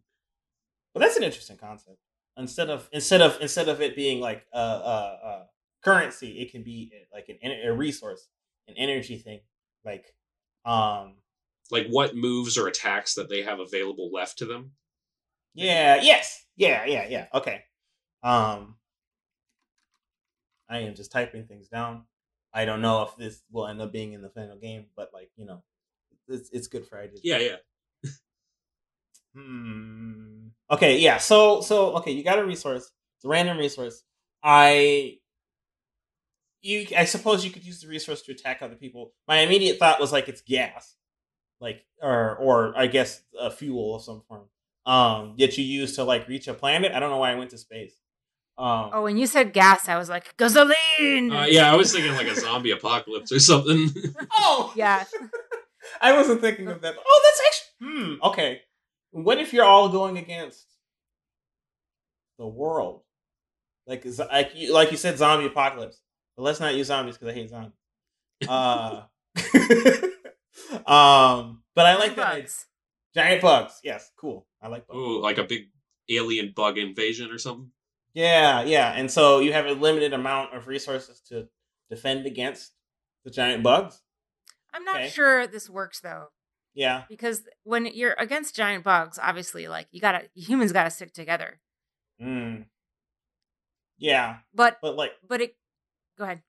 But 0.94 1.02
that's 1.02 1.18
an 1.18 1.24
interesting 1.24 1.58
concept. 1.58 1.98
Instead 2.38 2.70
of 2.70 2.88
instead 2.94 3.20
of 3.20 3.38
instead 3.42 3.68
of 3.68 3.82
it 3.82 3.94
being 3.94 4.22
like 4.22 4.46
a 4.54 4.58
uh, 4.58 5.18
uh, 5.24 5.44
currency, 5.84 6.40
it 6.40 6.50
can 6.50 6.64
be 6.64 6.94
like 7.14 7.28
an 7.28 7.52
a 7.52 7.74
resource, 7.74 8.30
an 8.70 8.76
energy 8.78 9.18
thing. 9.18 9.42
Like, 9.84 10.14
um, 10.66 11.16
Like 11.72 11.88
what 11.88 12.16
moves 12.16 12.58
or 12.58 12.68
attacks 12.68 13.16
that 13.16 13.30
they 13.30 13.42
have 13.44 13.60
available 13.60 14.12
left 14.12 14.38
to 14.40 14.46
them. 14.46 14.74
yeah, 15.54 16.02
yes, 16.02 16.46
yeah, 16.56 16.86
yeah, 16.86 17.08
yeah. 17.10 17.28
Okay. 17.34 17.64
Um, 18.24 18.76
I 20.70 20.80
am 20.80 20.96
just 20.96 21.12
typing 21.12 21.46
things 21.46 21.68
down. 21.68 22.06
I 22.54 22.66
don't 22.66 22.82
know 22.82 23.04
if 23.04 23.16
this 23.16 23.44
will 23.52 23.68
end 23.68 23.82
up 23.82 23.92
being 23.92 24.14
in 24.14 24.22
the 24.22 24.30
final 24.30 24.58
game, 24.58 24.88
but 24.96 25.12
like 25.14 25.32
you 25.36 25.46
know, 25.46 25.64
it's 26.28 26.50
it's 26.52 26.68
good 26.68 26.88
for 26.88 27.00
ideas. 27.00 27.22
Yeah, 27.24 27.40
yeah. 27.40 27.56
Hmm. 29.36 30.48
Okay, 30.70 31.00
yeah. 31.00 31.18
So 31.18 31.62
so 31.62 31.96
okay, 31.98 32.12
you 32.12 32.24
got 32.24 32.40
a 32.40 32.46
resource. 32.46 32.92
It's 33.18 33.26
a 33.26 33.30
random 33.30 33.58
resource. 33.58 34.04
I 34.44 35.20
you 36.62 36.88
I 36.98 37.06
suppose 37.06 37.44
you 37.46 37.52
could 37.52 37.66
use 37.66 37.82
the 37.82 37.88
resource 37.88 38.22
to 38.24 38.32
attack 38.32 38.62
other 38.62 38.76
people. 38.76 39.14
My 39.28 39.40
immediate 39.40 39.78
thought 39.80 40.00
was 40.00 40.12
like 40.12 40.28
it's 40.30 40.42
gas. 40.42 40.96
Like 41.60 41.86
or 42.02 42.36
or 42.38 42.74
I 42.76 42.88
guess 42.88 43.22
a 43.40 43.52
fuel 43.52 43.96
of 43.96 44.04
some 44.04 44.22
form. 44.28 44.46
Um 44.86 45.36
that 45.38 45.58
you 45.58 45.64
use 45.64 45.96
to 45.96 46.04
like 46.04 46.28
reach 46.28 46.48
a 46.48 46.54
planet. 46.54 46.92
I 46.92 47.00
don't 47.00 47.10
know 47.10 47.18
why 47.18 47.32
I 47.32 47.36
went 47.36 47.52
to 47.52 47.58
space. 47.58 47.94
Um 48.58 48.90
Oh, 48.94 49.04
when 49.04 49.18
you 49.18 49.28
said 49.28 49.54
gas, 49.54 49.88
I 49.88 49.98
was 49.98 50.10
like 50.10 50.36
gasoline. 50.38 51.32
Uh, 51.32 51.46
yeah, 51.50 51.72
I 51.72 51.76
was 51.76 51.92
thinking 51.94 52.14
like 52.14 52.28
a 52.28 52.36
zombie 52.36 52.72
apocalypse 52.72 53.32
or 53.32 53.40
something. 53.40 53.90
Oh 54.32 54.72
Yeah. 54.78 55.04
I 56.02 56.14
wasn't 56.14 56.42
thinking 56.42 56.68
of 56.68 56.82
that. 56.82 56.96
Oh, 56.98 57.22
that's 57.24 57.42
actually 57.48 58.06
hmm. 58.06 58.24
Okay. 58.24 58.62
What 59.12 59.40
if 59.40 59.52
you're 59.52 59.66
all 59.66 59.90
going 59.90 60.18
against 60.18 60.66
the 62.38 62.48
world? 62.48 63.02
Like, 63.88 64.06
z- 64.08 64.24
like 64.32 64.52
you, 64.56 64.74
like 64.74 64.92
you 64.92 64.98
said, 64.98 65.18
zombie 65.18 65.48
apocalypse. 65.48 66.00
But 66.42 66.46
let's 66.46 66.60
not 66.60 66.74
use 66.74 66.88
zombies 66.88 67.20
because 67.20 67.28
I 67.36 67.38
hate 67.38 67.50
zombies. 67.52 67.78
Uh, 68.50 69.04
um, 70.88 71.62
but 71.76 71.86
I 71.86 71.96
like 71.98 72.16
that. 72.16 72.38
Bugs. 72.40 72.66
giant 73.14 73.42
bugs. 73.44 73.80
Yes, 73.84 74.10
cool. 74.18 74.48
I 74.60 74.68
like 74.68 74.88
bugs. 74.88 74.98
Ooh, 74.98 75.22
like 75.22 75.38
a 75.38 75.44
big 75.44 75.66
alien 76.10 76.52
bug 76.56 76.80
invasion 76.80 77.30
or 77.30 77.38
something. 77.38 77.70
Yeah, 78.16 78.64
yeah. 78.64 78.92
And 78.94 79.12
so 79.12 79.38
you 79.40 79.54
have 79.54 79.68
a 79.68 79.74
limited 79.74 80.14
amount 80.14 80.56
of 80.56 80.68
resources 80.68 81.22
to 81.30 81.48
defend 81.92 82.26
against 82.26 82.72
the 83.24 83.30
giant 83.30 83.62
bugs. 83.62 84.02
I'm 84.74 84.84
not 84.84 84.96
Okay. 85.02 85.10
sure 85.10 85.46
this 85.46 85.70
works 85.70 86.00
though, 86.00 86.30
Yeah. 86.74 87.04
because 87.08 87.44
when 87.64 87.86
you're 87.86 88.16
against 88.18 88.56
giant 88.56 88.84
bugs, 88.84 89.20
obviously, 89.22 89.68
like 89.68 89.88
you 89.92 90.02
gotta 90.02 90.24
humans 90.34 90.72
gotta 90.72 90.90
stick 90.90 91.14
together. 91.14 91.60
Mm. 92.20 92.66
Yeah, 94.00 94.38
But 94.56 94.80
but 94.82 94.96
like 94.96 95.12
but 95.28 95.42
it. 95.42 95.56
Go 96.22 96.26
ahead. 96.26 96.44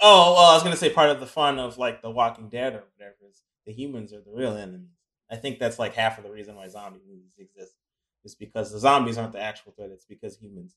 Oh, 0.00 0.32
well, 0.34 0.50
I 0.50 0.54
was 0.54 0.64
gonna 0.64 0.74
say 0.74 0.90
part 0.90 1.08
of 1.10 1.20
the 1.20 1.26
fun 1.28 1.60
of 1.60 1.78
like 1.78 2.02
The 2.02 2.10
Walking 2.10 2.48
Dead 2.48 2.74
or 2.74 2.82
whatever 2.98 3.14
is 3.30 3.44
the 3.64 3.72
humans 3.72 4.12
are 4.12 4.20
the 4.20 4.32
real 4.32 4.56
enemies. 4.56 4.88
I 5.30 5.36
think 5.36 5.60
that's 5.60 5.78
like 5.78 5.94
half 5.94 6.18
of 6.18 6.24
the 6.24 6.30
reason 6.32 6.56
why 6.56 6.66
zombie 6.66 6.98
movies 7.08 7.30
exist 7.38 7.74
is 8.24 8.34
because 8.34 8.72
the 8.72 8.80
zombies 8.80 9.16
aren't 9.18 9.32
the 9.32 9.40
actual 9.40 9.70
threat; 9.76 9.90
it's 9.92 10.04
because 10.06 10.36
humans. 10.38 10.74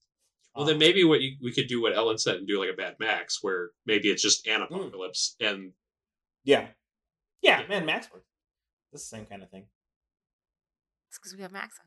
Well, 0.54 0.62
Um, 0.66 0.70
then 0.70 0.78
maybe 0.78 1.04
what 1.04 1.22
you, 1.22 1.38
we 1.42 1.52
could 1.52 1.66
do 1.68 1.82
what 1.82 1.96
Ellen 1.96 2.20
said 2.20 2.36
and 2.36 2.48
do 2.48 2.60
like 2.60 2.70
a 2.72 2.80
Mad 2.80 2.98
Max, 3.00 3.40
where 3.42 3.72
maybe 3.88 4.10
it's 4.12 4.22
just 4.22 4.46
an 4.46 4.62
apocalypse, 4.62 5.36
and 5.40 5.72
yeah, 6.44 6.68
yeah, 7.42 7.62
Yeah. 7.62 7.68
man, 7.68 7.88
Max 7.88 8.12
works. 8.14 8.28
It's 8.94 9.10
the 9.10 9.18
same 9.18 9.26
kind 9.26 9.42
of 9.42 9.50
thing. 9.50 9.66
It's 11.10 11.18
because 11.18 11.36
we 11.36 11.42
have 11.42 11.52
Max 11.52 11.80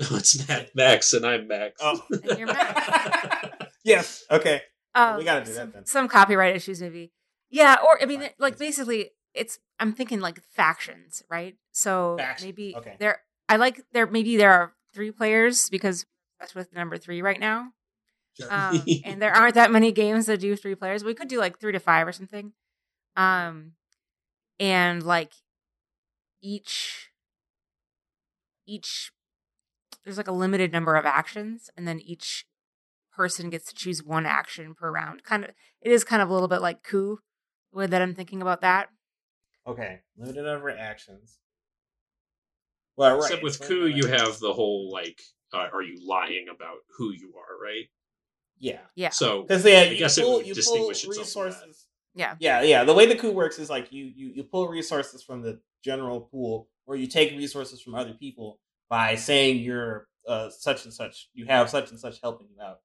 on. 0.00 0.16
it's 0.16 0.48
Mad 0.48 0.70
Max, 0.74 1.12
and 1.12 1.26
I'm 1.26 1.46
Max. 1.48 1.74
Oh, 1.82 2.02
And 2.10 2.38
you're 2.38 2.46
Max. 2.46 3.66
yes. 3.84 4.24
Okay. 4.30 4.62
Um, 4.96 5.18
we 5.18 5.24
gotta 5.24 5.44
do 5.44 5.52
that 5.52 5.60
some, 5.60 5.70
then. 5.72 5.86
Some 5.86 6.08
copyright 6.08 6.56
issues, 6.56 6.80
maybe. 6.80 7.12
Yeah, 7.50 7.76
or 7.86 8.02
I 8.02 8.06
mean, 8.06 8.20
Fine. 8.20 8.30
like 8.38 8.58
basically, 8.58 9.10
it's. 9.34 9.58
I'm 9.78 9.92
thinking 9.92 10.20
like 10.20 10.42
factions, 10.42 11.22
right? 11.30 11.54
So 11.72 12.16
Factions, 12.18 12.46
maybe 12.46 12.74
okay. 12.76 12.96
there. 12.98 13.20
I 13.48 13.56
like 13.56 13.82
there. 13.92 14.06
Maybe 14.06 14.36
there 14.36 14.52
are 14.52 14.72
three 14.94 15.10
players 15.10 15.68
because 15.68 16.06
that's 16.40 16.54
with 16.54 16.72
number 16.72 16.96
three 16.96 17.20
right 17.20 17.38
now. 17.38 17.68
Um, 18.48 18.82
and 19.04 19.20
there 19.20 19.32
aren't 19.32 19.54
that 19.54 19.70
many 19.70 19.92
games 19.92 20.26
that 20.26 20.40
do 20.40 20.56
three 20.56 20.74
players. 20.74 21.04
We 21.04 21.14
could 21.14 21.28
do 21.28 21.38
like 21.38 21.60
three 21.60 21.72
to 21.72 21.80
five 21.80 22.08
or 22.08 22.12
something. 22.12 22.52
Um, 23.16 23.72
and 24.58 25.02
like 25.02 25.32
each 26.42 27.10
each 28.66 29.12
there's 30.04 30.16
like 30.16 30.28
a 30.28 30.32
limited 30.32 30.72
number 30.72 30.94
of 30.96 31.04
actions, 31.04 31.68
and 31.76 31.86
then 31.86 32.00
each 32.00 32.46
person 33.16 33.50
gets 33.50 33.66
to 33.70 33.74
choose 33.74 34.04
one 34.04 34.26
action 34.26 34.74
per 34.74 34.90
round. 34.92 35.24
Kind 35.24 35.44
of, 35.44 35.50
it 35.80 35.90
is 35.90 36.04
kind 36.04 36.22
of 36.22 36.28
a 36.28 36.32
little 36.32 36.48
bit 36.48 36.60
like 36.62 36.82
coup. 36.82 37.18
The 37.72 37.78
way 37.78 37.86
that 37.86 38.02
I'm 38.02 38.14
thinking 38.14 38.42
about 38.42 38.60
that. 38.60 38.88
okay. 39.66 40.00
Limited 40.16 40.44
number 40.44 40.68
of 40.68 40.78
actions. 40.78 41.38
Well, 42.96 43.16
right. 43.16 43.24
Except 43.24 43.42
with 43.42 43.60
coup, 43.60 43.86
you 43.86 44.06
have 44.06 44.38
the 44.38 44.52
whole 44.52 44.90
like, 44.90 45.20
uh, 45.52 45.66
are 45.72 45.82
you 45.82 45.98
lying 46.06 46.46
about 46.54 46.78
who 46.96 47.12
you 47.12 47.32
are, 47.36 47.62
right? 47.62 47.84
yeah. 48.58 48.78
Yeah, 48.94 49.10
So 49.10 49.42
Because 49.42 49.64
yeah, 49.64 49.80
I 49.80 49.84
you 49.84 49.98
guess 49.98 50.16
it 50.16 50.26
would 50.26 50.46
you 50.46 50.54
pull 50.54 50.54
distinguish 50.54 51.04
itself 51.04 51.18
resources. 51.18 51.86
yeah, 52.14 52.36
Yeah, 52.40 52.62
yeah. 52.62 52.84
The 52.84 52.94
way 52.94 53.04
the 53.06 53.16
coup 53.16 53.32
works 53.32 53.58
is 53.58 53.68
like 53.68 53.92
you 53.92 54.04
you 54.14 54.32
you 54.34 54.44
pull 54.44 54.68
resources 54.68 55.22
from 55.22 55.42
the 55.42 55.60
general 55.84 56.22
pool, 56.22 56.68
or 56.86 56.96
you 56.96 57.06
take 57.06 57.32
resources 57.32 57.82
from 57.82 57.94
other 57.94 58.14
people 58.14 58.58
by 58.88 59.14
saying 59.16 59.58
you're 59.60 60.08
uh, 60.26 60.48
such 60.48 60.84
and 60.84 60.94
such. 60.94 61.28
You 61.34 61.44
have 61.46 61.68
such 61.68 61.90
and 61.90 62.00
such 62.00 62.18
helping 62.22 62.48
you 62.48 62.62
out, 62.62 62.78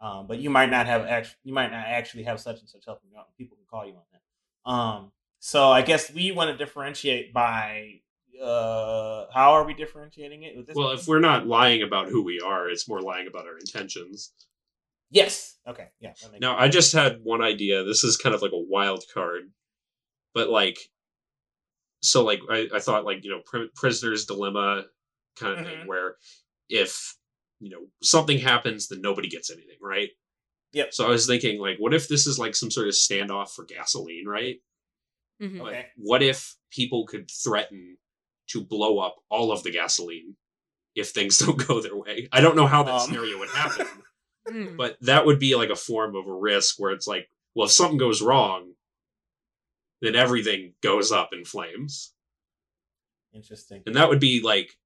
um, 0.00 0.26
but 0.26 0.38
you 0.38 0.50
might 0.50 0.70
not 0.70 0.86
have 0.86 1.06
actually 1.06 1.36
you 1.44 1.52
might 1.54 1.70
not 1.70 1.86
actually 1.86 2.24
have 2.24 2.40
such 2.40 2.60
and 2.60 2.68
such 2.68 2.84
helping 2.86 3.10
you 3.10 3.18
out. 3.18 3.26
People 3.38 3.56
can 3.56 3.66
call 3.70 3.86
you 3.86 3.94
on 3.94 4.02
that. 4.12 4.70
Um, 4.70 5.12
so 5.38 5.70
I 5.70 5.82
guess 5.82 6.12
we 6.12 6.32
want 6.32 6.50
to 6.50 6.56
differentiate 6.56 7.32
by 7.32 8.00
uh, 8.42 9.26
how 9.32 9.52
are 9.52 9.64
we 9.64 9.74
differentiating 9.74 10.42
it? 10.42 10.56
With 10.56 10.66
this 10.66 10.76
well, 10.76 10.90
if 10.90 11.06
we're 11.08 11.20
not 11.20 11.46
lying 11.46 11.82
about 11.82 12.08
who 12.08 12.22
we 12.22 12.40
are, 12.40 12.68
it's 12.68 12.88
more 12.88 13.00
lying 13.00 13.26
about 13.26 13.46
our 13.46 13.56
intentions. 13.58 14.32
yes, 15.10 15.56
okay, 15.66 15.88
yeah. 16.00 16.12
Now, 16.40 16.52
sense. 16.52 16.62
I 16.64 16.68
just 16.68 16.92
had 16.92 17.20
one 17.22 17.42
idea. 17.42 17.84
This 17.84 18.04
is 18.04 18.16
kind 18.16 18.34
of 18.34 18.42
like 18.42 18.52
a 18.52 18.58
wild 18.58 19.04
card, 19.14 19.50
but 20.34 20.50
like, 20.50 20.78
so 22.02 22.24
like 22.24 22.40
I, 22.50 22.68
I 22.74 22.78
thought 22.80 23.04
like 23.04 23.24
you 23.24 23.30
know 23.30 23.40
pri- 23.44 23.68
prisoner's 23.74 24.26
dilemma 24.26 24.84
kind 25.38 25.58
of 25.58 25.66
Mhm. 25.66 25.70
thing 25.70 25.86
where 25.86 26.16
if 26.68 27.16
you 27.60 27.70
know 27.70 27.86
something 28.02 28.38
happens, 28.38 28.88
then 28.88 29.00
nobody 29.00 29.28
gets 29.28 29.50
anything, 29.50 29.76
right? 29.80 30.10
Yep. 30.72 30.92
So 30.94 31.06
I 31.06 31.10
was 31.10 31.26
thinking 31.26 31.58
like, 31.60 31.78
what 31.78 31.94
if 31.94 32.08
this 32.08 32.26
is 32.26 32.38
like 32.38 32.54
some 32.54 32.70
sort 32.70 32.88
of 32.88 32.94
standoff 32.94 33.50
for 33.50 33.64
gasoline, 33.64 34.26
right? 34.26 34.56
Mhm. 35.40 35.60
Like, 35.60 35.74
Okay. 35.74 35.86
what 35.96 36.22
if 36.22 36.56
people 36.70 37.06
could 37.06 37.30
threaten 37.30 37.98
to 38.48 38.60
blow 38.64 38.98
up 38.98 39.16
all 39.30 39.52
of 39.52 39.62
the 39.62 39.70
gasoline 39.70 40.36
if 40.94 41.10
things 41.10 41.38
don't 41.38 41.66
go 41.66 41.80
their 41.80 41.96
way? 41.96 42.28
I 42.32 42.40
don't 42.40 42.56
know 42.56 42.66
how 42.66 42.82
that 42.82 42.94
Um. 42.94 43.00
scenario 43.08 43.38
would 43.38 43.50
happen 43.50 43.86
Mm. 44.48 44.76
but 44.76 44.96
that 45.00 45.26
would 45.26 45.40
be 45.40 45.56
like 45.56 45.70
a 45.70 45.74
form 45.76 46.14
of 46.14 46.28
a 46.28 46.32
risk 46.32 46.78
where 46.78 46.92
it's 46.92 47.08
like 47.08 47.28
well 47.56 47.66
if 47.66 47.72
something 47.72 47.98
goes 47.98 48.22
wrong 48.22 48.74
then 50.02 50.14
everything 50.14 50.74
goes 50.82 51.10
up 51.10 51.30
in 51.32 51.44
flames. 51.44 52.12
Interesting. 53.32 53.82
And 53.86 53.96
that 53.96 54.08
would 54.08 54.20
be 54.20 54.40
like 54.42 54.76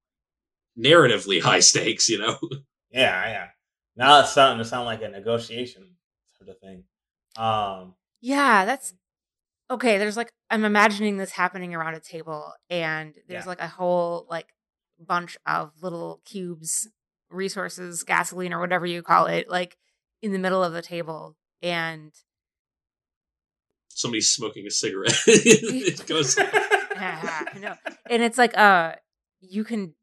narratively 0.81 1.41
high 1.41 1.59
stakes, 1.59 2.09
you 2.09 2.19
know? 2.19 2.37
Yeah, 2.93 3.25
yeah. 3.29 3.47
Now 3.95 4.19
it's 4.19 4.31
starting 4.31 4.57
to 4.57 4.65
sound 4.65 4.85
like 4.85 5.01
a 5.01 5.07
negotiation 5.07 5.95
sort 6.37 6.49
of 6.49 6.59
thing. 6.59 6.83
Um, 7.37 7.95
Yeah, 8.19 8.65
that's 8.65 8.93
okay. 9.69 9.97
There's 9.97 10.17
like 10.17 10.29
I'm 10.49 10.65
imagining 10.65 11.15
this 11.15 11.31
happening 11.31 11.73
around 11.73 11.93
a 11.95 12.01
table, 12.01 12.51
and 12.69 13.15
there's 13.29 13.45
Yeah. 13.45 13.47
like 13.49 13.61
a 13.61 13.67
whole 13.69 14.27
like 14.29 14.47
bunch 14.99 15.37
of 15.45 15.71
little 15.81 16.21
cubes, 16.25 16.89
resources, 17.29 18.03
gasoline, 18.03 18.51
or 18.53 18.59
whatever 18.59 18.85
you 18.85 19.01
call 19.01 19.27
it, 19.27 19.49
like 19.49 19.77
in 20.21 20.33
the 20.33 20.39
middle 20.39 20.61
of 20.63 20.73
the 20.73 20.81
table, 20.81 21.37
and 21.61 22.11
Somebody's 23.87 24.29
smoking 24.31 24.65
a 24.67 24.71
cigarette. 24.71 25.13
it 25.27 26.05
goes 26.07 26.37
I 26.37 27.57
know. 27.59 27.75
And 28.09 28.21
it's 28.21 28.37
like 28.37 28.57
uh 28.57 28.95
you 29.39 29.63
can 29.63 29.95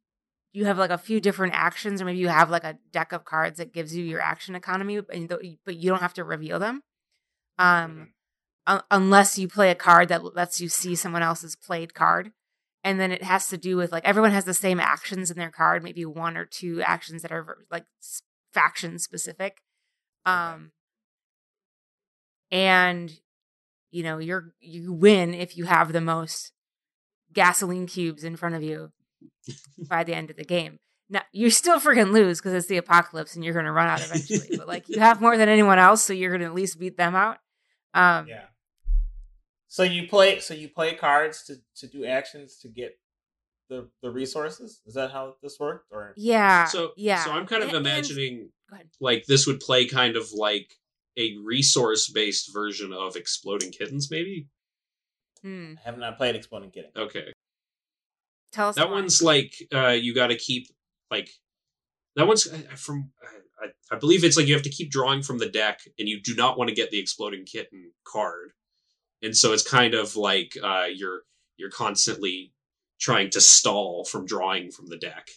you 0.53 0.65
have 0.65 0.79
like 0.79 0.91
a 0.91 0.99
few 0.99 1.21
different 1.21 1.55
actions 1.55 2.01
or 2.01 2.05
maybe 2.05 2.19
you 2.19 2.29
have 2.29 2.51
like 2.51 2.65
a 2.65 2.79
deck 2.91 3.13
of 3.13 3.25
cards 3.25 3.59
that 3.59 3.73
gives 3.73 3.95
you 3.95 4.05
your 4.05 4.21
action 4.21 4.55
economy 4.55 5.01
but 5.01 5.77
you 5.77 5.91
don't 5.91 6.01
have 6.01 6.15
to 6.15 6.25
reveal 6.25 6.59
them. 6.59 6.83
Um 7.59 8.13
un- 8.67 8.83
unless 8.91 9.39
you 9.39 9.49
play 9.49 9.71
a 9.71 9.75
card 9.75 10.09
that 10.09 10.35
lets 10.35 10.61
you 10.61 10.69
see 10.69 10.95
someone 10.95 11.23
else's 11.23 11.57
played 11.57 11.95
card. 11.95 12.33
And 12.85 12.99
then 12.99 13.11
it 13.13 13.23
has 13.23 13.49
to 13.49 13.59
do 13.59 13.77
with 13.77 13.93
like 13.93 14.05
everyone 14.07 14.31
has 14.31 14.45
the 14.45 14.55
same 14.55 14.81
actions 14.81 15.31
in 15.31 15.37
their 15.37 15.51
card, 15.51 15.83
maybe 15.83 16.05
one 16.05 16.37
or 16.37 16.45
two 16.45 16.81
actions 16.83 17.23
that 17.23 17.33
are 17.33 17.59
like 17.71 17.85
faction 18.53 18.99
specific. 18.99 19.59
Um 20.25 20.73
and 22.51 23.13
you 23.91 24.03
know, 24.03 24.19
you're 24.19 24.53
you 24.61 24.93
win 24.93 25.35
if 25.35 25.57
you 25.57 25.65
have 25.65 25.93
the 25.93 26.01
most 26.01 26.53
gasoline 27.33 27.87
cubes 27.87 28.25
in 28.25 28.37
front 28.37 28.55
of 28.55 28.63
you 28.63 28.93
by 29.89 30.05
the 30.05 30.15
end 30.15 30.31
of 30.31 30.37
the 30.37 30.45
game. 30.45 30.79
Now 31.11 31.23
you 31.33 31.51
still 31.51 31.81
freaking 31.81 32.13
lose 32.13 32.39
because 32.39 32.53
it's 32.53 32.67
the 32.67 32.77
apocalypse 32.77 33.35
and 33.35 33.45
you're 33.45 33.55
going 33.55 33.65
to 33.65 33.73
run 33.73 33.89
out 33.89 34.01
eventually. 34.05 34.57
but 34.59 34.69
like 34.69 34.89
you 34.89 35.01
have 35.01 35.21
more 35.21 35.37
than 35.37 35.49
anyone 35.49 35.79
else, 35.79 36.03
so 36.05 36.13
you're 36.13 36.31
going 36.31 36.41
to 36.43 36.47
at 36.47 36.55
least 36.55 36.79
beat 36.79 36.97
them 36.97 37.15
out. 37.15 37.39
Um, 37.95 38.27
yeah. 38.29 38.45
So 39.69 39.83
you 39.83 40.07
play. 40.09 40.41
So 40.41 40.55
you 40.55 40.69
play 40.69 40.95
cards 40.95 41.45
to 41.45 41.57
to 41.77 41.87
do 41.87 42.05
actions 42.05 42.59
to 42.63 42.69
get 42.69 42.99
the 43.69 43.89
the 44.03 44.11
resources. 44.11 44.81
Is 44.87 44.95
that 44.95 45.11
how 45.13 45.37
this 45.43 45.59
worked? 45.59 45.87
Or 45.91 46.15
yeah, 46.17 46.65
so 46.67 46.93
yeah. 46.97 47.25
so 47.25 47.33
i'm 47.33 47.47
kind 47.47 47.63
of 47.63 47.69
And- 47.69 47.79
and- 47.79 47.87
imagining 47.87 48.51
go 48.71 48.79
like 49.01 49.25
this 49.27 49.47
would 49.47 49.61
play 49.61 49.87
kind 49.87 50.17
of 50.17 50.31
like 50.33 50.75
a 51.17 51.37
resource 51.43 52.09
based 52.11 52.53
version 52.53 52.93
of 52.93 53.17
exploding 53.17 53.71
kittens 53.73 54.11
maybe 54.11 54.47
Hmm. 55.43 55.75
I 55.79 55.85
have 55.89 55.99
not 55.99 56.17
played 56.19 56.35
Exploding 56.35 56.71
Kittens. 56.73 56.93
okay 56.97 57.33
Tell 58.53 58.69
us 58.71 58.77
that 58.77 58.87
more. 58.89 58.95
one's 59.01 59.23
like 59.23 59.55
uh 59.75 59.89
you 59.89 60.15
got 60.15 60.29
to 60.29 60.37
keep 60.37 60.69
like 61.11 61.29
that 62.17 62.27
one's 62.27 62.47
from 62.77 63.11
I, 63.63 63.69
I 63.95 63.99
believe 63.99 64.25
it's 64.25 64.37
like 64.37 64.47
you 64.47 64.55
have 64.55 64.63
to 64.63 64.71
keep 64.71 64.91
drawing 64.91 65.23
from 65.23 65.39
the 65.39 65.49
deck 65.49 65.81
and 65.99 66.09
you 66.09 66.21
do 66.23 66.35
not 66.35 66.57
want 66.59 66.69
to 66.69 66.75
get 66.75 66.91
the 66.91 66.99
exploding 67.01 67.45
kitten 67.45 67.93
card 68.07 68.53
and 69.23 69.37
so 69.37 69.53
it's 69.53 69.69
kind 69.69 69.95
of 69.95 70.17
like 70.17 70.53
uh 70.63 70.87
you're 70.93 71.21
you're 71.57 71.71
constantly 71.71 72.53
trying 73.01 73.31
to 73.31 73.41
stall 73.41 74.05
from 74.05 74.27
drawing 74.27 74.71
from 74.71 74.87
the 74.87 74.97
deck 74.97 75.29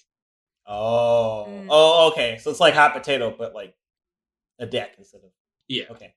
Oh, 0.68 1.46
Mm. 1.50 1.68
oh, 1.70 2.10
okay. 2.12 2.38
So 2.42 2.50
it's 2.52 2.60
like 2.60 2.74
hot 2.76 2.94
potato, 2.94 3.34
but 3.38 3.54
like 3.54 3.76
a 4.60 4.66
deck 4.66 4.94
instead 4.98 5.22
of 5.24 5.32
yeah 5.68 5.86
okay. 5.92 6.14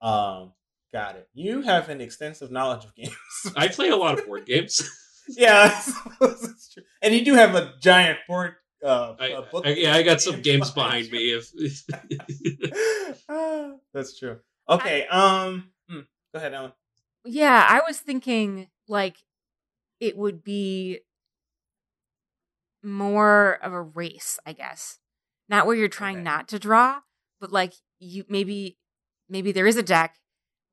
Um, 0.00 0.52
got 0.92 1.16
it. 1.16 1.28
You 1.34 1.62
have 1.62 1.88
an 1.88 2.00
extensive 2.00 2.50
knowledge 2.50 2.84
of 2.84 2.94
games. 2.94 3.14
i 3.56 3.68
play 3.68 3.88
a 3.88 3.96
lot 3.96 4.18
of 4.18 4.24
board 4.26 4.46
games 4.46 4.80
yeah, 5.36 5.80
I 6.20 6.72
true. 6.72 6.82
And 7.02 7.14
you 7.14 7.24
do 7.24 7.34
have 7.34 7.54
a 7.54 7.74
giant 7.80 8.18
port. 8.26 8.54
Uh, 8.84 9.14
I, 9.20 9.32
uh, 9.32 9.42
book 9.50 9.66
I- 9.66 9.74
yeah 9.74 9.94
i 9.94 10.02
got 10.02 10.22
some 10.22 10.36
games 10.40 10.42
games 10.42 10.70
behind 10.70 11.10
me 11.10 11.34
if 11.36 11.52
That's 13.92 14.18
true. 14.18 14.38
Okay. 14.68 15.06
Um. 15.08 15.70
hmm, 15.88 16.00
Go 16.32 16.38
ahead, 16.38 16.54
Ellen. 16.54 16.72
Yeah, 17.24 17.66
I 17.68 17.82
was 17.86 17.98
thinking 17.98 18.68
like 18.88 19.16
it 20.00 20.16
would 20.16 20.42
be 20.42 21.00
more 22.82 23.58
of 23.62 23.72
a 23.72 23.82
race, 23.82 24.38
I 24.46 24.52
guess. 24.52 24.98
Not 25.48 25.66
where 25.66 25.76
you're 25.76 25.88
trying 25.88 26.16
Okay. 26.18 26.24
not 26.24 26.48
to 26.48 26.58
draw, 26.58 27.00
but 27.40 27.52
like 27.52 27.74
you 27.98 28.24
maybe 28.28 28.78
maybe 29.28 29.52
there 29.52 29.66
is 29.66 29.76
a 29.76 29.82
deck 29.82 30.16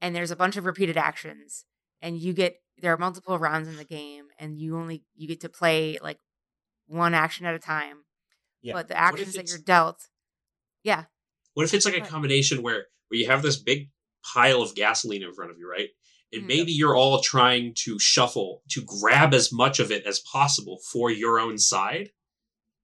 and 0.01 0.15
there's 0.15 0.31
a 0.31 0.35
bunch 0.35 0.55
of 0.55 0.65
repeated 0.65 0.95
actions 0.97 1.65
and 2.01 2.17
you 2.17 2.31
get 2.33 2.57
there 2.81 2.93
are 2.93 2.97
multiple 2.97 3.37
rounds 3.39 3.67
in 3.67 3.75
the 3.77 3.83
game 3.85 4.25
and 4.39 4.57
you 4.57 4.77
only 4.77 5.03
you 5.15 5.27
get 5.27 5.41
to 5.41 5.49
play 5.49 5.97
like 6.01 6.19
one 6.87 7.13
action 7.13 7.45
at 7.45 7.55
a 7.55 7.59
time. 7.59 7.97
Yeah. 8.61 8.73
But 8.73 8.87
the 8.87 8.97
actions 8.97 9.33
that 9.33 9.49
you're 9.49 9.57
dealt 9.59 10.07
yeah. 10.83 11.05
What 11.53 11.63
if 11.63 11.73
it's 11.73 11.85
like 11.85 11.97
a 11.97 12.01
combination 12.01 12.61
where 12.61 12.85
where 13.09 13.19
you 13.19 13.27
have 13.27 13.41
this 13.41 13.57
big 13.57 13.89
pile 14.33 14.61
of 14.61 14.75
gasoline 14.75 15.23
in 15.23 15.33
front 15.33 15.51
of 15.51 15.57
you, 15.57 15.69
right? 15.69 15.89
And 16.33 16.43
Mm. 16.43 16.47
maybe 16.47 16.71
you're 16.73 16.95
all 16.95 17.21
trying 17.21 17.73
to 17.85 17.97
shuffle 17.99 18.61
to 18.71 18.81
grab 18.83 19.33
as 19.33 19.51
much 19.51 19.79
of 19.79 19.91
it 19.91 20.05
as 20.05 20.19
possible 20.19 20.79
for 20.91 21.09
your 21.09 21.39
own 21.39 21.57
side. 21.57 22.11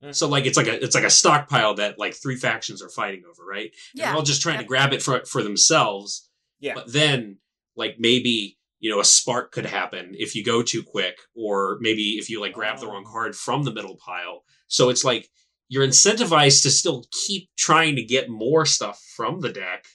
Mm. 0.04 0.16
So 0.16 0.28
like 0.28 0.46
it's 0.46 0.58
like 0.58 0.68
a 0.68 0.82
it's 0.84 0.96
like 0.96 1.04
a 1.04 1.10
stockpile 1.10 1.76
that 1.76 2.00
like 2.00 2.14
three 2.16 2.36
factions 2.38 2.82
are 2.82 2.90
fighting 2.90 3.24
over, 3.30 3.46
right? 3.46 3.72
And 3.94 4.00
Yeah. 4.00 4.06
they're 4.08 4.16
all 4.16 4.24
just 4.24 4.42
trying 4.42 4.60
to 4.60 4.66
grab 4.66 4.92
it 4.94 5.02
for 5.04 5.24
for 5.26 5.44
themselves. 5.44 6.30
Yeah. 6.60 6.74
But 6.76 6.92
then 6.92 7.38
like 7.76 7.98
maybe 8.00 8.58
you 8.84 8.92
know 8.92 9.00
a 9.00 9.06
spark 9.06 9.54
could 9.54 9.66
happen 9.66 10.14
if 10.20 10.36
you 10.36 10.44
go 10.44 10.62
too 10.62 10.84
quick, 10.84 11.16
or 11.34 11.78
maybe 11.80 12.18
if 12.20 12.30
you 12.30 12.42
like 12.42 12.52
grab 12.54 12.80
the 12.80 12.88
wrong 12.88 13.06
Oh. 13.08 13.12
card 13.12 13.34
from 13.36 13.64
the 13.64 13.72
middle 13.74 13.96
pile. 13.96 14.44
So 14.68 14.90
it's 14.90 15.06
like 15.06 15.30
you're 15.70 15.88
incentivized 15.88 16.64
to 16.64 16.70
still 16.70 17.06
keep 17.26 17.50
trying 17.58 17.96
to 17.96 18.04
get 18.04 18.30
more 18.30 18.66
stuff 18.66 19.02
from 19.16 19.40
the 19.40 19.54
deck 19.54 19.86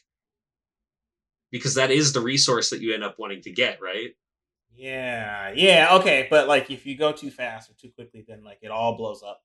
because 1.50 1.74
that 1.74 1.90
is 1.90 2.12
the 2.14 2.20
resource 2.20 2.70
that 2.70 2.80
you 2.80 2.94
end 2.94 3.04
up 3.04 3.16
wanting 3.18 3.42
to 3.42 3.50
get, 3.52 3.80
right? 3.82 4.10
Yeah. 4.74 5.52
Yeah. 5.54 5.96
Okay. 5.96 6.26
But 6.30 6.48
like, 6.48 6.70
if 6.70 6.86
you 6.86 6.96
go 6.96 7.12
too 7.12 7.30
fast 7.30 7.70
or 7.70 7.74
too 7.74 7.90
quickly, 7.90 8.24
then 8.26 8.42
like 8.42 8.58
it 8.62 8.70
all 8.70 8.96
blows 8.96 9.22
up. 9.22 9.42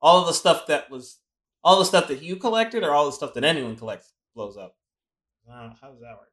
All 0.00 0.20
of 0.20 0.26
the 0.28 0.32
stuff 0.32 0.66
that 0.68 0.90
was, 0.90 1.18
all 1.64 1.78
the 1.78 1.84
stuff 1.84 2.08
that 2.08 2.22
you 2.22 2.36
collected, 2.36 2.84
or 2.84 2.92
all 2.92 3.04
the 3.06 3.12
stuff 3.12 3.34
that 3.34 3.44
anyone 3.44 3.76
collects, 3.76 4.12
blows 4.34 4.56
up. 4.56 4.76
Uh, 5.50 5.70
how 5.80 5.90
does 5.90 6.00
that 6.00 6.16
work? 6.18 6.32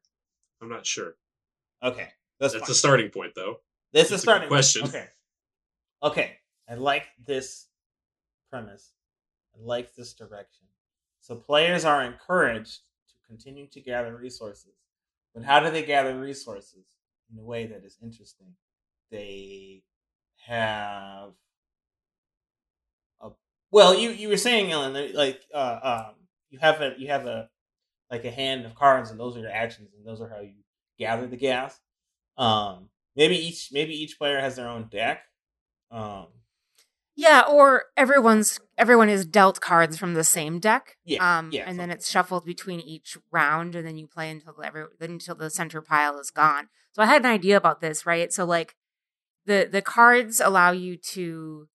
I'm 0.62 0.70
not 0.70 0.86
sure. 0.86 1.16
Okay. 1.84 2.10
That's, 2.40 2.54
That's 2.54 2.70
a 2.70 2.76
starting 2.76 3.10
point, 3.10 3.34
though. 3.36 3.60
This 3.94 4.06
is 4.06 4.10
That's 4.10 4.24
a 4.24 4.26
good 4.26 4.30
starting 4.30 4.50
question. 4.50 4.84
Okay. 4.86 5.08
Okay. 6.04 6.38
I 6.70 6.76
like 6.76 7.06
this 7.26 7.68
premise. 8.50 8.92
I 9.56 9.64
like 9.64 9.96
this 9.96 10.14
direction. 10.14 10.68
So 11.22 11.36
players 11.36 11.86
are 11.86 12.04
encouraged 12.04 12.82
to 13.10 13.16
continue 13.28 13.68
to 13.68 13.80
gather 13.80 14.16
resources. 14.16 14.74
But 15.34 15.44
how 15.44 15.60
do 15.60 15.70
they 15.70 15.84
gather 15.84 16.20
resources 16.20 16.86
in 17.32 17.40
a 17.40 17.44
way 17.44 17.66
that 17.66 17.84
is 17.84 17.98
interesting? 18.02 18.54
They 19.12 19.84
have 20.46 21.32
a 23.22 23.30
well, 23.72 23.98
you 23.98 24.12
you 24.12 24.30
were 24.30 24.38
saying, 24.38 24.72
Ellen, 24.72 25.14
like 25.14 25.42
uh, 25.54 25.80
um, 26.08 26.16
you 26.50 26.60
have 26.60 26.82
a 26.82 26.94
you 26.98 27.08
have 27.08 27.26
a 27.26 27.50
like 28.12 28.26
a 28.26 28.32
hand 28.32 28.66
of 28.66 28.76
cards, 28.76 29.12
and 29.12 29.20
those 29.20 29.36
are 29.36 29.42
your 29.42 29.52
actions, 29.52 29.90
and 29.98 30.06
those 30.06 30.22
are 30.22 30.30
how 30.30 30.42
you 30.42 30.64
gather 30.98 31.28
the 31.28 31.38
gas. 31.38 31.80
Um, 32.38 32.90
maybe 33.16 33.38
each 33.38 33.70
maybe 33.72 33.94
each 33.94 34.18
player 34.18 34.40
has 34.40 34.56
their 34.56 34.68
own 34.68 34.88
deck. 34.90 35.24
Um, 35.92 36.28
Yeah, 37.16 37.44
or 37.50 37.86
everyone's 37.96 38.60
everyone 38.78 39.10
is 39.10 39.26
dealt 39.26 39.62
cards 39.62 39.98
from 39.98 40.14
the 40.14 40.24
same 40.24 40.60
deck. 40.60 40.98
Yeah, 41.06 41.38
Um 41.38 41.52
yeah, 41.52 41.64
and 41.68 41.80
then 41.80 41.90
it's 41.92 42.10
shuffled 42.10 42.46
between 42.46 42.82
each 42.82 43.18
round 43.32 43.76
and 43.76 43.88
then 43.88 43.98
you 43.98 44.08
play 44.08 44.30
until 44.30 44.62
every 44.64 44.86
until 45.00 45.36
the 45.36 45.50
center 45.50 45.82
pile 45.82 46.20
is 46.20 46.32
gone. 46.32 46.68
So 46.92 47.02
I 47.02 47.06
had 47.06 47.22
an 47.24 47.32
idea 47.32 47.58
about 47.58 47.80
this, 47.82 48.06
right? 48.06 48.32
So 48.34 48.46
like 48.46 48.76
the 49.46 49.68
the 49.72 49.82
cards 49.82 50.42
allow 50.42 50.72
you 50.72 50.98
to 50.98 51.68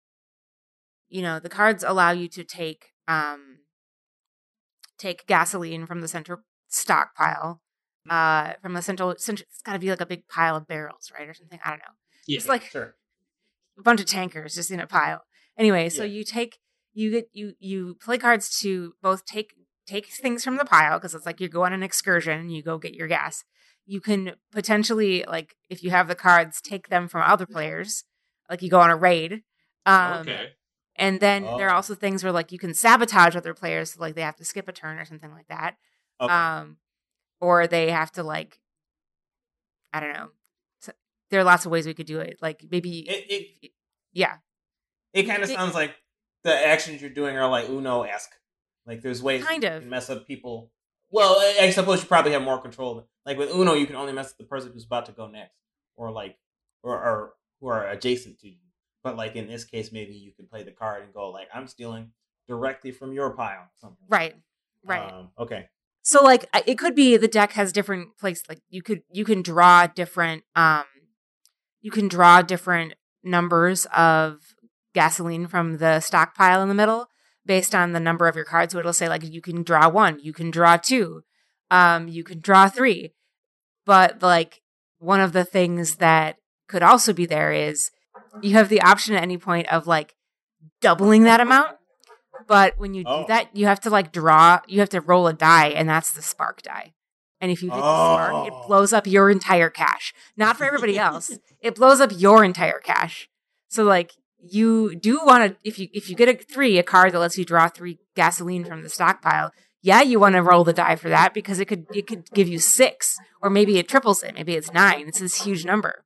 you 1.08 1.22
know, 1.22 1.38
the 1.38 1.48
cards 1.48 1.82
allow 1.84 2.10
you 2.10 2.28
to 2.28 2.44
take 2.44 2.92
um 3.06 3.58
take 4.98 5.26
gasoline 5.26 5.86
from 5.86 6.00
the 6.00 6.08
center 6.08 6.42
stockpile. 6.68 7.60
Uh 8.10 8.54
from 8.62 8.74
the 8.74 8.82
central, 8.82 9.14
central 9.18 9.46
it's 9.50 9.62
got 9.62 9.74
to 9.74 9.78
be 9.78 9.90
like 9.90 10.00
a 10.00 10.06
big 10.06 10.26
pile 10.28 10.56
of 10.56 10.66
barrels, 10.66 11.10
right? 11.16 11.28
Or 11.28 11.34
something. 11.34 11.58
I 11.64 11.70
don't 11.70 11.78
know. 11.78 11.94
Yeah. 12.26 12.36
It's 12.38 12.48
like 12.48 12.64
sure. 12.64 12.94
a 13.78 13.82
bunch 13.82 14.00
of 14.00 14.06
tankers 14.06 14.54
just 14.54 14.70
in 14.70 14.80
a 14.80 14.86
pile. 14.86 15.22
Anyway, 15.56 15.88
so 15.88 16.02
Yeah. 16.04 16.10
you 16.18 16.24
take 16.24 16.58
you 16.92 17.10
get 17.10 17.28
you 17.32 17.52
you 17.58 17.96
play 18.00 18.18
cards 18.18 18.58
to 18.60 18.94
both 19.02 19.24
take 19.24 19.54
take 19.86 20.06
things 20.08 20.44
from 20.44 20.56
the 20.56 20.64
pile 20.64 20.98
because 20.98 21.14
it's 21.14 21.24
like 21.26 21.40
you 21.40 21.48
go 21.48 21.64
on 21.64 21.72
an 21.72 21.82
excursion 21.82 22.38
and 22.38 22.52
you 22.52 22.62
go 22.62 22.78
get 22.78 22.94
your 22.94 23.08
gas. 23.08 23.44
You 23.86 24.00
can 24.00 24.32
potentially 24.52 25.24
like 25.26 25.54
if 25.70 25.82
you 25.82 25.90
have 25.90 26.08
the 26.08 26.14
cards, 26.14 26.60
take 26.60 26.88
them 26.88 27.08
from 27.08 27.22
other 27.22 27.46
players. 27.46 28.04
Like 28.50 28.62
you 28.62 28.68
go 28.70 28.80
on 28.80 28.90
a 28.90 28.96
raid. 28.96 29.42
Um, 29.86 30.20
okay. 30.20 30.50
And 30.96 31.20
then 31.20 31.44
there 31.44 31.68
are 31.68 31.72
Oh. 31.72 31.76
also 31.76 31.94
things 31.94 32.22
where 32.24 32.32
like 32.32 32.50
you 32.52 32.58
can 32.58 32.74
sabotage 32.74 33.36
other 33.36 33.54
players, 33.54 33.92
so 33.92 34.00
like 34.00 34.14
they 34.14 34.22
have 34.22 34.36
to 34.36 34.44
skip 34.44 34.68
a 34.68 34.72
turn 34.72 34.98
or 34.98 35.04
something 35.04 35.30
like 35.30 35.46
that. 35.48 35.76
Okay. 36.20 36.32
Um, 36.32 36.76
or 37.40 37.66
they 37.66 37.90
have 37.90 38.12
to 38.12 38.22
like, 38.22 38.60
I 39.92 40.00
don't 40.00 40.12
know, 40.12 40.28
there 41.30 41.40
are 41.40 41.44
lots 41.44 41.66
of 41.66 41.72
ways 41.72 41.86
we 41.86 41.94
could 41.94 42.06
do 42.06 42.20
it. 42.20 42.38
Like 42.40 42.64
maybe, 42.70 43.00
It 43.00 43.26
it, 43.62 43.70
yeah, 44.12 44.36
it 45.12 45.24
kind 45.24 45.42
of 45.42 45.48
sounds 45.48 45.74
like 45.74 45.94
the 46.44 46.54
actions 46.54 47.00
you're 47.00 47.10
doing 47.10 47.36
are 47.36 47.48
like 47.48 47.68
Uno 47.68 48.02
esque. 48.02 48.34
Like 48.86 49.02
there's 49.02 49.22
ways 49.22 49.44
Kind 49.44 49.64
of. 49.64 49.84
mess 49.84 50.08
up 50.08 50.26
people. 50.26 50.70
Well, 51.10 51.36
I, 51.38 51.66
I 51.66 51.70
suppose 51.70 52.00
you 52.00 52.08
probably 52.08 52.32
have 52.32 52.42
more 52.42 52.60
control. 52.60 53.06
Like 53.26 53.38
with 53.38 53.50
Uno, 53.54 53.74
you 53.74 53.86
can 53.86 53.96
only 53.96 54.12
mess 54.12 54.30
up 54.30 54.38
the 54.38 54.44
person 54.44 54.72
who's 54.72 54.84
about 54.84 55.06
to 55.06 55.12
go 55.12 55.26
next, 55.26 55.54
or 55.96 56.10
like, 56.10 56.36
or 56.82 56.94
or 56.94 57.32
who 57.60 57.68
are 57.68 57.88
adjacent 57.88 58.38
to 58.40 58.48
you. 58.48 58.56
But 59.02 59.16
like 59.16 59.36
in 59.36 59.46
this 59.46 59.64
case, 59.64 59.92
maybe 59.92 60.14
you 60.14 60.32
can 60.32 60.46
play 60.46 60.62
the 60.62 60.70
card 60.70 61.02
and 61.02 61.12
go 61.12 61.30
like, 61.30 61.48
I'm 61.52 61.66
stealing 61.66 62.12
directly 62.46 62.90
from 62.90 63.12
your 63.12 63.30
pile. 63.30 63.68
Something. 63.76 64.06
right, 64.08 64.34
right. 64.84 65.12
Um, 65.12 65.28
okay. 65.38 65.68
So 66.08 66.24
like 66.24 66.46
it 66.66 66.78
could 66.78 66.94
be 66.94 67.18
the 67.18 67.28
deck 67.28 67.52
has 67.52 67.70
different 67.70 68.16
place 68.16 68.42
like 68.48 68.60
you 68.70 68.80
could 68.80 69.02
you 69.12 69.26
can 69.26 69.42
draw 69.42 69.86
different 69.86 70.42
um 70.56 70.84
you 71.82 71.90
can 71.90 72.08
draw 72.08 72.40
different 72.40 72.94
numbers 73.22 73.86
of 73.94 74.38
gasoline 74.94 75.46
from 75.46 75.76
the 75.76 76.00
stockpile 76.00 76.62
in 76.62 76.68
the 76.68 76.74
middle 76.74 77.08
based 77.44 77.74
on 77.74 77.92
the 77.92 78.00
number 78.00 78.26
of 78.26 78.36
your 78.36 78.46
cards. 78.46 78.72
So 78.72 78.78
it'll 78.78 78.94
say 78.94 79.06
like 79.06 79.22
you 79.22 79.42
can 79.42 79.62
draw 79.62 79.86
one 79.90 80.18
you 80.22 80.32
can 80.32 80.50
draw 80.50 80.78
two 80.78 81.24
um 81.70 82.08
you 82.08 82.24
can 82.24 82.40
draw 82.40 82.70
three. 82.70 83.12
But 83.84 84.22
like 84.22 84.62
one 84.98 85.20
of 85.20 85.34
the 85.34 85.44
things 85.44 85.96
that 85.96 86.36
could 86.68 86.82
also 86.82 87.12
be 87.12 87.26
there 87.26 87.52
is 87.52 87.90
you 88.40 88.54
have 88.54 88.70
the 88.70 88.80
option 88.80 89.14
at 89.14 89.22
any 89.22 89.36
point 89.36 89.70
of 89.70 89.86
like 89.86 90.14
doubling 90.80 91.24
that 91.24 91.42
amount 91.42 91.76
but 92.48 92.74
when 92.78 92.94
you 92.94 93.04
Oh. 93.06 93.20
do 93.22 93.28
that 93.28 93.54
you 93.56 93.66
have 93.66 93.78
to 93.80 93.90
like 93.90 94.10
draw 94.10 94.58
you 94.66 94.80
have 94.80 94.88
to 94.90 95.00
roll 95.00 95.28
a 95.28 95.32
die 95.32 95.68
and 95.68 95.88
that's 95.88 96.10
the 96.12 96.22
spark 96.22 96.62
die 96.62 96.92
and 97.40 97.52
if 97.52 97.62
you 97.62 97.70
hit 97.70 97.76
the 97.76 97.82
spark 97.82 98.46
it 98.48 98.52
Oh. 98.52 98.66
blows 98.66 98.92
up 98.92 99.06
your 99.06 99.30
entire 99.30 99.70
cache 99.70 100.12
not 100.36 100.56
for 100.56 100.64
everybody 100.64 100.98
else 100.98 101.38
it 101.60 101.76
blows 101.76 102.00
up 102.00 102.10
your 102.14 102.42
entire 102.44 102.80
cache 102.80 103.28
so 103.68 103.84
like 103.84 104.12
you 104.40 104.94
do 104.96 105.20
want 105.24 105.52
to 105.52 105.56
if 105.68 105.78
you 105.78 105.88
if 105.92 106.08
you 106.10 106.16
get 106.16 106.28
a 106.28 106.34
three 106.34 106.78
a 106.78 106.82
card 106.82 107.12
that 107.12 107.18
lets 107.20 107.38
you 107.38 107.44
draw 107.44 107.68
three 107.68 107.98
gasoline 108.16 108.64
from 108.64 108.82
the 108.82 108.88
stockpile 108.88 109.50
yeah 109.82 110.00
you 110.00 110.18
want 110.20 110.34
to 110.34 110.42
roll 110.42 110.64
the 110.64 110.72
die 110.72 110.96
for 110.96 111.08
that 111.08 111.34
because 111.34 111.58
it 111.60 111.66
could 111.66 111.86
it 111.94 112.06
could 112.06 112.28
give 112.32 112.48
you 112.48 112.58
six 112.58 113.16
or 113.42 113.50
maybe 113.50 113.78
it 113.78 113.88
triples 113.88 114.22
it 114.22 114.34
maybe 114.34 114.54
it's 114.54 114.72
nine 114.72 115.06
it's 115.08 115.20
this 115.20 115.42
huge 115.42 115.64
number 115.64 116.04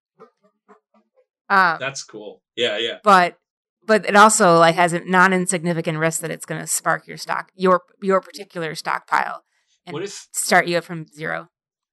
um 1.50 1.76
That's 1.78 2.02
cool. 2.02 2.40
Yeah, 2.56 2.78
yeah. 2.78 2.98
but 3.02 3.36
but 3.86 4.06
it 4.06 4.16
also 4.16 4.58
like 4.58 4.74
has 4.74 4.92
a 4.92 5.00
non-insignificant 5.00 5.98
risk 5.98 6.20
that 6.20 6.30
it's 6.30 6.46
going 6.46 6.60
to 6.60 6.66
spark 6.66 7.06
your 7.06 7.16
stock 7.16 7.50
your 7.54 7.82
your 8.00 8.20
particular 8.20 8.74
stockpile 8.74 9.44
and 9.86 9.94
What 9.94 10.02
if 10.02 10.28
start 10.32 10.66
you 10.66 10.78
up 10.78 10.84
from 10.84 11.06
zero 11.06 11.48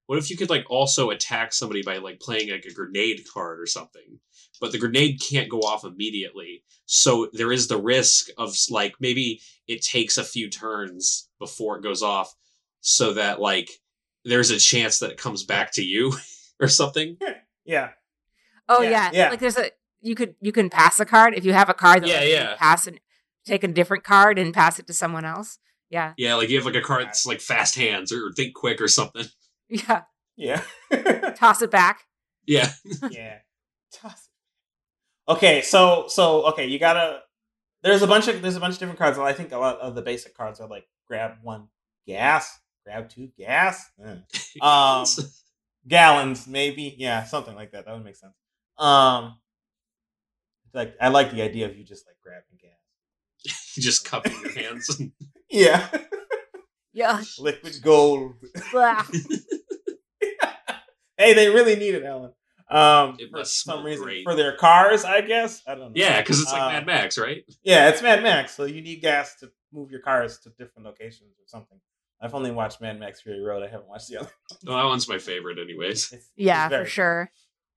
what 0.10 0.17
if 0.17 0.32
you 0.32 0.38
could 0.38 0.49
like 0.49 0.65
also 0.71 1.12
attack 1.12 1.54
somebody 1.54 1.84
by 1.84 1.97
like 1.97 2.19
playing 2.19 2.49
like 2.49 2.65
a 2.65 2.73
grenade 2.73 3.21
card 3.32 3.60
or 3.60 3.67
something? 3.67 4.19
But 4.60 4.71
the 4.71 4.80
grenade 4.80 5.21
can't 5.21 5.52
go 5.52 5.60
off 5.60 5.86
immediately. 5.86 6.63
So 6.88 7.30
there 7.32 7.52
is 7.52 7.67
the 7.67 7.80
risk 7.80 8.30
of 8.36 8.56
like 8.71 8.95
maybe 8.99 9.39
it 9.67 9.84
takes 9.84 10.17
a 10.17 10.23
few 10.23 10.49
turns 10.49 11.30
before 11.38 11.78
it 11.78 11.84
goes 11.84 12.02
off 12.02 12.34
so 12.82 13.13
that 13.13 13.39
like 13.39 13.69
there's 14.25 14.49
a 14.49 14.58
chance 14.58 14.97
that 14.97 15.12
it 15.12 15.19
comes 15.19 15.43
back 15.43 15.73
to 15.73 15.84
you 15.84 16.12
or 16.60 16.67
something. 16.67 17.15
Yeah. 17.63 17.89
oh 18.67 18.82
Yeah, 18.82 18.89
yeah, 18.89 19.10
yeah. 19.13 19.30
like 19.30 19.39
there's 19.39 19.60
a 19.60 19.69
you 20.02 20.16
could 20.16 20.36
you 20.42 20.52
can 20.52 20.70
pass 20.70 21.00
a 21.00 21.06
card 21.06 21.34
if 21.36 21.46
you 21.46 21.54
have 21.54 21.70
a 21.70 21.74
card 21.74 22.04
that 22.04 22.08
Yeah, 22.10 22.16
lets 22.16 22.28
you 22.28 22.34
yeah. 22.34 22.56
pass 22.58 22.88
and 22.88 23.00
take 23.46 23.64
a 23.64 23.68
different 23.68 24.04
card 24.04 24.38
and 24.40 24.54
pass 24.54 24.80
it 24.80 24.88
to 24.88 24.94
someone 24.94 25.26
else 25.26 25.58
yeah 25.90 26.14
Yeah, 26.18 26.36
like 26.36 26.50
you 26.50 26.58
have 26.58 26.66
like 26.66 26.76
a 26.76 26.82
card 26.82 27.06
that's 27.06 27.26
like 27.26 27.42
fast 27.42 27.76
hands 27.76 28.12
or 28.12 28.32
think 28.34 28.54
quick 28.54 28.80
or 28.82 28.88
something. 28.88 29.26
yeah 29.70 30.04
Yeah. 30.36 30.62
toss 31.36 31.62
it 31.62 31.72
back 31.72 32.02
Yeah. 32.46 32.70
yeah. 33.10 33.40
Toss 33.94 34.14
it. 34.28 35.32
Okay, 35.32 35.62
so 35.62 36.06
so 36.08 36.46
okay, 36.48 36.66
you 36.68 36.80
gotta. 36.80 37.22
There's 37.84 38.02
a 38.02 38.08
bunch 38.08 38.28
of 38.28 38.42
there's 38.42 38.56
a 38.56 38.60
bunch 38.60 38.74
of 38.74 38.80
different 38.80 39.00
cards. 39.00 39.18
I 39.20 39.34
think 39.34 39.52
a 39.52 39.58
lot 39.58 39.80
of 39.80 39.96
the 39.96 40.02
basic 40.02 40.36
cards 40.36 40.60
are 40.60 40.68
like 40.68 40.88
grab 41.08 41.34
one 41.44 41.68
gas, 42.08 42.60
grab 42.84 43.10
two 43.10 43.30
gas, 43.38 43.90
eh. 44.04 44.16
um, 44.62 45.06
gallons 45.88 46.48
maybe, 46.48 46.96
yeah, 46.98 47.24
something 47.26 47.56
like 47.56 47.72
that. 47.72 47.86
That 47.86 47.94
would 47.96 48.04
make 48.04 48.16
sense. 48.16 48.34
Um, 48.78 49.38
like 50.73 50.95
I 51.01 51.10
like 51.10 51.32
the 51.32 51.41
idea 51.41 51.65
of 51.67 51.77
you 51.77 51.84
just 51.84 52.05
like 52.08 52.15
grabbing 52.23 52.58
gas. 52.62 53.67
you 53.77 53.84
just 53.84 54.05
cupping 54.05 54.34
your 54.43 54.53
hands. 54.53 55.01
Yeah, 55.51 55.88
yeah 56.93 57.23
liquid 57.39 57.73
gold. 57.82 58.34
Blah. 58.71 59.01
hey, 61.17 61.34
they 61.34 61.49
really 61.49 61.75
need 61.75 61.95
it, 61.95 62.03
Ellen. 62.03 62.34
Um, 62.69 63.15
It 63.19 63.32
for 63.32 63.43
some 63.45 63.84
reason 63.84 64.03
great. 64.05 64.23
for 64.23 64.36
their 64.36 64.55
cars, 64.58 65.03
I 65.03 65.21
guess. 65.21 65.63
I 65.67 65.71
don't 65.73 65.86
know. 65.86 65.91
yeah, 65.95 66.21
because 66.21 66.39
it's 66.39 66.51
like 66.51 66.62
Uh, 66.62 66.67
Mad 66.69 66.86
Max, 66.86 67.17
right? 67.17 67.43
Yeah, 67.63 67.89
it's 67.89 68.03
Mad 68.03 68.21
Max, 68.21 68.53
so 68.55 68.65
you 68.65 68.82
need 68.82 69.01
gas 69.01 69.38
to 69.39 69.49
move 69.73 69.89
your 69.89 70.01
cars 70.01 70.38
to 70.41 70.49
different 70.51 70.86
locations 70.86 71.32
or 71.32 71.47
something. 71.47 71.79
I've 72.21 72.36
only 72.36 72.51
watched 72.51 72.79
Mad 72.79 72.99
Max 72.99 73.21
Fury 73.21 73.41
Road. 73.41 73.63
I 73.63 73.69
haven't 73.69 73.88
watched 73.88 74.10
the 74.10 74.17
other. 74.17 74.29
No, 74.63 74.75
that 74.75 74.84
one's 74.86 75.10
my 75.10 75.17
favorite, 75.17 75.58
anyways. 75.58 76.12
It's, 76.13 76.29
yeah 76.36 76.67
it's 76.67 76.75
for 76.75 76.86
sure 76.86 77.32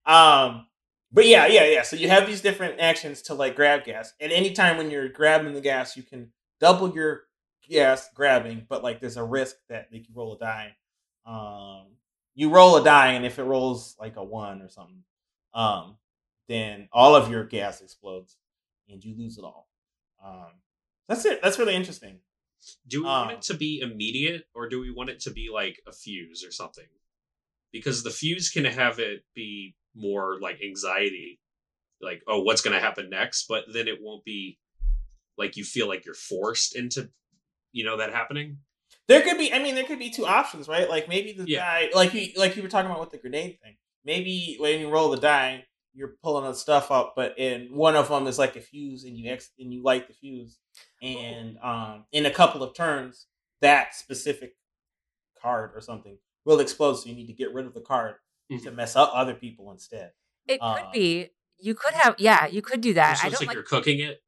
Um, 0.05 0.67
but 1.13 1.27
yeah, 1.27 1.47
yeah, 1.47 1.65
yeah. 1.67 1.83
So 1.83 1.97
you 1.97 2.09
have 2.09 2.27
these 2.27 2.41
different 2.41 2.81
actions 2.81 3.23
to 3.23 3.35
like 3.35 3.57
grab 3.57 3.85
gas. 3.85 4.13
At 4.21 4.33
any 4.33 4.53
time 4.53 4.77
when 4.77 4.91
you're 4.91 5.09
grabbing 5.09 5.53
the 5.53 5.61
gas, 5.61 5.97
you 5.97 6.03
can 6.03 6.33
double 6.61 6.95
your 6.95 7.25
gas 7.69 8.09
grabbing, 8.15 8.67
but 8.69 8.83
like 8.83 9.01
there's 9.01 9.17
a 9.17 9.25
risk 9.25 9.57
that 9.69 9.89
like 9.93 10.09
you 10.09 10.15
roll 10.15 10.35
a 10.35 10.39
die. 10.39 10.77
Um, 11.27 11.87
you 12.35 12.51
roll 12.51 12.77
a 12.77 12.85
die, 12.85 13.13
and 13.13 13.27
if 13.27 13.39
it 13.39 13.45
rolls 13.45 13.97
like 14.01 14.17
a 14.17 14.25
one 14.25 14.63
or 14.63 14.69
something, 14.69 15.05
um, 15.55 15.97
then 16.49 16.89
all 16.93 17.15
of 17.15 17.31
your 17.31 17.45
gas 17.45 17.81
explodes, 17.81 18.37
and 18.89 19.05
you 19.05 19.15
lose 19.17 19.39
it 19.39 19.45
all. 19.45 19.69
Um, 20.25 20.53
that's 21.09 21.25
it. 21.25 21.43
That's 21.43 21.59
really 21.59 21.75
interesting. 21.75 22.19
Do 22.87 23.01
we 23.03 23.07
want 23.07 23.31
Um, 23.31 23.37
it 23.37 23.43
to 23.43 23.55
be 23.55 23.81
immediate 23.81 24.45
or 24.55 24.69
do 24.69 24.81
we 24.81 24.91
want 24.93 25.11
it 25.11 25.19
to 25.21 25.31
be 25.33 25.49
like 25.53 25.81
a 25.87 25.93
fuse 25.93 26.45
or 26.45 26.53
something? 26.53 26.87
Because 27.73 28.03
the 28.03 28.11
fuse 28.11 28.51
can 28.51 28.65
have 28.65 28.99
it 29.01 29.25
be 29.35 29.75
more 29.95 30.39
like 30.41 30.61
anxiety, 30.63 31.41
like, 32.01 32.23
oh, 32.27 32.43
what's 32.43 32.63
going 32.63 32.75
to 32.75 32.81
happen 32.81 33.11
next? 33.11 33.47
But 33.49 33.65
then 33.73 33.89
it 33.89 33.99
won't 34.01 34.25
be 34.25 34.59
like 35.39 35.57
you 35.57 35.65
feel 35.65 35.89
like 35.89 36.05
you're 36.05 36.15
forced 36.15 36.77
into, 36.77 37.11
you 37.73 37.85
know, 37.85 37.97
that 37.99 38.13
happening. 38.13 38.59
There 39.09 39.23
could 39.23 39.39
be, 39.39 39.53
I 39.53 39.59
mean, 39.63 39.75
there 39.75 39.85
could 39.85 39.99
be 39.99 40.11
two 40.11 40.27
options, 40.27 40.69
right? 40.69 40.89
Like 40.89 41.09
maybe 41.09 41.33
the 41.33 41.45
Yeah. 41.49 41.61
die, 41.65 41.91
like 41.95 42.15
you, 42.15 42.29
like 42.37 42.57
you 42.57 42.63
were 42.63 42.69
talking 42.69 42.91
about 42.91 43.01
with 43.01 43.11
the 43.11 43.19
grenade 43.19 43.59
thing. 43.63 43.77
Maybe 44.05 44.57
when 44.59 44.81
you 44.81 44.91
roll 44.91 45.11
the 45.11 45.17
die, 45.17 45.65
you're 45.95 46.15
pulling 46.23 46.45
the 46.45 46.55
stuff 46.55 46.91
up, 46.91 47.15
but 47.15 47.39
in 47.39 47.69
one 47.75 47.97
of 47.97 48.09
them 48.09 48.27
is 48.27 48.39
like 48.39 48.57
a 48.57 48.61
fuse, 48.61 49.05
and 49.05 49.17
you 49.17 49.31
ex, 49.31 49.51
and 49.59 49.73
you 49.73 49.83
light 49.83 50.09
the 50.09 50.15
fuse, 50.15 50.59
and 51.03 51.59
um, 51.63 52.07
in 52.13 52.25
a 52.27 52.31
couple 52.31 52.63
of 52.63 52.75
turns, 52.75 53.27
that 53.61 53.95
specific 53.95 54.55
card 55.41 55.73
or 55.75 55.81
something 55.81 56.17
will 56.47 56.61
explode. 56.61 56.95
So 56.95 57.09
you 57.09 57.15
need 57.15 57.27
to 57.27 57.33
get 57.35 57.53
rid 57.53 57.67
of 57.67 57.75
the 57.75 57.81
card 57.83 58.15
to 58.61 58.71
Mhm. 58.71 58.75
mess 58.77 58.97
up 58.97 59.11
other 59.15 59.35
people 59.35 59.71
instead. 59.73 60.13
it 60.47 60.61
could 60.61 60.87
Uh, 60.87 60.91
be 60.93 61.31
you 61.59 61.75
could 61.75 61.95
have 61.95 62.15
yeah 62.19 62.47
you 62.47 62.61
could 62.63 62.81
do 62.81 62.93
that 62.95 63.11
Just 63.13 63.25
i 63.25 63.27
looks 63.29 63.39
don't 63.39 63.41
like, 63.43 63.49
like 63.49 63.55
you're 63.55 63.63
cooking 63.65 64.01
it. 64.01 64.23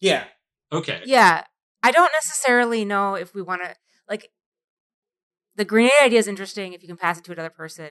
Yeah, 0.00 0.24
Okay. 0.72 1.02
Yeah. 1.06 1.44
I 1.82 1.90
don't 1.92 2.12
necessarily 2.12 2.84
know 2.84 3.14
if 3.14 3.34
we 3.34 3.42
want 3.42 3.62
to 3.62 3.74
like 4.08 4.30
the 5.56 5.64
grenade 5.64 5.90
idea 6.02 6.18
is 6.18 6.28
interesting 6.28 6.72
if 6.72 6.82
you 6.82 6.88
can 6.88 6.96
pass 6.96 7.18
it 7.18 7.24
to 7.24 7.32
another 7.32 7.50
person. 7.50 7.90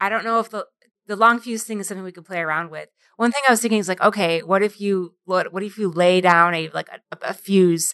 I 0.00 0.08
don't 0.08 0.24
know 0.24 0.38
if 0.40 0.50
the 0.50 0.66
the 1.06 1.16
long 1.16 1.40
fuse 1.40 1.64
thing 1.64 1.80
is 1.80 1.88
something 1.88 2.04
we 2.04 2.12
could 2.12 2.24
play 2.24 2.38
around 2.40 2.70
with. 2.70 2.88
One 3.16 3.32
thing 3.32 3.42
I 3.48 3.52
was 3.52 3.60
thinking 3.60 3.78
is 3.80 3.88
like, 3.88 4.00
okay, 4.00 4.40
what 4.42 4.62
if 4.62 4.80
you 4.80 5.14
what 5.24 5.52
what 5.52 5.62
if 5.62 5.78
you 5.78 5.90
lay 5.90 6.20
down 6.20 6.54
a 6.54 6.68
like 6.70 6.88
a, 6.88 7.16
a 7.22 7.34
fuse 7.34 7.92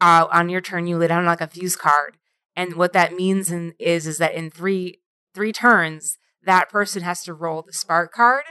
uh, 0.00 0.26
on 0.30 0.48
your 0.48 0.60
turn? 0.60 0.86
You 0.86 0.96
lay 0.98 1.08
down 1.08 1.24
like 1.24 1.40
a 1.40 1.46
fuse 1.48 1.76
card, 1.76 2.18
and 2.54 2.74
what 2.76 2.92
that 2.92 3.14
means 3.14 3.50
in, 3.50 3.74
is 3.78 4.06
is 4.06 4.18
that 4.18 4.34
in 4.34 4.50
three 4.50 5.00
three 5.34 5.52
turns, 5.52 6.18
that 6.46 6.70
person 6.70 7.02
has 7.02 7.22
to 7.24 7.34
roll 7.34 7.62
the 7.62 7.72
spark 7.72 8.12
card, 8.12 8.44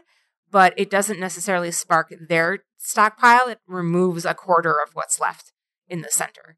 but 0.51 0.73
it 0.77 0.89
doesn't 0.89 1.19
necessarily 1.19 1.71
spark 1.71 2.13
their 2.29 2.60
stockpile. 2.77 3.47
It 3.47 3.60
removes 3.67 4.25
a 4.25 4.34
quarter 4.36 4.71
of 4.86 4.93
what's 4.93 5.19
left 5.19 5.51
in 5.88 6.01
the 6.01 6.12
center. 6.12 6.58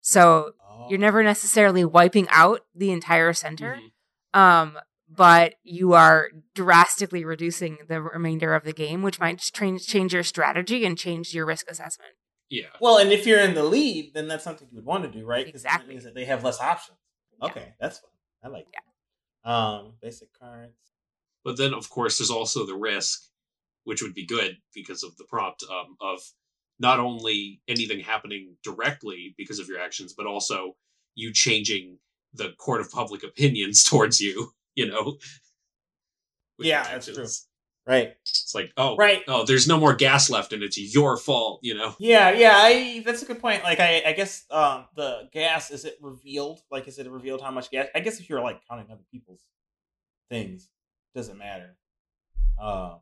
So 0.00 0.52
you're 0.88 0.98
never 0.98 1.22
necessarily 1.22 1.84
wiping 1.84 2.26
out 2.30 2.62
the 2.74 2.90
entire 2.90 3.32
center, 3.32 3.78
Mhm. 4.34 4.38
um, 4.38 4.78
but 5.08 5.54
you 5.62 5.92
are 5.92 6.30
drastically 6.54 7.24
reducing 7.24 7.78
the 7.88 8.02
remainder 8.02 8.54
of 8.54 8.64
the 8.64 8.72
game, 8.72 9.02
which 9.02 9.20
might 9.20 9.38
change 9.38 9.86
change 9.86 10.12
your 10.14 10.24
strategy 10.24 10.84
and 10.84 10.98
change 10.98 11.34
your 11.34 11.46
risk 11.46 11.70
assessment. 11.70 12.14
Yeah. 12.48 12.68
Well, 12.80 12.98
and 12.98 13.12
if 13.12 13.26
you're 13.26 13.40
in 13.40 13.54
the 13.54 13.64
lead, 13.64 14.12
then 14.14 14.26
that's 14.28 14.44
something 14.44 14.68
you 14.70 14.76
would 14.76 14.84
want 14.84 15.04
to 15.04 15.10
do, 15.10 15.24
right? 15.24 15.46
'Cause 15.46 15.62
then 15.62 15.70
Exactly. 15.70 15.86
That 15.86 15.92
means 15.92 16.04
that 16.04 16.14
they 16.14 16.24
have 16.24 16.42
less 16.44 16.60
options. 16.60 16.98
Yeah. 17.38 17.46
Okay, 17.46 17.74
that's 17.80 17.98
fun. 18.00 18.10
I 18.42 18.48
like 18.48 18.66
that. 18.72 18.84
Um, 19.44 19.94
basic 20.00 20.28
cards. 20.38 20.76
But 21.44 21.56
then, 21.56 21.74
of 21.74 21.90
course, 21.90 22.18
there's 22.18 22.30
also 22.30 22.64
the 22.64 22.76
risk, 22.76 23.24
which 23.84 24.02
would 24.02 24.14
be 24.14 24.26
good 24.26 24.58
because 24.74 25.02
of 25.02 25.16
the 25.16 25.24
prompt 25.24 25.64
um, 25.68 25.96
of 26.00 26.20
not 26.78 27.00
only 27.00 27.60
anything 27.68 28.00
happening 28.00 28.56
directly 28.62 29.34
because 29.36 29.58
of 29.58 29.68
your 29.68 29.80
actions, 29.80 30.12
but 30.12 30.26
also 30.26 30.76
you 31.14 31.32
changing 31.32 31.98
the 32.34 32.52
court 32.58 32.80
of 32.80 32.90
public 32.90 33.22
opinions 33.24 33.82
towards 33.88 34.20
you. 34.20 34.52
You 34.74 34.88
know. 34.88 35.18
Yeah, 36.58 36.84
that's 36.84 37.12
true. 37.12 37.26
Actions. 37.86 38.06
Right. 38.08 38.16
It's 38.22 38.54
like, 38.54 38.72
oh, 38.76 38.96
Right. 38.96 39.22
oh, 39.28 39.44
there's 39.44 39.66
no 39.66 39.78
more 39.78 39.94
gas 39.94 40.30
left, 40.30 40.52
and 40.52 40.62
it's 40.62 40.78
your 40.78 41.16
fault. 41.16 41.60
You 41.62 41.74
know? 41.74 41.94
Yeah, 41.98 42.30
yeah, 42.30 42.54
I 42.56 43.02
that's 43.04 43.22
a 43.22 43.26
good 43.26 43.40
point. 43.40 43.62
Like 43.64 43.80
I 43.80 44.02
I 44.06 44.12
guess 44.12 44.44
um 44.50 44.86
the 44.96 45.28
gas 45.32 45.70
is 45.70 45.84
it 45.84 45.96
revealed? 46.00 46.60
Like 46.70 46.86
is 46.88 46.98
it 46.98 47.10
revealed 47.10 47.40
how 47.40 47.50
much 47.50 47.70
gas? 47.70 47.88
I 47.94 48.00
guess 48.00 48.20
if 48.20 48.28
you're 48.28 48.42
like 48.42 48.60
counting 48.68 48.86
other 48.90 49.04
people's 49.10 49.42
things, 50.30 50.68
doesn't 51.14 51.38
matter. 51.38 51.76
Um 52.60 53.00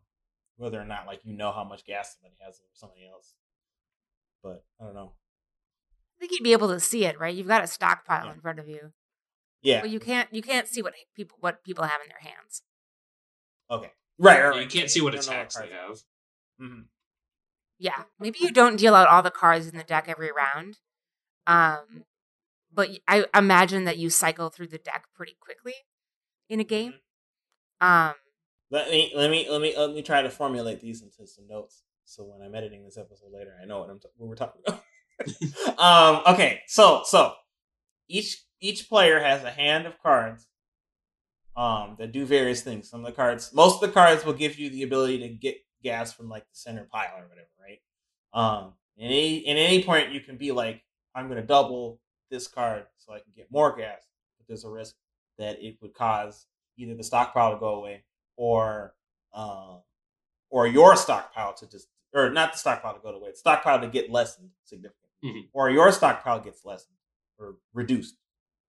whether 0.56 0.80
or 0.80 0.84
not 0.84 1.06
like 1.06 1.20
you 1.24 1.32
know 1.34 1.52
how 1.52 1.64
much 1.64 1.84
gas 1.84 2.14
somebody 2.14 2.36
has 2.44 2.56
or 2.58 2.64
somebody 2.74 3.06
else. 3.10 3.34
But 4.42 4.64
I 4.80 4.84
don't 4.84 4.94
know. 4.94 5.12
I 5.12 6.20
think 6.20 6.32
you'd 6.32 6.44
be 6.44 6.52
able 6.52 6.68
to 6.68 6.80
see 6.80 7.04
it, 7.06 7.18
right? 7.18 7.34
You've 7.34 7.46
got 7.48 7.64
a 7.64 7.66
stockpile 7.66 8.26
Yeah. 8.26 8.32
in 8.34 8.40
front 8.40 8.58
of 8.58 8.68
you. 8.68 8.92
Yeah. 9.62 9.82
Well, 9.82 9.90
you 9.90 10.00
can't 10.00 10.28
you 10.32 10.42
can't 10.42 10.68
see 10.68 10.80
what 10.82 10.94
people 11.14 11.36
what 11.40 11.64
people 11.64 11.84
have 11.84 12.00
in 12.02 12.08
their 12.08 12.32
hands. 12.32 12.62
Okay. 13.70 13.90
Right, 14.20 14.40
right, 14.42 14.48
right. 14.50 14.62
You 14.62 14.68
can't 14.68 14.90
see 14.90 15.00
what 15.00 15.14
You 15.14 15.20
don't 15.20 15.28
attacks 15.34 15.56
they 15.56 15.68
cards- 15.68 16.04
have. 16.60 16.66
Mhm. 16.68 16.84
Yeah, 17.78 18.04
maybe 18.18 18.38
you 18.40 18.52
don't 18.52 18.76
deal 18.76 18.94
out 18.94 19.08
all 19.08 19.22
the 19.22 19.30
cards 19.30 19.66
in 19.66 19.76
the 19.78 19.84
deck 19.84 20.06
every 20.08 20.30
round. 20.30 20.78
Um, 21.46 22.04
but 22.72 22.90
I 23.08 23.24
imagine 23.34 23.84
that 23.84 23.96
you 23.98 24.10
cycle 24.10 24.50
through 24.50 24.66
the 24.68 24.78
deck 24.78 25.06
pretty 25.14 25.36
quickly 25.40 25.72
in 26.48 26.60
a 26.60 26.64
game. 26.64 26.94
Um, 27.80 28.14
Let 28.70 28.90
me 28.90 29.10
let 29.16 29.30
me 29.30 29.48
let 29.48 29.60
me 29.62 29.74
let 29.76 29.92
me 29.92 30.02
try 30.02 30.20
to 30.22 30.28
formulate 30.30 30.80
these 30.80 31.00
into 31.02 31.26
some 31.26 31.46
notes. 31.48 31.82
So 32.04 32.24
when 32.24 32.42
I'm 32.42 32.54
editing 32.54 32.84
this 32.84 32.98
episode 32.98 33.32
later, 33.32 33.56
I 33.60 33.64
know 33.64 33.80
what 33.80 33.88
I'm 33.90 33.98
t- 33.98 34.08
what 34.16 34.28
we're 34.28 34.34
talking 34.36 34.62
about. 34.66 35.78
um. 35.78 36.34
Okay. 36.34 36.60
So 36.66 37.02
so 37.04 37.34
each 38.08 38.44
each 38.60 38.88
player 38.88 39.18
has 39.20 39.42
a 39.42 39.50
hand 39.50 39.86
of 39.86 39.98
cards. 40.02 40.46
Um, 41.60 41.96
that 41.98 42.12
do 42.12 42.24
various 42.24 42.62
things. 42.62 42.88
Some 42.88 43.00
of 43.00 43.06
the 43.06 43.12
cards, 43.12 43.52
most 43.52 43.82
of 43.82 43.88
the 43.88 43.92
cards 43.92 44.24
will 44.24 44.32
give 44.32 44.58
you 44.58 44.70
the 44.70 44.82
ability 44.82 45.18
to 45.18 45.28
get 45.28 45.58
gas 45.82 46.10
from 46.12 46.28
like 46.30 46.44
the 46.44 46.56
center 46.56 46.84
pile 46.90 47.12
or 47.18 47.28
whatever, 47.28 47.48
right? 47.60 47.80
Um, 48.32 48.72
in 48.96 49.06
any 49.06 49.36
in 49.38 49.56
any 49.58 49.82
point 49.84 50.10
you 50.10 50.20
can 50.20 50.36
be 50.38 50.52
like, 50.52 50.82
I'm 51.14 51.26
going 51.28 51.40
to 51.40 51.46
double 51.46 52.00
this 52.30 52.48
card 52.48 52.86
so 52.96 53.12
I 53.12 53.18
can 53.18 53.32
get 53.36 53.50
more 53.50 53.76
gas, 53.76 54.06
but 54.38 54.46
there's 54.46 54.64
a 54.64 54.70
risk 54.70 54.94
that 55.36 55.62
it 55.62 55.76
would 55.82 55.92
cause 55.92 56.46
either 56.78 56.94
the 56.94 57.02
stockpile 57.04 57.52
to 57.52 57.60
go 57.60 57.74
away 57.74 58.04
or 58.36 58.94
um, 59.34 59.82
or 60.48 60.66
your 60.66 60.96
stockpile 60.96 61.52
to 61.54 61.68
just 61.68 61.88
or 62.14 62.30
not 62.30 62.52
the 62.52 62.58
stockpile 62.58 62.94
to 62.94 63.00
go 63.00 63.10
away, 63.10 63.32
the 63.32 63.36
stockpile 63.36 63.80
to 63.82 63.88
get 63.88 64.10
lessened 64.10 64.50
significantly, 64.64 65.10
Mhm. 65.24 65.48
or 65.52 65.68
your 65.68 65.92
stockpile 65.92 66.40
gets 66.40 66.64
lessened 66.64 66.96
or 67.38 67.56
reduced 67.74 68.16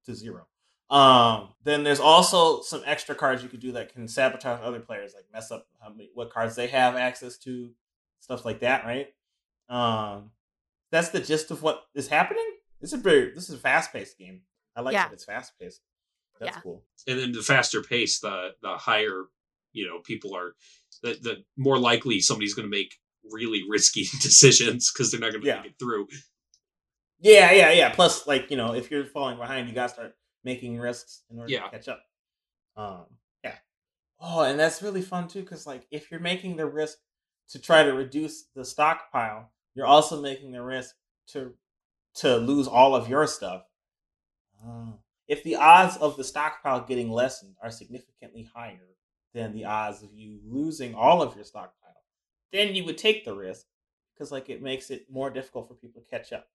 to 0.06 0.14
zero. 0.14 0.48
Um, 0.92 1.50
then 1.64 1.84
there's 1.84 2.00
also 2.02 2.62
some 2.62 2.84
extra 2.86 3.16
cards 3.16 3.42
you 3.42 3.50
could 3.50 3.62
do 3.62 3.72
that 3.74 3.94
can 3.94 4.08
sabotage 4.08 4.60
other 4.62 4.80
players, 4.82 5.14
like 5.16 5.26
mess 5.32 5.50
up 5.52 5.66
how 5.82 5.90
many, 5.90 6.10
what 6.14 6.32
cards 6.34 6.56
they 6.56 6.68
have 6.68 6.96
access 6.96 7.38
to, 7.40 7.72
stuff 8.20 8.44
like 8.44 8.60
that, 8.60 8.84
right? 8.86 9.08
Um, 9.70 10.32
that's 10.92 11.10
the 11.10 11.22
gist 11.22 11.50
of 11.50 11.64
what 11.64 11.84
is 11.96 12.10
happening. 12.10 12.46
This 12.82 12.92
is 12.92 13.00
a 13.00 13.02
very 13.02 13.34
this 13.34 13.48
is 13.50 13.56
a 13.56 13.60
fast 13.60 13.94
paced 13.94 14.18
game. 14.18 14.42
I 14.76 14.82
like 14.82 14.94
Yeah. 14.94 15.08
that 15.08 15.14
it's 15.14 15.24
fast 15.24 15.54
paced. 15.60 15.80
That's 16.40 16.58
Yeah. 16.58 16.62
cool. 16.62 16.84
And 17.08 17.20
then 17.20 17.32
the 17.32 17.42
faster 17.42 17.82
pace, 17.82 18.20
the 18.20 18.50
the 18.62 18.76
higher, 18.78 19.26
you 19.72 19.88
know, 19.88 20.00
people 20.00 20.36
are, 20.36 20.56
the 21.04 21.14
the 21.22 21.46
more 21.56 21.78
likely 21.78 22.20
somebody's 22.20 22.54
going 22.54 22.70
to 22.70 22.70
make 22.78 22.96
really 23.32 23.62
risky 23.70 24.02
decisions 24.22 24.92
because 24.92 25.10
they're 25.12 25.22
not 25.22 25.32
going 25.32 25.42
to 25.44 25.48
Yeah. 25.48 25.62
make 25.62 25.72
it 25.72 25.80
through. 25.80 26.08
Yeah, 27.20 27.52
yeah, 27.52 27.72
yeah. 27.72 27.90
Plus, 27.94 28.28
like 28.28 28.50
you 28.52 28.58
know, 28.58 28.74
if 28.74 28.92
you're 28.92 29.06
falling 29.06 29.38
behind, 29.38 29.70
you 29.70 29.76
gotta 29.76 29.94
start 29.94 30.16
making 30.44 30.78
risks 30.80 31.24
in 31.30 31.40
order 31.40 31.52
Yeah. 31.52 31.64
to 31.66 31.70
catch 31.70 31.88
up. 31.88 32.04
Um, 32.76 33.06
yeah. 33.44 33.56
Oh, 34.20 34.42
and 34.42 34.60
that's 34.60 34.82
really 34.82 35.02
fun 35.02 35.28
too, 35.28 35.42
because 35.42 35.66
like 35.68 35.88
if 35.92 36.12
you're 36.12 36.20
making 36.20 36.56
the 36.56 36.66
risk 36.66 37.00
to 37.50 37.60
try 37.60 37.84
to 37.84 37.94
reduce 37.94 38.44
the 38.56 38.64
stockpile, 38.66 39.52
you're 39.76 39.86
also 39.88 40.22
making 40.22 40.52
the 40.52 40.62
risk 40.62 40.96
to 41.28 41.54
to 42.16 42.38
lose 42.38 42.68
all 42.68 42.94
of 42.96 43.08
your 43.08 43.26
stuff. 43.28 43.64
Oh. 44.66 45.00
If 45.28 45.44
the 45.44 45.56
odds 45.56 45.96
of 45.98 46.18
the 46.18 46.24
stockpile 46.26 46.82
getting 46.82 47.10
lessened 47.10 47.56
are 47.64 47.72
significantly 47.72 48.50
higher 48.54 48.96
than 49.34 49.54
the 49.54 49.64
odds 49.66 50.04
of 50.04 50.14
you 50.14 50.40
losing 50.46 50.94
all 50.94 51.22
of 51.22 51.36
your 51.36 51.46
stockpile, 51.46 52.04
then 52.52 52.76
you 52.76 52.84
would 52.84 52.98
take 52.98 53.24
the 53.24 53.34
risk 53.34 53.66
because 54.14 54.32
like 54.32 54.50
it 54.50 54.62
makes 54.62 54.90
it 54.92 55.10
more 55.10 55.30
difficult 55.30 55.70
for 55.70 55.74
people 55.76 56.02
to 56.02 56.10
catch 56.10 56.34
up 56.34 56.48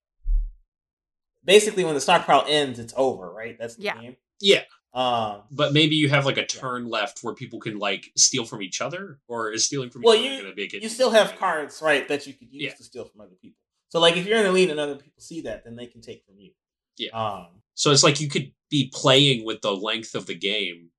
basically 1.47 1.83
when 1.83 1.95
the 1.95 2.01
stockpile 2.01 2.45
ends, 2.47 2.77
it's 2.77 2.93
over, 2.95 3.31
right? 3.31 3.57
That's 3.57 3.75
the 3.75 3.83
Yeah. 3.83 3.99
game. 4.01 4.17
Yeah, 4.39 4.63
Um, 4.93 5.43
but 5.49 5.73
maybe 5.73 5.95
you 5.95 6.09
have 6.09 6.25
like 6.27 6.37
a 6.37 6.45
turn 6.45 6.87
left 6.89 7.23
where 7.23 7.33
people 7.33 7.59
can 7.59 7.79
like 7.79 8.11
steal 8.15 8.45
from 8.45 8.61
each 8.61 8.81
other, 8.81 9.19
or 9.27 9.51
is 9.51 9.65
stealing 9.65 9.89
from 9.89 10.03
well, 10.03 10.13
each 10.13 10.19
other 10.19 10.29
you 10.35 10.41
going 10.43 10.55
to 10.55 10.61
make 10.61 10.73
it? 10.75 10.83
you 10.83 10.89
still 10.89 11.09
have 11.11 11.35
cards, 11.39 11.81
right, 11.81 12.07
that 12.07 12.27
you 12.27 12.33
could 12.33 12.51
use 12.53 12.63
Yeah. 12.63 12.73
to 12.75 12.83
steal 12.83 13.05
from 13.05 13.21
other 13.21 13.35
people. 13.41 13.57
So, 13.89 13.99
like, 13.99 14.17
if 14.17 14.25
you're 14.27 14.37
in 14.37 14.43
the 14.43 14.51
lead 14.51 14.69
and 14.69 14.79
other 14.79 14.95
people 14.95 15.19
see 15.21 15.41
that, 15.41 15.63
then 15.63 15.75
they 15.75 15.87
can 15.87 16.01
take 16.01 16.23
from 16.25 16.37
you. 16.37 16.51
Yeah. 16.97 17.11
Um, 17.11 17.63
So 17.73 17.91
it's 17.91 18.03
like 18.03 18.19
you 18.19 18.27
could 18.27 18.51
be 18.69 18.91
playing 18.93 19.45
with 19.45 19.61
the 19.61 19.73
length 19.75 20.13
of 20.15 20.25
the 20.25 20.35
game. 20.35 20.91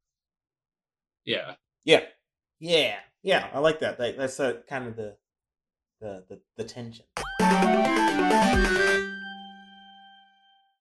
Yeah. 1.25 1.57
yeah, 1.85 2.07
yeah, 2.61 3.01
yeah. 3.23 3.51
I 3.53 3.59
like 3.59 3.81
that. 3.81 3.99
Like, 4.01 4.17
that's 4.17 4.41
uh, 4.41 4.63
kind 4.69 4.87
of 4.89 4.97
the 4.97 5.17
the 6.01 6.25
the, 6.29 6.41
the 6.57 6.65
tension. 6.65 7.05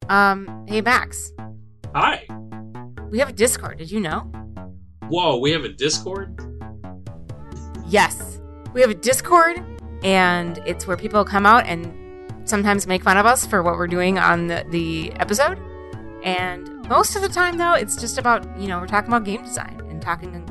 Um, 0.09 0.65
hey 0.67 0.81
Max, 0.81 1.31
Hi. 1.93 2.25
we 3.09 3.19
have 3.19 3.29
a 3.29 3.33
Discord. 3.33 3.77
Did 3.77 3.91
you 3.91 3.99
know? 3.99 4.31
Whoa, 5.09 5.37
we 5.37 5.51
have 5.51 5.63
a 5.63 5.69
Discord? 5.69 6.39
Yes, 7.87 8.39
we 8.73 8.81
have 8.81 8.89
a 8.89 8.95
Discord, 8.95 9.63
and 10.03 10.59
it's 10.65 10.85
where 10.85 10.97
people 10.97 11.23
come 11.23 11.45
out 11.45 11.65
and 11.65 11.93
sometimes 12.47 12.87
make 12.87 13.03
fun 13.03 13.17
of 13.17 13.25
us 13.25 13.45
for 13.45 13.63
what 13.63 13.75
we're 13.75 13.87
doing 13.87 14.17
on 14.17 14.47
the, 14.47 14.65
the 14.69 15.11
episode. 15.13 15.59
And 16.23 16.87
most 16.89 17.15
of 17.15 17.21
the 17.21 17.29
time, 17.29 17.57
though, 17.57 17.73
it's 17.73 17.95
just 17.95 18.17
about, 18.17 18.45
you 18.59 18.67
know, 18.67 18.79
we're 18.79 18.87
talking 18.87 19.09
about 19.09 19.23
game 19.23 19.43
design 19.43 19.81
and 19.89 20.01
talking 20.01 20.43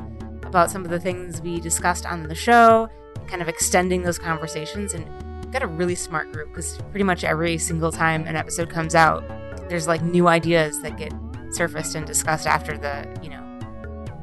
about 0.43 0.71
some 0.71 0.83
of 0.83 0.89
the 0.89 0.99
things 0.99 1.41
we 1.41 1.59
discussed 1.59 2.05
on 2.05 2.23
the 2.23 2.35
show, 2.35 2.89
kind 3.27 3.41
of 3.41 3.47
extending 3.47 4.01
those 4.01 4.17
conversations. 4.17 4.93
And 4.93 5.05
we've 5.43 5.51
got 5.51 5.61
a 5.61 5.67
really 5.67 5.95
smart 5.95 6.31
group 6.31 6.49
because 6.49 6.77
pretty 6.89 7.03
much 7.03 7.23
every 7.23 7.57
single 7.57 7.91
time 7.91 8.25
an 8.25 8.35
episode 8.35 8.69
comes 8.69 8.95
out, 8.95 9.23
there's 9.69 9.87
like 9.87 10.01
new 10.01 10.27
ideas 10.27 10.81
that 10.81 10.97
get 10.97 11.13
surfaced 11.51 11.95
and 11.95 12.05
discussed 12.05 12.47
after 12.47 12.77
the, 12.77 13.07
you 13.21 13.29
know, 13.29 13.43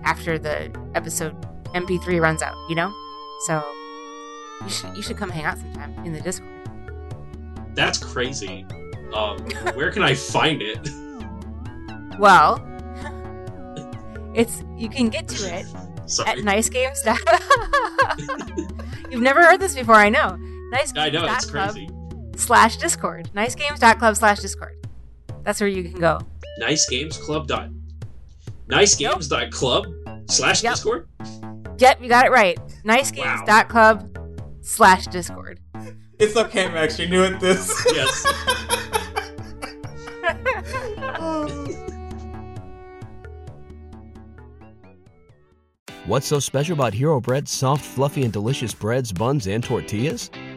after 0.04 0.38
the 0.38 0.70
episode 0.94 1.34
MP3 1.74 2.20
runs 2.20 2.42
out, 2.42 2.54
you 2.68 2.74
know? 2.74 2.92
So 3.46 3.62
you 4.62 4.68
should 4.68 4.96
you 4.96 5.02
should 5.02 5.16
come 5.16 5.30
hang 5.30 5.44
out 5.44 5.58
sometime 5.58 5.94
in 6.04 6.12
the 6.12 6.20
Discord. 6.20 6.50
That's 7.74 7.98
crazy. 7.98 8.66
Um, 9.12 9.38
where 9.74 9.90
can 9.90 10.02
I 10.02 10.14
find 10.14 10.62
it? 10.62 10.88
Well, 12.16 12.64
it's 14.34 14.62
you 14.76 14.88
can 14.88 15.08
get 15.08 15.26
to 15.28 15.48
it 15.52 15.66
at 15.66 16.10
Sorry. 16.10 16.42
Nice 16.42 16.68
Games. 16.68 17.02
You've 19.10 19.20
never 19.20 19.42
heard 19.42 19.58
this 19.58 19.74
before, 19.74 19.96
I 19.96 20.10
know. 20.10 20.36
Nice 20.70 20.92
I 20.96 21.10
know, 21.10 21.24
it's 21.26 21.50
crazy. 21.50 21.90
slash 22.36 22.76
Discord. 22.76 23.30
Nicegames.club 23.34 24.14
slash 24.16 24.38
Discord. 24.40 24.76
That's 25.44 25.60
where 25.60 25.68
you 25.68 25.84
can 25.84 26.00
go. 26.00 26.20
Nicegamesclub 26.60 27.46
dot 27.46 27.68
nicegames 28.68 29.28
dot 29.28 29.50
club 29.50 29.86
slash 30.28 30.62
Yep. 30.62 30.72
discord 30.74 31.08
Yep, 31.78 32.02
you 32.02 32.08
got 32.08 32.24
it 32.24 32.30
right. 32.30 32.56
Nicegames.club 32.84 34.16
slash 34.62 35.06
Discord. 35.08 35.58
It's 36.18 36.36
okay, 36.36 36.68
Max. 36.68 36.98
You're 36.98 37.08
new 37.08 37.24
at 37.24 37.40
this. 37.40 37.68
yes 37.92 38.24
What's 46.06 46.26
so 46.26 46.38
special 46.38 46.74
about 46.74 46.92
Hero 46.92 47.20
Bread's 47.20 47.50
soft, 47.50 47.84
fluffy, 47.84 48.24
and 48.24 48.32
delicious 48.32 48.74
breads, 48.74 49.10
buns, 49.12 49.46
and 49.46 49.64
tortillas? 49.64 50.30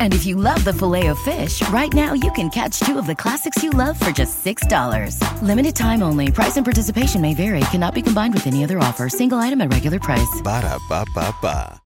And 0.00 0.12
if 0.12 0.26
you 0.26 0.34
love 0.34 0.64
the 0.64 0.72
Filet-O-Fish, 0.72 1.68
right 1.68 1.92
now 1.94 2.14
you 2.14 2.32
can 2.32 2.50
catch 2.50 2.80
two 2.80 2.98
of 2.98 3.06
the 3.06 3.14
classics 3.14 3.62
you 3.62 3.70
love 3.70 4.00
for 4.00 4.10
just 4.10 4.44
$6. 4.44 5.42
Limited 5.42 5.76
time 5.76 6.02
only. 6.02 6.32
Price 6.32 6.56
and 6.56 6.66
participation 6.66 7.20
may 7.20 7.34
vary. 7.34 7.60
Cannot 7.70 7.94
be 7.94 8.02
combined 8.02 8.34
with 8.34 8.46
any 8.48 8.64
other 8.64 8.80
offer. 8.80 9.08
Single 9.08 9.38
item 9.38 9.60
at 9.60 9.72
regular 9.72 10.00
price. 10.00 10.40
Ba-da-ba-ba-ba. 10.42 11.80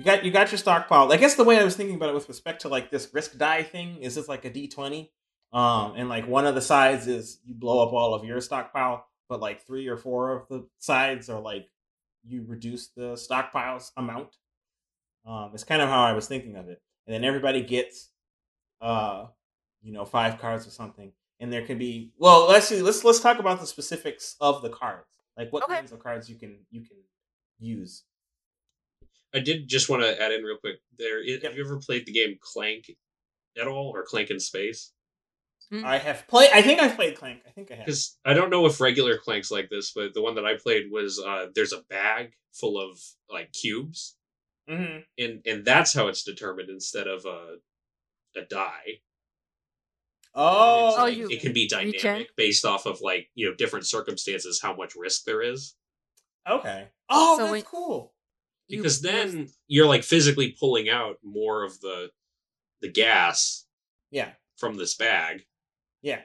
You 0.00 0.04
got 0.04 0.24
you 0.24 0.30
got 0.30 0.50
your 0.50 0.56
stockpile. 0.56 1.12
I 1.12 1.18
guess 1.18 1.34
the 1.34 1.44
way 1.44 1.58
I 1.58 1.64
was 1.64 1.76
thinking 1.76 1.96
about 1.96 2.08
it 2.08 2.14
with 2.14 2.26
respect 2.26 2.62
to 2.62 2.68
like 2.68 2.90
this 2.90 3.12
risk 3.12 3.36
die 3.36 3.62
thing 3.62 3.98
is 3.98 4.16
it's 4.16 4.28
like 4.28 4.46
a 4.46 4.50
D 4.50 4.66
twenty, 4.66 5.12
um, 5.52 5.92
and 5.94 6.08
like 6.08 6.26
one 6.26 6.46
of 6.46 6.54
the 6.54 6.62
sides 6.62 7.06
is 7.06 7.38
you 7.44 7.54
blow 7.54 7.86
up 7.86 7.92
all 7.92 8.14
of 8.14 8.24
your 8.24 8.40
stockpile, 8.40 9.06
but 9.28 9.40
like 9.40 9.66
three 9.66 9.88
or 9.88 9.98
four 9.98 10.32
of 10.32 10.48
the 10.48 10.66
sides 10.78 11.28
are 11.28 11.38
like 11.38 11.68
you 12.24 12.44
reduce 12.46 12.88
the 12.88 13.12
stockpiles 13.14 13.90
amount. 13.96 14.36
Um, 15.26 15.50
it's 15.54 15.64
kind 15.64 15.82
of 15.82 15.88
how 15.88 16.02
I 16.02 16.12
was 16.12 16.26
thinking 16.28 16.56
of 16.56 16.68
it, 16.68 16.80
and 17.06 17.14
then 17.14 17.24
everybody 17.24 17.62
gets, 17.62 18.10
uh, 18.80 19.26
you 19.82 19.92
know, 19.92 20.04
five 20.04 20.38
cards 20.38 20.66
or 20.66 20.70
something, 20.70 21.12
and 21.40 21.52
there 21.52 21.66
can 21.66 21.78
be. 21.78 22.12
Well, 22.18 22.48
let's 22.48 22.68
see. 22.68 22.80
Let's 22.82 23.04
let's 23.04 23.20
talk 23.20 23.38
about 23.38 23.60
the 23.60 23.66
specifics 23.66 24.36
of 24.40 24.62
the 24.62 24.70
cards, 24.70 25.18
like 25.36 25.52
what 25.52 25.64
Okay. 25.64 25.74
kinds 25.74 25.92
of 25.92 25.98
cards 26.00 26.28
you 26.30 26.36
can 26.36 26.64
you 26.70 26.82
can 26.82 26.96
use. 27.58 28.04
I 29.34 29.38
did 29.40 29.68
just 29.68 29.88
want 29.88 30.02
to 30.02 30.20
add 30.20 30.32
in 30.32 30.42
real 30.42 30.56
quick. 30.58 30.80
There, 30.98 31.22
Yep. 31.22 31.42
have 31.42 31.56
you 31.56 31.64
ever 31.64 31.78
played 31.78 32.06
the 32.06 32.12
game 32.12 32.36
Clank 32.40 32.90
at 33.60 33.68
all, 33.68 33.92
or 33.94 34.02
Clank 34.04 34.30
in 34.30 34.40
Space? 34.40 34.92
I 35.72 35.98
have 35.98 36.26
played. 36.26 36.50
I 36.52 36.62
think 36.62 36.80
I've 36.80 36.96
played 36.96 37.16
Clank. 37.16 37.42
I 37.46 37.50
think 37.50 37.70
I 37.70 37.76
have. 37.76 37.86
Because 37.86 38.18
I 38.24 38.34
don't 38.34 38.50
know 38.50 38.66
if 38.66 38.80
regular 38.80 39.16
Clanks 39.18 39.50
like 39.52 39.68
this, 39.70 39.92
but 39.92 40.14
the 40.14 40.22
one 40.22 40.34
that 40.34 40.44
I 40.44 40.56
played 40.56 40.90
was 40.90 41.18
uh, 41.24 41.46
there's 41.54 41.72
a 41.72 41.82
bag 41.88 42.32
full 42.52 42.78
of 42.80 42.98
like 43.30 43.52
cubes, 43.52 44.16
hmm 44.68 44.98
and 45.18 45.42
and 45.46 45.64
that's 45.64 45.92
how 45.94 46.08
it's 46.08 46.24
determined 46.24 46.70
instead 46.70 47.06
of 47.06 47.24
a 47.24 47.56
a 48.36 48.42
die. 48.42 49.00
Oh, 50.34 50.88
It's 50.88 50.98
Oh, 50.98 51.06
you 51.06 51.28
it 51.28 51.40
can 51.40 51.52
be 51.52 51.62
reach 51.72 51.72
in? 51.72 52.02
dynamic 52.02 52.36
based 52.36 52.64
off 52.64 52.86
of 52.86 53.00
like 53.00 53.28
you 53.34 53.48
know 53.48 53.54
different 53.54 53.86
circumstances, 53.86 54.60
how 54.60 54.74
much 54.74 54.94
risk 54.96 55.24
there 55.24 55.42
is. 55.42 55.74
okay. 56.48 56.88
Oh, 57.08 57.36
So 57.36 57.42
that's 57.44 57.52
when- 57.52 57.62
cool. 57.62 58.14
Because 58.68 59.02
you- 59.02 59.10
then 59.10 59.48
you're 59.66 59.86
like 59.86 60.04
physically 60.04 60.52
pulling 60.58 60.88
out 60.88 61.18
more 61.22 61.64
of 61.64 61.80
the 61.80 62.10
the 62.80 62.88
gas 62.88 63.66
Yeah, 64.10 64.32
from 64.56 64.76
this 64.76 64.94
bag. 64.94 65.44
Yeah, 66.02 66.20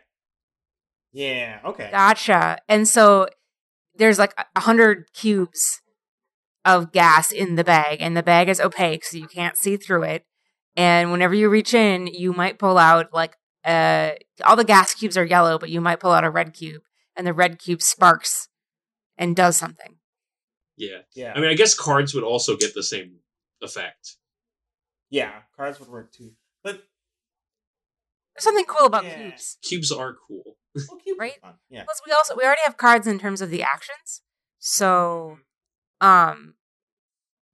yeah. 1.12 1.60
Okay. 1.66 1.90
Gotcha. 1.92 2.58
And 2.68 2.88
so 2.88 3.28
there's 3.96 4.20
like 4.20 4.34
a 4.56 4.60
hundred 4.60 5.12
cubes 5.14 5.82
of 6.66 6.92
gas 6.92 7.32
in 7.32 7.56
the 7.56 7.64
bag, 7.64 8.00
and 8.02 8.16
the 8.18 8.24
bag 8.24 8.50
is 8.50 8.60
opaque, 8.60 9.06
so 9.06 9.18
you 9.18 9.28
can't 9.28 9.58
see 9.58 9.78
through 9.78 10.04
it. 10.04 10.26
And 10.76 11.12
whenever 11.12 11.34
you 11.34 11.50
reach 11.50 11.74
in, 11.74 12.08
you 12.08 12.34
might 12.34 12.60
pull 12.60 12.78
out 12.78 13.14
like 13.14 13.36
uh 13.64 14.12
all 14.44 14.56
the 14.56 14.64
gas 14.64 14.94
cubes 14.94 15.18
are 15.18 15.26
yellow, 15.26 15.58
but 15.58 15.70
you 15.70 15.82
might 15.82 16.00
pull 16.00 16.12
out 16.12 16.24
a 16.24 16.30
red 16.30 16.54
cube, 16.54 16.82
and 17.16 17.26
the 17.26 17.34
red 17.34 17.60
cube 17.60 17.82
sparks 17.82 18.50
and 19.18 19.36
does 19.36 19.56
something. 19.58 19.96
Yeah, 20.78 21.00
Yeah, 21.14 21.32
I 21.34 21.40
mean, 21.40 21.50
I 21.50 21.54
guess 21.54 21.74
cards 21.74 22.14
would 22.14 22.26
also 22.26 22.58
get 22.58 22.74
the 22.74 22.84
same 22.84 23.20
effect. 23.62 24.18
yeah. 25.10 25.32
Cards 25.56 25.80
would 25.80 25.88
work 25.88 26.12
too, 26.12 26.32
but 26.64 26.84
There's 28.36 28.44
something 28.44 28.66
cool 28.66 28.86
about 28.88 29.06
Yeah. 29.06 29.18
cubes. 29.18 29.58
Cubes 29.62 29.92
are 29.92 30.16
cool. 30.28 30.58
well, 30.76 30.98
cubes 31.00 31.20
Right? 31.20 31.40
fun. 31.42 31.56
Yeah. 31.70 31.86
Plus, 31.86 32.02
we 32.06 32.12
also 32.12 32.36
we 32.36 32.44
already 32.44 32.62
have 32.66 32.76
cards 32.78 33.08
in 33.08 33.18
terms 33.18 33.42
of 33.42 33.50
the 33.50 33.64
actions, 33.64 34.22
so 34.60 35.40
um, 36.02 36.56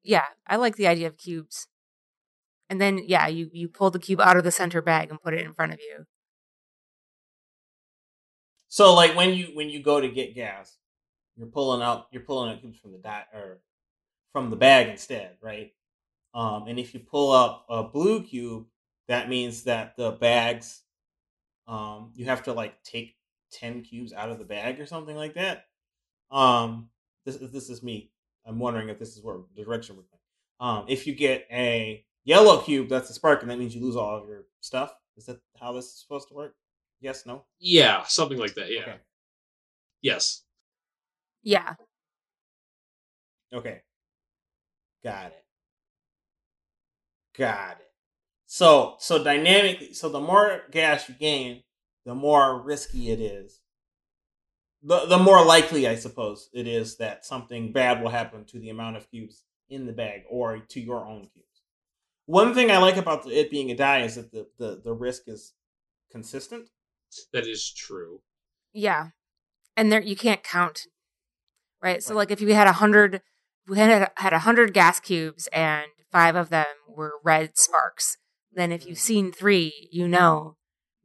yeah, 0.03 0.25
I 0.47 0.55
like 0.55 0.75
the 0.75 0.87
idea 0.87 1.07
of 1.07 1.17
cubes. 1.17 1.67
And 2.69 2.81
then 2.81 2.99
yeah, 3.05 3.27
you 3.27 3.49
you 3.53 3.67
pull 3.67 3.91
the 3.91 3.99
cube 3.99 4.19
out 4.21 4.37
of 4.37 4.43
the 4.43 4.51
center 4.51 4.81
bag 4.81 5.09
and 5.11 5.21
put 5.21 5.33
it 5.35 5.41
in 5.45 5.53
front 5.53 5.73
of 5.73 5.79
you. 5.79 6.05
So 8.69 8.93
like 8.93 9.15
when 9.15 9.33
you 9.33 9.47
when 9.53 9.69
you 9.69 9.83
go 9.83 9.99
to 9.99 10.07
get 10.09 10.33
gas, 10.33 10.77
you're 11.35 11.47
pulling 11.47 11.81
out 11.81 12.07
you're 12.11 12.23
pulling 12.23 12.51
out 12.51 12.61
cubes 12.61 12.79
from 12.79 12.93
the 12.93 12.97
dot 12.97 13.27
or 13.33 13.59
from 14.31 14.49
the 14.49 14.55
bag 14.55 14.87
instead, 14.87 15.35
right? 15.41 15.73
Um, 16.33 16.67
and 16.67 16.79
if 16.79 16.93
you 16.93 17.01
pull 17.01 17.33
out 17.33 17.63
a 17.69 17.83
blue 17.83 18.23
cube, 18.23 18.65
that 19.11 19.29
means 19.29 19.63
that 19.63 19.95
the 19.97 20.11
bags, 20.11 20.81
um, 21.67 22.11
you 22.15 22.25
have 22.25 22.43
to 22.43 22.53
like 22.53 22.81
take 22.83 23.15
ten 23.51 23.81
cubes 23.81 24.13
out 24.13 24.29
of 24.29 24.39
the 24.39 24.45
bag 24.45 24.79
or 24.79 24.85
something 24.85 25.15
like 25.15 25.33
that. 25.35 25.65
Um, 26.31 26.89
this 27.25 27.37
this 27.37 27.69
is 27.69 27.83
me. 27.83 28.11
I'm 28.45 28.59
wondering 28.59 28.89
if 28.89 28.99
this 28.99 29.15
is 29.17 29.23
where 29.23 29.37
the 29.55 29.63
direction 29.63 29.95
we're 29.95 30.03
going. 30.03 30.79
Um, 30.79 30.85
if 30.87 31.05
you 31.05 31.13
get 31.13 31.45
a 31.51 32.05
yellow 32.23 32.61
cube, 32.61 32.89
that's 32.89 33.09
a 33.09 33.13
spark, 33.13 33.41
and 33.41 33.51
that 33.51 33.59
means 33.59 33.75
you 33.75 33.81
lose 33.81 33.95
all 33.95 34.15
of 34.17 34.27
your 34.27 34.45
stuff. 34.61 34.93
Is 35.17 35.25
that 35.25 35.39
how 35.59 35.73
this 35.73 35.85
is 35.85 35.99
supposed 35.99 36.29
to 36.29 36.33
work? 36.33 36.55
Yes. 37.01 37.25
No. 37.25 37.43
Yeah, 37.59 38.03
something 38.03 38.37
like 38.37 38.53
that. 38.55 38.71
Yeah. 38.71 38.81
Okay. 38.81 38.95
Yes. 40.01 40.43
Yeah, 41.43 41.73
Okay. 43.53 43.81
Got 45.03 45.27
it. 45.27 45.45
Got 47.37 47.77
it. 47.80 47.80
So 48.53 48.95
so 48.99 49.23
dynamically, 49.23 49.93
so 49.93 50.09
the 50.09 50.19
more 50.19 50.63
gas 50.71 51.07
you 51.07 51.15
gain, 51.15 51.63
the 52.05 52.13
more 52.13 52.61
risky 52.61 53.09
it 53.09 53.21
is. 53.21 53.61
The 54.83 55.05
the 55.05 55.17
more 55.17 55.45
likely, 55.45 55.87
I 55.87 55.95
suppose, 55.95 56.49
it 56.51 56.67
is 56.67 56.97
that 56.97 57.23
something 57.25 57.71
bad 57.71 58.01
will 58.01 58.09
happen 58.09 58.43
to 58.47 58.59
the 58.59 58.69
amount 58.69 58.97
of 58.97 59.09
cubes 59.09 59.45
in 59.69 59.85
the 59.85 59.93
bag 59.93 60.23
or 60.29 60.57
to 60.59 60.81
your 60.81 61.05
own 61.05 61.29
cubes. 61.33 61.61
One 62.25 62.53
thing 62.53 62.69
I 62.71 62.79
like 62.79 62.97
about 62.97 63.25
it 63.25 63.49
being 63.51 63.71
a 63.71 63.75
die 63.75 64.01
is 64.01 64.15
that 64.15 64.33
the, 64.33 64.47
the, 64.57 64.81
the 64.83 64.93
risk 64.93 65.29
is 65.29 65.53
consistent. 66.11 66.67
That 67.31 67.47
is 67.47 67.71
true. 67.71 68.19
yeah, 68.73 69.11
and 69.77 69.93
there 69.93 70.01
you 70.01 70.17
can't 70.17 70.43
count, 70.43 70.87
right? 71.81 72.03
So 72.03 72.13
Right. 72.13 72.17
like 72.17 72.31
if 72.31 72.41
you 72.41 72.53
had 72.53 72.67
a 72.67 72.73
hundred, 72.73 73.21
we 73.65 73.77
had 73.77 74.11
had 74.17 74.33
a 74.33 74.39
hundred 74.39 74.73
gas 74.73 74.99
cubes 74.99 75.47
and 75.53 75.87
five 76.11 76.35
of 76.35 76.49
them 76.49 76.67
were 76.89 77.13
red 77.23 77.57
sparks. 77.57 78.17
Then 78.53 78.71
if 78.71 78.85
you've 78.85 78.99
seen 78.99 79.31
three, 79.31 79.89
you 79.91 80.07
know 80.07 80.57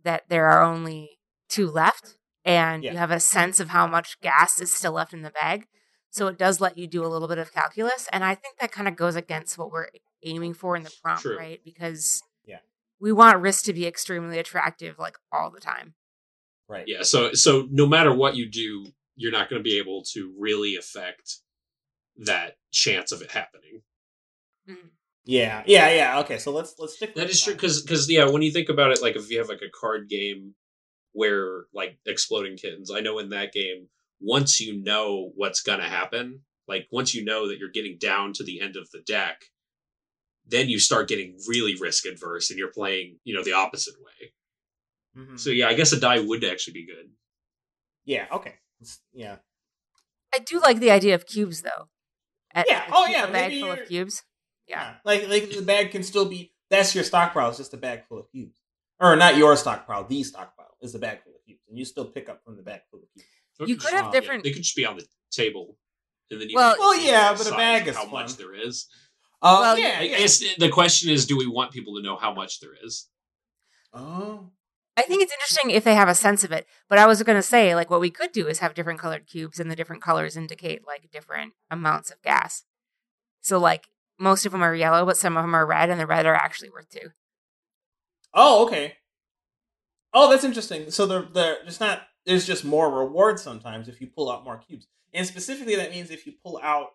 that 0.03 0.29
there 0.29 0.49
are 0.49 0.63
only 0.63 1.19
two 1.49 1.69
left, 1.71 2.17
and 2.45 2.83
Yeah. 2.85 2.93
you 2.93 2.99
have 2.99 3.11
a 3.11 3.21
sense 3.21 3.61
of 3.61 3.69
how 3.71 3.87
much 3.87 4.21
gas 4.21 4.61
is 4.61 4.73
still 4.73 4.93
left 4.93 5.13
in 5.13 5.23
the 5.23 5.31
bag. 5.31 5.67
So 6.11 6.29
it 6.29 6.39
does 6.39 6.61
let 6.61 6.79
you 6.79 6.87
do 6.87 7.05
a 7.05 7.09
little 7.09 7.29
bit 7.29 7.39
of 7.39 7.53
calculus, 7.53 8.09
and 8.13 8.25
I 8.25 8.35
think 8.35 8.59
that 8.59 8.73
kind 8.73 8.89
of 8.89 8.97
goes 8.97 9.17
against 9.17 9.59
what 9.59 9.71
we're 9.71 9.89
aiming 10.23 10.55
for 10.55 10.75
in 10.77 10.83
the 10.83 10.93
prompt, 11.03 11.23
True. 11.23 11.37
right? 11.37 11.61
Because 11.65 12.23
Yeah. 12.45 12.61
we 12.99 13.13
want 13.13 13.41
risk 13.41 13.65
to 13.67 13.73
be 13.73 13.87
extremely 13.87 14.39
attractive, 14.39 14.99
like 14.99 15.19
all 15.31 15.51
the 15.51 15.61
time. 15.61 15.95
Right. 16.69 16.85
Yeah. 16.89 17.03
So 17.03 17.33
so 17.35 17.69
no 17.71 17.87
matter 17.87 18.13
what 18.15 18.35
you 18.35 18.49
do, 18.51 18.93
you're 19.15 19.31
not 19.33 19.49
going 19.49 19.61
to 19.61 19.65
be 19.65 19.79
able 19.79 20.03
to 20.15 20.35
really 20.39 20.75
affect 20.77 21.37
that 22.17 22.59
chance 22.73 23.13
of 23.13 23.23
it 23.23 23.31
happening. 23.33 23.83
Mm-hmm. 24.69 24.89
Yeah. 25.27 25.63
Yeah. 25.67 25.91
Yeah. 25.91 26.21
Okay. 26.21 26.39
So 26.39 26.53
let's 26.53 26.75
let's 26.79 26.95
stick. 26.95 27.15
That 27.15 27.23
with 27.25 27.33
is 27.33 27.43
true 27.43 27.53
because 27.55 27.83
because 27.83 28.09
yeah, 28.11 28.29
when 28.29 28.43
you 28.43 28.53
think 28.53 28.69
about 28.69 28.93
it, 28.93 29.03
like 29.03 29.17
if 29.17 29.29
you 29.31 29.39
have 29.39 29.49
like 29.49 29.63
a 29.63 29.71
card 29.79 30.09
game 30.09 30.55
where 31.13 31.65
like 31.75 31.99
exploding 32.07 32.57
kittens, 32.57 32.91
I 32.91 33.01
know 33.01 33.19
in 33.19 33.31
that 33.31 33.53
game, 33.53 33.89
once 34.21 34.61
you 34.61 34.83
know 34.83 35.33
what's 35.35 35.61
gonna 35.63 35.89
happen, 35.89 36.43
like 36.69 36.87
once 36.93 37.15
you 37.15 37.25
know 37.25 37.49
that 37.49 37.59
you're 37.59 37.71
getting 37.71 37.99
down 37.99 38.33
to 38.35 38.45
the 38.45 38.61
end 38.61 38.77
of 38.77 38.89
the 38.93 39.01
deck, 39.01 39.43
then 40.47 40.69
you 40.69 40.79
start 40.79 41.09
getting 41.09 41.37
really 41.49 41.75
risk 41.75 42.07
adverse 42.07 42.51
and 42.51 42.59
you're 42.59 42.71
playing, 42.73 43.19
you 43.25 43.35
know, 43.35 43.43
the 43.43 43.53
opposite 43.53 43.95
way. 44.01 44.33
Mhm. 45.23 45.41
So 45.41 45.51
yeah, 45.51 45.69
I 45.69 45.75
guess 45.75 45.93
a 45.93 45.99
die 45.99 46.21
would 46.21 46.45
actually 46.45 46.75
be 46.75 46.87
good. 46.87 47.11
Yeah. 48.05 48.27
Okay. 48.31 48.55
Yeah. 49.13 49.39
I 50.35 50.39
do 50.39 50.61
like 50.61 50.79
the 50.79 50.91
idea 50.93 51.15
of 51.17 51.27
cubes, 51.27 51.63
though. 51.63 51.89
A- 52.55 52.65
Yeah. 52.69 52.87
Oh, 52.93 53.05
cu- 53.07 53.13
yeah, 53.13 53.25
bag 53.27 53.33
maybe 53.33 53.61
full 53.63 53.71
of 53.73 53.77
you're- 53.79 53.89
cubes. 53.89 54.23
Yeah. 54.67 54.81
Yeah. 54.83 54.95
Like 55.05 55.29
like 55.29 55.51
the 55.51 55.63
bag 55.63 55.91
can 55.91 56.03
still 56.03 56.25
be 56.27 56.53
that's 56.71 56.95
your 56.95 57.05
stockpile, 57.05 57.49
it's 57.49 57.59
just 57.59 57.75
a 57.75 57.77
bag 57.77 58.05
full 58.09 58.19
of 58.19 58.31
cubes. 58.31 58.59
Or 58.99 59.15
not 59.17 59.37
your 59.37 59.57
stockpile, 59.57 60.05
the 60.05 60.23
stockpile 60.23 60.77
is 60.81 60.95
a 60.95 60.99
bag 60.99 61.23
full 61.23 61.35
of 61.35 61.45
cubes. 61.45 61.61
And 61.69 61.79
you 61.79 61.85
still 61.85 62.07
pick 62.07 62.29
up 62.29 62.43
from 62.45 62.57
the 62.57 62.63
bag 62.63 62.81
full 62.91 63.01
of 63.01 63.09
cubes. 63.13 63.27
Or 63.61 63.65
it 63.65 63.69
You 63.69 63.77
could 63.77 63.87
could 63.91 63.95
have 63.97 64.07
yeah, 64.07 64.11
different- 64.21 64.45
they 64.45 64.53
could 64.53 64.63
just 64.63 64.77
be 64.77 64.85
on 64.87 64.97
the 64.97 65.07
table, 65.31 65.77
and 66.31 66.41
then 66.41 66.49
you 66.51 66.57
Well- 66.57 66.75
can 66.75 66.81
Well, 66.81 66.99
yeah, 67.01 67.33
but 67.37 67.47
a 67.47 67.51
bag 67.51 67.87
is 67.89 67.95
how 67.97 68.03
fun. 68.05 68.13
much 68.13 68.37
there 68.37 68.55
is. 68.55 68.87
Uh, 69.43 69.59
Well, 69.61 69.79
yeah, 69.79 69.97
I 69.99 70.03
yeah. 70.03 70.19
guess 70.19 70.43
the 70.59 70.69
question 70.71 71.11
is, 71.11 71.27
do 71.27 71.37
we 71.37 71.47
want 71.47 71.71
people 71.73 71.95
to 71.97 72.03
know 72.03 72.17
how 72.17 72.33
much 72.35 72.61
there 72.61 72.75
is? 72.83 73.09
Oh. 73.93 74.51
I 74.97 75.03
think 75.03 75.23
it's 75.23 75.33
interesting 75.33 75.71
if 75.71 75.85
they 75.85 75.95
have 75.95 76.09
a 76.09 76.15
sense 76.15 76.43
of 76.43 76.53
it. 76.53 76.67
But 76.89 76.99
I 76.99 77.07
was 77.07 77.23
going 77.23 77.37
to 77.37 77.43
say, 77.43 77.75
like, 77.75 77.91
what 77.91 78.01
we 78.01 78.11
could 78.11 78.33
do 78.33 78.47
is 78.49 78.61
have 78.61 78.73
different 78.75 78.99
colored 78.99 79.27
cubes, 79.27 79.61
and 79.61 79.71
the 79.71 79.77
different 79.77 80.03
colors 80.03 80.37
indicate 80.39 80.87
like 80.87 81.11
different 81.11 81.53
amounts 81.71 82.11
of 82.11 82.23
gas. 82.23 82.65
So, 83.43 83.59
like, 83.59 83.89
most 84.19 84.47
of 84.47 84.53
them 84.53 84.63
are 84.63 84.75
yellow, 84.75 85.05
but 85.05 85.17
some 85.17 85.37
of 85.37 85.43
them 85.43 85.55
are 85.55 85.67
red, 85.67 85.91
and 85.91 86.01
the 86.01 86.07
red 86.07 86.27
are 86.27 86.35
actually 86.35 86.71
worth 86.71 86.89
two. 86.89 87.11
Oh, 88.35 88.67
okay. 88.67 88.95
Oh, 90.13 90.31
that's 90.31 90.45
interesting. 90.45 90.91
So 90.91 91.07
there, 91.07 91.23
there's 91.33 91.81
not. 91.81 92.03
There's 92.25 92.47
just 92.47 92.65
more 92.65 92.91
reward 92.91 93.39
sometimes 93.39 93.89
if 93.89 94.01
you 94.01 94.09
pull 94.09 94.31
out 94.31 94.45
more 94.45 94.59
cubes, 94.59 94.87
and 95.15 95.27
specifically 95.27 95.77
that 95.77 95.91
means 95.91 96.11
if 96.11 96.27
you 96.27 96.33
pull 96.45 96.59
out, 96.63 96.89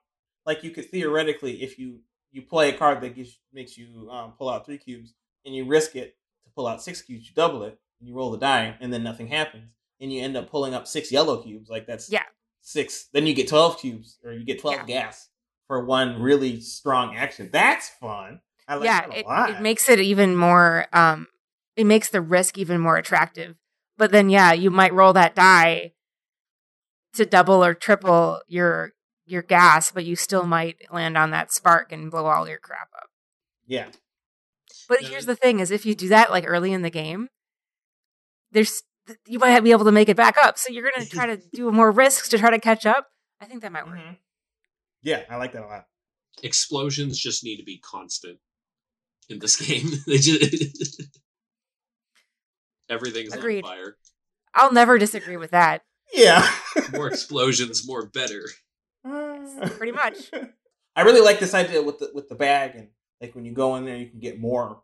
like 0.46 0.64
you 0.64 0.72
could 0.72 0.90
theoretically, 0.90 1.64
if 1.64 1.80
you 1.80 2.02
you 2.32 2.42
play 2.42 2.70
a 2.70 2.78
card 2.78 3.02
that 3.02 3.16
gives 3.16 3.40
makes 3.54 3.78
you 3.78 4.10
um, 4.12 4.34
pull 4.38 4.50
out 4.50 4.66
three 4.66 4.78
cubes, 4.78 5.14
and 5.46 5.56
you 5.56 5.66
risk 5.66 5.96
it 5.96 6.18
to 6.44 6.50
pull 6.56 6.68
out 6.68 6.82
six 6.84 7.02
cubes, 7.02 7.28
you 7.30 7.34
double 7.36 7.64
it, 7.64 7.80
and 8.00 8.10
you 8.10 8.16
roll 8.16 8.32
the 8.32 8.38
die, 8.38 8.76
and 8.82 8.92
then 8.92 9.04
nothing 9.04 9.28
happens, 9.28 9.72
and 10.02 10.12
you 10.12 10.22
end 10.22 10.36
up 10.36 10.50
pulling 10.50 10.74
up 10.74 10.86
six 10.88 11.12
yellow 11.12 11.42
cubes. 11.42 11.70
Like 11.70 11.88
that's 11.88 12.12
Yeah. 12.12 12.24
six. 12.62 13.08
Then 13.14 13.26
you 13.26 13.34
get 13.34 13.48
twelve 13.48 13.80
cubes, 13.80 14.18
or 14.26 14.34
you 14.34 14.44
get 14.44 14.60
twelve 14.60 14.78
Yeah. 14.80 14.86
gas. 15.06 15.30
For 15.68 15.86
one 15.86 16.22
really 16.22 16.60
strong 16.62 17.16
action. 17.16 17.50
That's 17.52 17.90
fun. 17.90 18.42
I 18.68 18.76
like 18.76 18.86
yeah, 18.86 19.02
that 19.08 19.16
a 19.16 19.20
it, 19.20 19.26
lot. 19.26 19.50
it 19.50 19.62
makes 19.62 19.90
it 19.90 20.00
even 20.00 20.36
more. 20.36 20.88
Um, 20.94 21.28
it 21.76 21.86
makes 21.86 22.10
the 22.10 22.22
risk 22.22 22.58
even 22.58 22.80
more 22.82 22.98
attractive. 22.98 23.56
But 23.98 24.12
then, 24.12 24.30
yeah, 24.30 24.54
you 24.54 24.72
might 24.72 24.94
roll 24.94 25.14
that 25.14 25.36
die 25.36 25.94
to 27.14 27.26
double 27.26 27.64
or 27.64 27.74
triple 27.74 28.42
your 28.48 28.92
your 29.26 29.42
gas, 29.42 29.92
but 29.92 30.06
you 30.06 30.16
still 30.16 30.46
might 30.46 30.78
land 30.92 31.18
on 31.18 31.32
that 31.32 31.52
spark 31.52 31.92
and 31.92 32.12
blow 32.12 32.26
all 32.26 32.48
your 32.48 32.60
crap 32.60 32.90
up. 32.98 33.10
yeah. 33.68 33.88
But 34.88 35.02
here's 35.04 35.26
the 35.26 35.36
thing: 35.36 35.60
is 35.60 35.72
if 35.72 35.86
you 35.86 35.96
do 35.96 36.10
that 36.10 36.32
like 36.32 36.44
early 36.48 36.74
in 36.74 36.82
the 36.82 36.90
game, 36.90 37.30
there's 38.52 38.84
you 39.26 39.40
might 39.40 39.60
be 39.62 39.72
able 39.72 39.86
to 39.86 39.92
make 39.92 40.10
it 40.10 40.18
back 40.18 40.38
up. 40.38 40.58
So 40.58 40.72
you're 40.72 40.90
gonna 40.90 41.06
try 41.08 41.26
to 41.28 41.38
do 41.54 41.72
more 41.72 41.92
risks 41.92 42.30
to 42.30 42.38
try 42.38 42.52
to 42.52 42.60
catch 42.60 42.86
up. 42.86 43.08
I 43.40 43.46
think 43.46 43.62
that 43.62 43.72
might 43.72 43.88
work. 43.88 43.98
Mhm. 44.00 44.18
Yeah, 45.04 45.24
I 45.30 45.38
like 45.38 45.54
that 45.54 45.64
a 45.64 45.68
lot. 45.68 45.86
Explosions 46.44 47.18
just 47.20 47.44
need 47.44 47.58
to 47.58 47.64
be 47.64 47.78
constant 47.80 48.40
in 49.30 49.40
this 49.40 49.56
game. 49.66 49.90
they 50.08 50.18
just 50.18 51.02
everything's 52.90 53.34
Agreed. 53.34 53.64
on 53.64 53.70
fire. 53.72 53.98
I'll 54.54 54.74
never 54.74 54.98
disagree 54.98 55.38
with 55.38 55.52
that. 55.52 55.82
Yeah. 56.14 56.48
More 56.94 57.08
explosions, 57.08 57.88
more 57.88 58.06
better. 58.08 58.44
Pretty 59.78 59.94
much. 59.94 60.30
I 60.96 61.02
really 61.04 61.22
like 61.22 61.40
this 61.40 61.54
idea 61.54 61.82
with 61.82 62.00
the 62.00 62.12
with 62.14 62.28
the 62.28 62.36
bag 62.36 62.76
and 62.76 62.90
like 63.22 63.34
when 63.34 63.46
you 63.46 63.54
go 63.54 63.76
in 63.78 63.86
there 63.86 63.96
you 63.98 64.08
can 64.10 64.20
get 64.20 64.40
more 64.40 64.82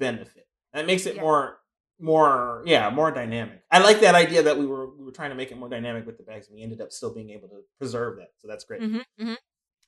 benefit. 0.00 0.46
That 0.72 0.86
makes 0.86 1.04
it 1.06 1.16
Yeah. 1.16 1.20
more 1.22 1.58
more 2.00 2.62
yeah, 2.66 2.88
more 2.90 3.10
dynamic. 3.10 3.62
I 3.70 3.78
like 3.80 4.00
that 4.00 4.14
idea 4.14 4.42
that 4.44 4.58
we 4.58 4.66
were 4.66 4.96
we 4.96 5.04
were 5.04 5.12
trying 5.12 5.30
to 5.30 5.36
make 5.36 5.52
it 5.52 5.58
more 5.58 5.68
dynamic 5.68 6.06
with 6.06 6.16
the 6.16 6.22
bags 6.24 6.48
and 6.48 6.56
we 6.56 6.62
ended 6.62 6.80
up 6.80 6.90
still 6.90 7.12
being 7.14 7.30
able 7.30 7.48
to 7.48 7.60
preserve 7.78 8.16
that. 8.16 8.30
So 8.38 8.48
that's 8.48 8.64
great. 8.64 8.80
hmm 8.82 8.98
hmm 9.18 9.34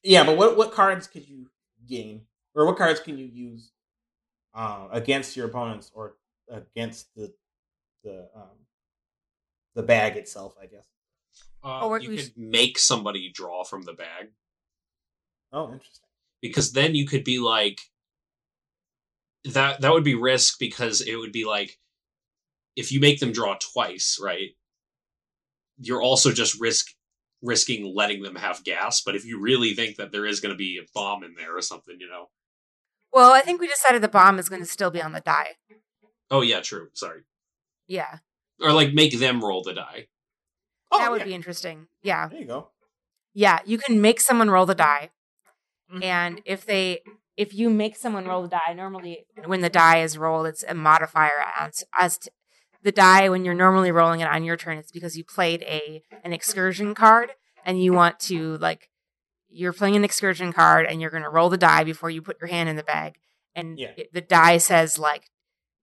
Yeah, 0.05 0.25
but 0.25 0.37
what 0.37 0.57
what 0.57 0.73
cards 0.73 1.07
could 1.07 1.27
you 1.29 1.49
gain 1.89 2.23
or 2.55 2.67
what 2.67 2.77
cards 2.77 3.01
can 3.01 3.19
you 3.19 3.27
use 3.27 3.73
uh, 4.55 4.87
against 4.93 5.37
your 5.37 5.47
opponents 5.47 5.91
or 5.95 6.17
against 6.51 7.15
the 7.17 7.33
the 8.05 8.29
um, 8.37 8.59
the 9.75 9.83
bag 9.83 10.17
itself? 10.17 10.55
I 10.61 10.67
guess. 10.67 10.87
Uh, 11.63 11.87
we're- 11.89 12.03
you 12.03 12.11
could 12.11 12.27
sh- 12.27 12.31
make 12.37 12.79
somebody 12.79 13.31
draw 13.33 13.65
from 13.65 13.83
the 13.83 13.95
bag 13.95 14.29
Oh, 15.53 15.73
interesting. 15.73 16.07
because 16.43 16.73
then 16.73 16.95
you 16.95 17.07
could 17.07 17.25
be 17.25 17.39
like 17.39 17.81
that. 19.45 19.81
That 19.81 19.93
would 19.93 20.05
be 20.05 20.15
risk 20.15 20.59
because 20.59 21.01
it 21.01 21.17
would 21.17 21.33
be 21.33 21.45
like 21.47 21.79
if 22.77 22.93
you 22.93 23.01
make 23.01 23.21
them 23.21 23.33
draw 23.33 23.57
twice, 23.73 24.19
right? 24.23 24.51
You're 25.79 26.03
also 26.03 26.31
just 26.33 26.61
risk 26.61 26.89
risking 27.45 27.95
letting 27.95 28.23
them 28.23 28.35
have 28.37 28.65
gas. 28.65 29.03
But 29.03 29.15
if 29.15 29.25
you 29.25 29.39
really 29.41 29.75
think 29.75 29.97
that 29.97 30.11
there 30.11 30.27
is 30.27 30.41
going 30.41 30.53
to 30.55 30.59
be 30.59 30.79
a 30.79 30.87
bomb 30.95 31.23
in 31.23 31.35
there 31.37 31.57
or 31.57 31.63
something, 31.63 31.97
you 32.01 32.09
know. 32.09 32.31
Well, 33.13 33.33
I 33.33 33.41
think 33.43 33.61
we 33.61 33.69
decided 33.69 34.03
the 34.03 34.09
bomb 34.09 34.39
is 34.41 34.49
going 34.49 34.63
to 34.63 34.67
still 34.69 34.91
be 34.91 35.01
on 35.03 35.13
the 35.13 35.21
die. 35.21 35.51
Oh 36.31 36.41
yeah, 36.41 36.61
true. 36.61 36.89
Sorry. 36.95 37.21
Yeah, 37.87 38.19
Or 38.61 38.73
like 38.73 38.95
make 38.95 39.19
them 39.19 39.45
roll 39.45 39.63
the 39.63 39.75
die. 39.75 40.07
Oh, 40.91 40.99
that 40.99 41.11
would 41.11 41.21
yeah. 41.21 41.27
be 41.27 41.35
interesting. 41.35 41.87
Yeah, 42.03 42.29
There 42.29 42.41
you 42.41 42.47
go. 42.47 42.71
yeah. 43.35 43.59
You 43.67 43.77
can 43.79 44.01
make 44.01 44.21
someone 44.21 44.51
roll 44.51 44.65
the 44.65 44.75
die, 44.75 45.11
Mhm. 45.93 46.03
and 46.03 46.43
if 46.47 46.65
they 46.65 47.03
if 47.37 47.53
you 47.53 47.69
make 47.69 47.97
someone 47.97 48.27
roll 48.27 48.43
the 48.43 48.49
die, 48.49 48.73
normally 48.75 49.27
when 49.45 49.61
the 49.61 49.69
die 49.69 50.01
is 50.03 50.17
rolled, 50.17 50.47
it's 50.47 50.63
a 50.67 50.75
modifier 50.75 51.45
as 51.59 51.85
as 51.99 52.17
to, 52.19 52.31
the 52.85 52.93
die 52.93 53.29
when 53.29 53.45
you're 53.45 53.55
normally 53.55 53.91
rolling 53.91 54.21
it 54.21 54.29
on 54.29 54.45
your 54.45 54.57
turn. 54.57 54.79
It's 54.79 54.93
because 54.93 55.17
you 55.17 55.25
played 55.25 55.63
a 55.63 56.03
an 56.23 56.33
excursion 56.33 56.95
card 56.95 57.31
and 57.65 57.83
you 57.83 57.93
want 57.93 58.21
to 58.21 58.57
like 58.59 58.89
you're 59.49 59.73
playing 59.73 59.97
an 59.97 60.05
excursion 60.05 60.53
card 60.53 60.87
and 60.87 61.01
you're 61.01 61.11
going 61.11 61.23
to 61.23 61.29
roll 61.31 61.49
the 61.49 61.57
die 61.57 61.83
before 61.85 62.11
you 62.11 62.21
put 62.23 62.39
your 62.41 62.49
hand 62.49 62.69
in 62.69 62.77
the 62.77 62.83
bag, 62.83 63.15
and 63.55 63.79
Yeah. 63.79 63.93
it- 63.97 64.13
the 64.13 64.21
die 64.21 64.59
says 64.59 64.99
like 64.99 65.25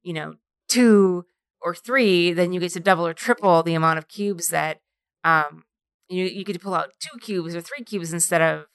you 0.04 0.14
know 0.14 0.36
two 0.68 1.26
or 1.62 1.76
three, 1.76 2.32
then 2.34 2.54
you 2.54 2.60
get 2.60 2.72
to 2.74 2.80
double 2.80 3.06
or 3.06 3.14
triple 3.14 3.62
the 3.64 3.74
amount 3.76 3.98
of 4.00 4.08
cubes 4.08 4.48
that 4.50 4.80
um 5.24 5.64
you 6.10 6.26
you 6.26 6.44
get 6.44 6.54
to 6.54 6.60
pull 6.60 6.74
out 6.74 6.92
two 7.00 7.18
cubes 7.20 7.56
or 7.56 7.62
three 7.62 7.84
cubes 7.84 8.12
instead 8.14 8.42
of 8.42 8.66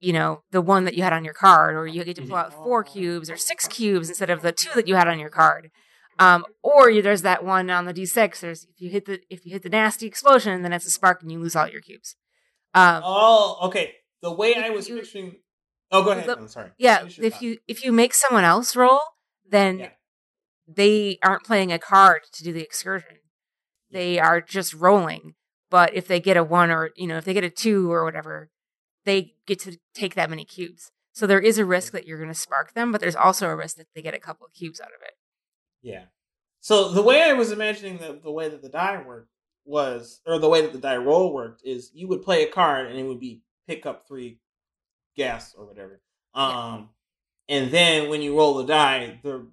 you 0.00 0.12
know 0.12 0.42
the 0.50 0.60
one 0.60 0.84
that 0.84 0.94
you 0.94 1.02
had 1.02 1.12
on 1.12 1.24
your 1.24 1.34
card 1.34 1.74
or 1.74 1.86
you 1.86 2.04
get 2.04 2.16
to 2.16 2.22
pull 2.22 2.36
out 2.36 2.52
four 2.52 2.84
cubes 2.84 3.30
or 3.30 3.36
six 3.36 3.66
cubes 3.68 4.08
instead 4.08 4.30
of 4.30 4.42
the 4.42 4.52
two 4.52 4.70
that 4.74 4.86
you 4.88 4.94
had 4.94 5.08
on 5.08 5.18
your 5.18 5.30
card 5.30 5.70
um, 6.18 6.44
or 6.62 6.90
you, 6.90 7.02
there's 7.02 7.22
that 7.22 7.44
one 7.44 7.68
on 7.70 7.84
the 7.84 7.94
d6 7.94 8.40
there's 8.40 8.64
if 8.64 8.80
you 8.80 8.90
hit 8.90 9.04
the 9.06 9.20
if 9.30 9.44
you 9.44 9.52
hit 9.52 9.62
the 9.62 9.68
nasty 9.68 10.06
explosion 10.06 10.62
then 10.62 10.72
it's 10.72 10.86
a 10.86 10.90
spark 10.90 11.22
and 11.22 11.30
you 11.32 11.38
lose 11.38 11.54
all 11.56 11.68
your 11.68 11.80
cubes 11.80 12.16
um, 12.74 13.02
Oh, 13.04 13.58
okay. 13.68 13.94
The 14.22 14.32
way 14.32 14.54
I 14.54 14.68
was 14.70 14.88
you- 14.88 14.96
picturing. 14.96 15.36
Oh, 15.90 16.02
go 16.04 16.10
ahead. 16.10 16.26
the- 16.26 16.36
I'm 16.38 16.48
sorry. 16.48 16.70
yeah 16.78 17.04
if 17.06 17.32
thought. 17.34 17.42
you 17.42 17.58
if 17.68 17.84
you 17.84 17.92
make 17.92 18.12
someone 18.14 18.44
else 18.44 18.74
roll 18.76 19.00
then 19.48 19.78
Yeah. 19.78 19.90
they 20.66 21.18
aren't 21.22 21.44
playing 21.44 21.72
a 21.72 21.78
card 21.78 22.22
to 22.32 22.42
do 22.44 22.52
the 22.52 22.62
excursion 22.62 23.18
they 23.90 24.18
are 24.18 24.40
just 24.40 24.74
rolling 24.74 25.34
but 25.70 25.94
if 25.94 26.06
they 26.08 26.20
get 26.20 26.36
a 26.36 26.44
one 26.44 26.70
or 26.70 26.90
you 26.96 27.06
know 27.06 27.16
if 27.18 27.24
they 27.24 27.34
get 27.34 27.44
a 27.44 27.50
two 27.50 27.90
or 27.92 28.04
whatever 28.04 28.50
they 29.04 29.34
get 29.46 29.60
to 29.60 29.78
take 29.94 30.14
that 30.16 30.28
many 30.30 30.44
cubes 30.44 30.90
so 31.12 31.26
there 31.26 31.40
is 31.40 31.56
a 31.58 31.64
risk 31.64 31.92
that 31.92 32.06
you're 32.06 32.18
going 32.18 32.28
to 32.28 32.34
spark 32.34 32.74
them 32.74 32.90
but 32.90 33.00
there's 33.00 33.16
also 33.16 33.48
a 33.48 33.56
risk 33.56 33.76
that 33.76 33.86
they 33.94 34.02
get 34.02 34.12
a 34.14 34.18
couple 34.18 34.44
of 34.46 34.52
cubes 34.52 34.80
out 34.80 34.88
of 34.88 35.00
it 35.02 35.14
Yeah. 35.86 36.04
So 36.60 36.90
the 36.90 37.02
way 37.02 37.22
I 37.22 37.34
was 37.34 37.52
imagining 37.52 37.98
the, 37.98 38.18
the 38.20 38.32
way 38.32 38.48
that 38.48 38.60
the 38.60 38.68
die 38.68 39.00
worked 39.06 39.30
was, 39.64 40.20
or 40.26 40.40
the 40.40 40.48
way 40.48 40.62
that 40.62 40.72
the 40.72 40.78
die 40.78 40.96
roll 40.96 41.32
worked, 41.32 41.62
is 41.64 41.92
you 41.94 42.08
would 42.08 42.22
play 42.22 42.42
a 42.42 42.50
card 42.50 42.88
and 42.88 42.98
it 42.98 43.04
would 43.04 43.20
be 43.20 43.42
pick 43.68 43.86
up 43.86 44.06
three 44.06 44.40
gas 45.16 45.54
or 45.56 45.64
whatever. 45.64 46.00
Um, 46.34 46.90
and 47.48 47.70
then 47.70 48.10
when 48.10 48.20
you 48.20 48.36
roll 48.36 48.54
the 48.54 48.64
die, 48.64 49.20
the 49.22 49.46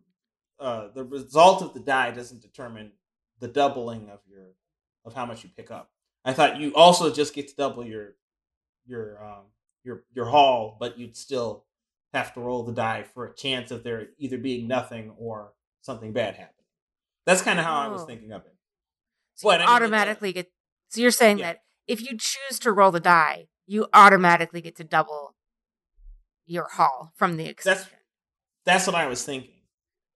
uh, 0.59 0.87
the 0.95 1.03
result 1.03 1.61
of 1.61 1.73
the 1.73 1.79
die 1.79 2.11
doesn't 2.11 2.41
determine 2.41 2.93
the 3.39 3.47
doubling 3.47 4.09
of 4.09 4.19
your 4.27 4.53
of 5.05 5.13
how 5.13 5.25
much 5.25 5.43
you 5.43 5.51
pick 5.55 5.69
up. 5.69 5.91
I 6.25 6.33
thought 6.33 6.59
you 6.59 6.73
also 6.73 7.13
just 7.13 7.35
get 7.35 7.47
to 7.49 7.55
double 7.55 7.85
your 7.85 8.15
your 8.87 9.23
um 9.23 9.43
your 9.83 10.03
your 10.15 10.25
haul, 10.25 10.77
but 10.79 10.97
you'd 10.97 11.15
still 11.15 11.65
have 12.11 12.33
to 12.33 12.39
roll 12.39 12.63
the 12.63 12.73
die 12.73 13.03
for 13.03 13.25
a 13.25 13.35
chance 13.35 13.69
of 13.69 13.83
there 13.83 14.07
either 14.17 14.37
being 14.39 14.67
nothing 14.67 15.11
or 15.17 15.53
something 15.83 16.11
bad 16.13 16.35
happening. 16.35 16.65
That's 17.25 17.41
kind 17.41 17.59
of 17.59 17.65
how 17.65 17.75
I 17.79 17.87
was 17.89 18.01
Oh. 18.01 18.05
thinking 18.05 18.31
of 18.31 18.45
it. 18.45 18.55
so 19.35 19.49
But, 19.49 19.61
automatically 19.61 20.31
get 20.33 20.51
so 20.89 21.01
you're 21.01 21.09
saying 21.11 21.39
Yeah. 21.39 21.53
that 21.53 21.63
if 21.87 22.01
you 22.01 22.17
choose 22.17 22.59
to 22.59 22.71
roll 22.71 22.91
the 22.91 22.99
die 22.99 23.47
you 23.65 23.87
automatically 23.93 24.61
get 24.61 24.75
to 24.75 24.83
double 24.83 25.35
your 26.45 26.67
haul 26.69 27.13
from 27.15 27.37
the 27.37 27.45
excursion 27.47 27.97
That's 28.65 28.85
what 28.87 28.95
I 28.95 29.07
was 29.07 29.23
thinking. 29.25 29.61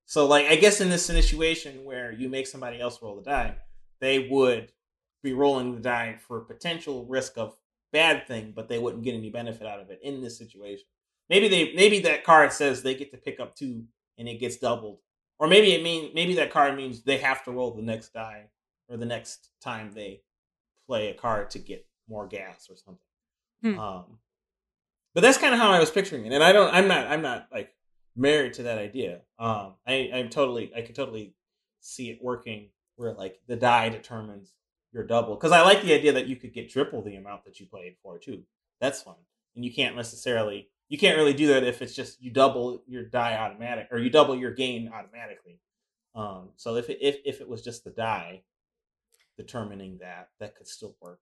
So, 0.06 0.26
like, 0.26 0.46
I 0.46 0.56
guess 0.56 0.80
in 0.82 0.90
this 0.90 1.06
situation 1.06 1.84
where 1.84 2.12
you 2.14 2.30
make 2.30 2.48
somebody 2.48 2.80
else 2.80 3.02
roll 3.02 3.16
the 3.18 3.24
die, 3.24 3.58
they 4.00 4.28
would 4.30 4.72
be 5.24 5.34
rolling 5.34 5.74
the 5.76 5.82
die 5.82 6.16
for 6.28 6.40
potential 6.42 7.06
risk 7.06 7.38
of 7.38 7.58
bad 7.92 8.26
thing, 8.28 8.54
but 8.56 8.70
they 8.70 8.80
wouldn't 8.80 9.04
get 9.04 9.16
any 9.16 9.30
benefit 9.30 9.66
out 9.68 9.80
of 9.82 9.90
it 9.90 10.00
in 10.04 10.22
this 10.22 10.38
situation. 10.38 10.86
Maybe 11.30 11.48
they, 11.50 11.74
maybe 11.74 12.00
that 12.02 12.24
card 12.24 12.54
says 12.54 12.84
they 12.84 12.96
get 12.96 13.12
to 13.12 13.18
pick 13.18 13.40
up 13.40 13.56
two 13.56 13.86
and 14.18 14.28
it 14.30 14.40
gets 14.40 14.58
doubled, 14.58 15.00
or 15.40 15.48
maybe 15.48 15.74
it 15.74 15.84
mean 15.84 16.12
maybe 16.14 16.36
that 16.36 16.52
card 16.52 16.76
means 16.76 17.04
they 17.04 17.18
have 17.18 17.44
to 17.46 17.52
roll 17.52 17.72
the 17.72 17.82
next 17.82 18.14
die 18.14 18.46
or 18.90 18.98
the 18.98 19.06
next 19.06 19.50
time 19.62 19.92
they 19.94 20.22
play 20.86 21.10
a 21.10 21.14
card 21.14 21.50
to 21.52 21.60
get 21.60 21.86
more 22.08 22.28
gas 22.28 22.70
or 22.70 22.76
something. 22.76 23.00
Hmm. 23.62 23.80
Um, 23.80 24.20
but 25.14 25.22
that's 25.22 25.38
kind 25.38 25.54
of 25.54 25.60
how 25.60 25.72
I 25.72 25.80
was 25.80 25.92
picturing 25.92 26.26
it, 26.26 26.34
and 26.34 26.44
I 26.44 26.52
don't, 26.52 26.74
I'm 26.74 26.88
not, 26.88 27.08
I'm 27.08 27.22
not 27.22 27.48
like 27.52 27.74
married 28.16 28.54
to 28.54 28.64
that 28.64 28.78
idea. 28.78 29.22
Um, 29.40 29.74
I, 29.86 30.12
I'm 30.14 30.30
totally, 30.30 30.72
I 30.76 30.82
could 30.82 30.96
totally 30.96 31.34
see 31.80 32.10
it 32.10 32.20
working 32.22 32.70
where 32.96 33.14
like 33.14 33.40
the 33.48 33.56
die 33.56 33.90
determines 33.90 34.54
your 34.94 35.04
double 35.04 35.36
because 35.36 35.52
I 35.52 35.62
like 35.62 35.82
the 35.82 35.94
idea 35.94 36.14
that 36.14 36.28
you 36.28 36.36
could 36.36 36.54
get 36.54 36.70
triple 36.70 37.02
the 37.02 37.16
amount 37.16 37.46
that 37.46 37.60
you 37.60 37.66
played 37.66 37.96
for 38.02 38.20
too. 38.20 38.44
That's 38.80 39.02
fun, 39.02 39.16
and 39.56 39.66
you 39.66 39.74
can't 39.74 39.96
necessarily, 39.96 40.70
you 40.90 40.98
can't 40.98 41.18
really 41.18 41.34
do 41.34 41.48
that 41.48 41.64
if 41.64 41.82
it's 41.82 41.96
just 41.96 42.22
you 42.22 42.32
double 42.32 42.84
your 42.88 43.04
die 43.06 43.36
automatic 43.38 43.88
or 43.92 44.00
you 44.00 44.10
double 44.10 44.36
your 44.36 44.54
gain 44.54 44.90
automatically. 44.94 45.60
Um, 46.16 46.50
so 46.56 46.76
if 46.76 46.90
it, 46.90 46.98
if 47.02 47.18
if 47.26 47.42
it 47.42 47.50
was 47.50 47.62
just 47.64 47.84
the 47.84 47.92
die 47.92 48.44
determining 49.38 50.00
that, 50.00 50.30
that 50.40 50.56
could 50.56 50.68
still 50.68 50.96
work. 51.02 51.20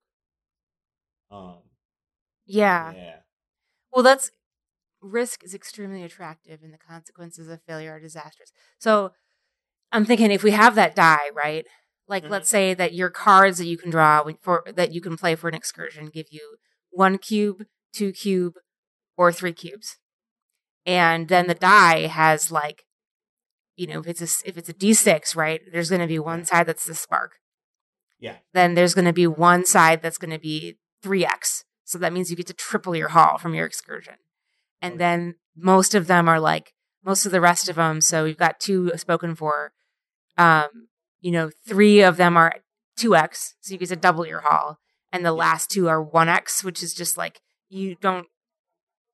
Um, 1.31 1.57
yeah 2.45 2.93
yeah. 2.93 3.15
Well, 3.93 4.03
that's 4.03 4.31
risk 5.01 5.43
is 5.43 5.53
extremely 5.55 6.03
attractive, 6.03 6.61
and 6.63 6.73
the 6.73 6.77
consequences 6.77 7.49
of 7.49 7.61
failure 7.67 7.93
are 7.93 7.99
disastrous. 7.99 8.51
So, 8.79 9.11
I'm 9.91 10.05
thinking 10.05 10.31
if 10.31 10.43
we 10.43 10.51
have 10.51 10.75
that 10.75 10.95
die, 10.95 11.29
right? 11.35 11.65
Like, 12.07 12.23
Mhm. 12.25 12.29
let's 12.31 12.49
say 12.49 12.73
that 12.75 12.93
your 12.93 13.09
cards 13.11 13.57
that 13.59 13.67
you 13.67 13.77
can 13.77 13.91
draw 13.91 14.23
for 14.41 14.63
that 14.75 14.93
you 14.93 15.01
can 15.01 15.17
play 15.17 15.35
for 15.35 15.47
an 15.49 15.55
excursion 15.55 16.07
give 16.07 16.27
you 16.31 16.57
one 16.91 17.17
cube, 17.19 17.65
two 17.93 18.11
cube, 18.13 18.55
or 19.17 19.31
three 19.31 19.53
cubes, 19.53 19.97
and 20.85 21.27
then 21.27 21.47
the 21.47 21.55
die 21.55 22.07
has 22.07 22.51
like, 22.51 22.85
you 23.75 23.87
know, 23.87 23.99
if 23.99 24.07
it's 24.07 24.21
a 24.21 24.47
if 24.47 24.57
it's 24.57 24.69
a 24.69 24.73
d6, 24.73 25.35
right? 25.35 25.61
There's 25.71 25.89
going 25.89 26.01
to 26.01 26.07
be 26.07 26.19
one 26.19 26.45
side 26.45 26.67
that's 26.67 26.85
the 26.85 26.95
spark. 26.95 27.39
Yeah. 28.19 28.37
Then 28.53 28.75
there's 28.75 28.93
going 28.93 29.05
to 29.05 29.13
be 29.13 29.27
one 29.27 29.65
side 29.65 30.01
that's 30.01 30.17
going 30.17 30.31
to 30.31 30.39
be 30.39 30.77
three 31.01 31.25
x 31.25 31.65
So 31.83 31.97
that 31.97 32.13
means 32.13 32.29
you 32.29 32.35
get 32.35 32.47
to 32.47 32.53
triple 32.53 32.95
your 32.95 33.09
haul 33.09 33.37
from 33.37 33.53
your 33.53 33.65
excursion. 33.65 34.15
And 34.81 34.99
then 34.99 35.35
most 35.55 35.95
of 35.95 36.07
them 36.07 36.27
are 36.29 36.39
like, 36.39 36.73
most 37.03 37.25
of 37.25 37.31
the 37.31 37.41
rest 37.41 37.69
of 37.69 37.75
them. 37.75 38.01
So 38.01 38.23
we've 38.23 38.37
got 38.37 38.59
two 38.59 38.91
spoken 38.95 39.35
for. 39.35 39.71
Um, 40.37 40.87
you 41.21 41.31
know, 41.31 41.49
three 41.67 42.01
of 42.01 42.17
them 42.17 42.37
are 42.37 42.53
2x. 42.99 43.53
So 43.61 43.73
you 43.73 43.79
get 43.79 43.89
to 43.89 43.95
double 43.95 44.25
your 44.25 44.41
haul. 44.41 44.79
And 45.11 45.25
the 45.25 45.31
last 45.31 45.69
two 45.69 45.87
are 45.87 46.03
1x, 46.03 46.63
which 46.63 46.83
is 46.83 46.93
just 46.93 47.17
like, 47.17 47.41
you 47.69 47.95
don't, 48.01 48.27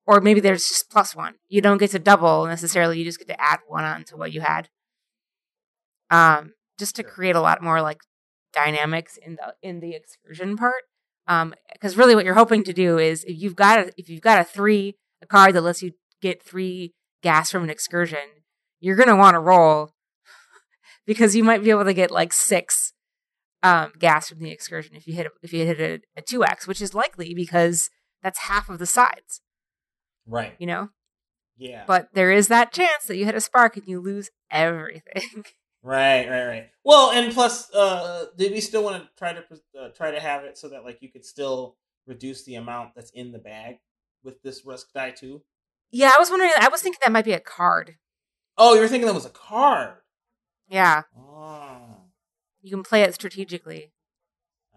or 0.06 0.20
maybe 0.20 0.40
there's 0.40 0.66
just 0.66 0.90
plus 0.90 1.14
one. 1.14 1.34
You 1.48 1.60
don't 1.60 1.78
get 1.78 1.90
to 1.92 1.98
double 1.98 2.46
necessarily. 2.46 2.98
You 2.98 3.04
just 3.04 3.18
get 3.18 3.28
to 3.28 3.40
add 3.40 3.60
one 3.66 3.84
on 3.84 4.04
to 4.04 4.16
what 4.16 4.32
you 4.32 4.40
had. 4.40 4.68
Um, 6.10 6.52
just 6.78 6.96
to 6.96 7.02
create 7.02 7.36
a 7.36 7.40
lot 7.40 7.62
more 7.62 7.80
like 7.80 7.98
dynamics 8.52 9.18
in 9.24 9.36
the 9.36 9.54
in 9.62 9.80
the 9.80 9.94
excursion 9.94 10.56
part. 10.56 10.84
Um, 11.28 11.54
because 11.72 11.96
really 11.96 12.14
what 12.14 12.24
you're 12.24 12.34
hoping 12.34 12.64
to 12.64 12.72
do 12.72 12.98
is 12.98 13.24
if 13.24 13.40
you've 13.40 13.56
got 13.56 13.78
a 13.78 13.92
if 13.96 14.08
you've 14.08 14.20
got 14.20 14.40
a 14.40 14.44
three 14.44 14.96
a 15.22 15.26
card 15.26 15.54
that 15.54 15.62
lets 15.62 15.82
you 15.82 15.92
get 16.20 16.42
three 16.42 16.92
gas 17.22 17.50
from 17.50 17.62
an 17.62 17.70
excursion, 17.70 18.42
you're 18.80 18.96
gonna 18.96 19.16
want 19.16 19.34
to 19.34 19.40
roll 19.40 19.94
because 21.06 21.36
you 21.36 21.44
might 21.44 21.62
be 21.62 21.70
able 21.70 21.84
to 21.84 21.94
get 21.94 22.10
like 22.10 22.32
six 22.32 22.92
um 23.62 23.92
gas 23.98 24.28
from 24.28 24.40
the 24.40 24.50
excursion 24.50 24.96
if 24.96 25.06
you 25.06 25.14
hit 25.14 25.28
if 25.42 25.52
you 25.52 25.64
hit 25.64 25.80
a, 25.80 26.00
a 26.16 26.22
two 26.22 26.44
X, 26.44 26.66
which 26.66 26.82
is 26.82 26.94
likely 26.94 27.32
because 27.34 27.88
that's 28.22 28.40
half 28.40 28.68
of 28.68 28.78
the 28.78 28.86
sides, 28.86 29.40
Right. 30.26 30.54
you 30.58 30.66
know? 30.66 30.88
Yeah. 31.56 31.84
But 31.86 32.08
there 32.14 32.30
is 32.32 32.48
that 32.48 32.72
chance 32.72 33.04
that 33.06 33.16
you 33.16 33.24
hit 33.24 33.34
a 33.34 33.40
spark 33.40 33.76
and 33.76 33.86
you 33.86 34.00
lose 34.00 34.30
everything. 34.50 35.44
Right, 35.84 36.28
right, 36.30 36.46
right. 36.46 36.70
Well, 36.84 37.10
and 37.10 37.34
plus, 37.34 37.68
uh, 37.74 38.26
did 38.38 38.52
we 38.52 38.60
still 38.60 38.84
want 38.84 39.02
to 39.02 39.08
try 39.18 39.32
to 39.32 39.42
uh, 39.76 39.88
try 39.88 40.12
to 40.12 40.20
have 40.20 40.44
it 40.44 40.56
so 40.56 40.68
that 40.68 40.84
like 40.84 40.98
you 41.02 41.08
could 41.10 41.24
still 41.24 41.76
reduce 42.06 42.44
the 42.44 42.54
amount 42.54 42.94
that's 42.94 43.10
in 43.10 43.32
the 43.32 43.40
bag 43.40 43.78
with 44.22 44.40
this 44.44 44.64
risk 44.64 44.92
die 44.92 45.10
too? 45.10 45.42
yeah, 45.90 46.12
I 46.14 46.20
was 46.20 46.30
wondering 46.30 46.52
I 46.56 46.68
was 46.68 46.82
thinking 46.82 47.00
that 47.02 47.10
might 47.10 47.24
be 47.24 47.32
a 47.32 47.40
card. 47.40 47.96
Oh, 48.56 48.74
you 48.74 48.80
were 48.80 48.86
thinking 48.86 49.08
that 49.08 49.12
was 49.14 49.26
a 49.26 49.30
card. 49.30 49.94
Yeah. 50.68 51.02
Oh, 51.18 51.96
You 52.60 52.70
can 52.70 52.84
play 52.84 53.02
it 53.02 53.14
strategically. 53.14 53.92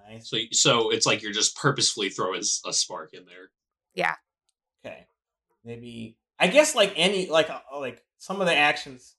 nice. 0.10 0.28
So 0.28 0.38
so 0.54 0.90
it's 0.90 1.06
like 1.06 1.22
you're 1.22 1.32
just 1.34 1.56
purposefully 1.56 2.10
throwing 2.10 2.42
a 2.66 2.74
spark 2.74 3.14
in 3.14 3.26
there. 3.28 3.52
Yeah. 3.94 4.16
Maybe 5.66 6.18
I 6.40 6.48
guess 6.48 6.76
like 6.76 6.94
any 6.96 7.28
like 7.30 7.50
uh, 7.50 7.62
like 7.80 8.04
some 8.20 8.42
of 8.42 8.48
the 8.48 8.56
actions 8.56 9.16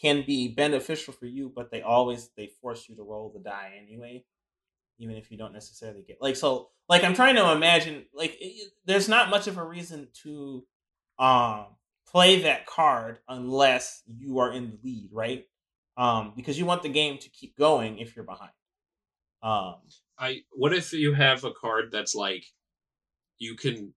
can 0.00 0.24
be 0.26 0.48
beneficial 0.48 1.12
for 1.12 1.26
you, 1.26 1.52
but 1.54 1.70
they 1.70 1.82
always 1.82 2.30
they 2.36 2.48
force 2.62 2.88
you 2.88 2.96
to 2.96 3.02
roll 3.02 3.30
the 3.32 3.40
die 3.40 3.74
anyway, 3.80 4.24
even 4.98 5.16
if 5.16 5.30
you 5.30 5.38
don't 5.38 5.52
necessarily 5.52 6.02
get 6.02 6.20
like 6.20 6.36
so. 6.36 6.70
Like 6.88 7.04
I'm 7.04 7.14
trying 7.14 7.36
to 7.36 7.52
imagine 7.52 8.06
like 8.14 8.36
it- 8.40 8.72
there's 8.84 9.08
not 9.08 9.30
much 9.30 9.46
of 9.46 9.58
a 9.58 9.64
reason 9.64 10.08
to 10.24 10.66
um 11.18 11.66
play 12.08 12.42
that 12.42 12.66
card 12.66 13.18
unless 13.28 14.02
you 14.08 14.38
are 14.40 14.52
in 14.52 14.70
the 14.70 14.78
lead, 14.82 15.10
right? 15.12 15.46
Um, 15.96 16.32
because 16.34 16.58
you 16.58 16.66
want 16.66 16.82
the 16.82 16.88
game 16.88 17.18
to 17.18 17.28
keep 17.30 17.56
going 17.56 17.98
if 17.98 18.16
you're 18.16 18.24
behind. 18.24 18.52
Um, 19.42 19.76
I 20.18 20.42
what 20.50 20.74
if 20.74 20.92
you 20.92 21.14
have 21.14 21.44
a 21.44 21.52
card 21.52 21.90
that's 21.92 22.14
like 22.14 22.44
you 23.38 23.56
can 23.56 23.94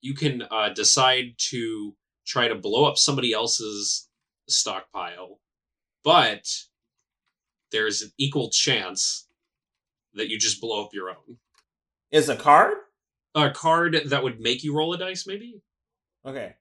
you 0.00 0.14
can 0.14 0.42
uh, 0.50 0.68
decide 0.70 1.34
to 1.50 1.94
try 2.26 2.48
to 2.48 2.54
blow 2.54 2.84
up 2.84 2.96
somebody 2.98 3.32
else's 3.32 4.08
stockpile, 4.48 5.40
but 6.04 6.46
there's 7.72 8.02
an 8.02 8.10
equal 8.18 8.50
chance 8.50 9.26
that 10.14 10.28
you 10.28 10.38
just 10.38 10.60
blow 10.60 10.84
up 10.84 10.94
your 10.94 11.10
own. 11.10 11.36
is 12.10 12.28
a 12.28 12.36
card 12.36 12.74
A 13.34 13.50
card 13.50 13.96
that 14.06 14.22
would 14.22 14.40
make 14.40 14.62
you 14.64 14.74
roll 14.74 14.92
a 14.94 14.98
dice, 14.98 15.26
maybe. 15.26 15.60
Okay. 16.26 16.54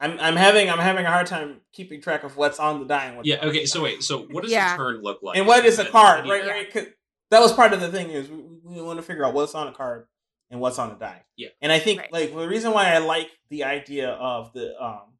I'm 0.00 0.18
I'm 0.20 0.36
having 0.36 0.68
I'm 0.70 0.78
having 0.78 1.06
a 1.06 1.08
hard 1.10 1.26
time 1.26 1.60
keeping 1.72 2.00
track 2.00 2.22
of 2.24 2.36
what's 2.36 2.58
on 2.60 2.80
the 2.80 2.86
die 2.86 3.06
and 3.06 3.16
what's 3.16 3.28
Yeah. 3.28 3.44
Okay. 3.44 3.66
So 3.66 3.82
wait. 3.82 4.02
So 4.02 4.26
what 4.30 4.42
does 4.42 4.52
Yeah. 4.52 4.74
a 4.74 4.76
turn 4.76 5.02
look 5.02 5.22
like? 5.22 5.36
and 5.38 5.46
what 5.46 5.64
is 5.64 5.78
a 5.78 5.84
card, 5.84 6.24
that 6.24 6.30
right? 6.30 6.44
Yeah. 6.44 6.50
Right? 6.52 6.72
'Cause 6.72 6.86
that 7.30 7.40
was 7.40 7.52
part 7.52 7.72
of 7.72 7.80
the 7.80 7.90
thing 7.90 8.10
is 8.10 8.28
we, 8.28 8.38
we 8.76 8.82
want 8.82 8.98
to 8.98 9.02
figure 9.02 9.24
out 9.24 9.34
what's 9.34 9.54
on 9.54 9.66
a 9.66 9.72
card 9.72 10.06
and 10.50 10.60
what's 10.60 10.78
on 10.78 10.88
the 10.90 10.94
die. 10.96 11.24
Yeah. 11.36 11.48
And 11.60 11.70
I 11.72 11.78
think 11.78 12.00
Right. 12.00 12.12
like 12.12 12.34
the 12.34 12.48
reason 12.48 12.72
why 12.72 12.92
I 12.92 12.98
like 12.98 13.30
the 13.50 13.64
idea 13.64 14.10
of 14.10 14.52
the 14.52 14.80
um 14.82 15.14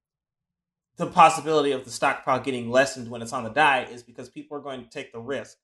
the 0.97 1.07
possibility 1.07 1.70
of 1.72 1.85
the 1.85 1.91
stockpile 1.91 2.41
getting 2.41 2.70
lessened 2.70 3.09
when 3.09 3.22
it's 3.22 3.33
on 3.33 3.45
the 3.45 3.51
die 3.51 3.85
is 3.85 4.03
because 4.03 4.29
people 4.29 4.57
are 4.57 4.61
going 4.61 4.83
to 4.83 4.91
take 4.91 5.12
the 5.12 5.20
risk 5.20 5.57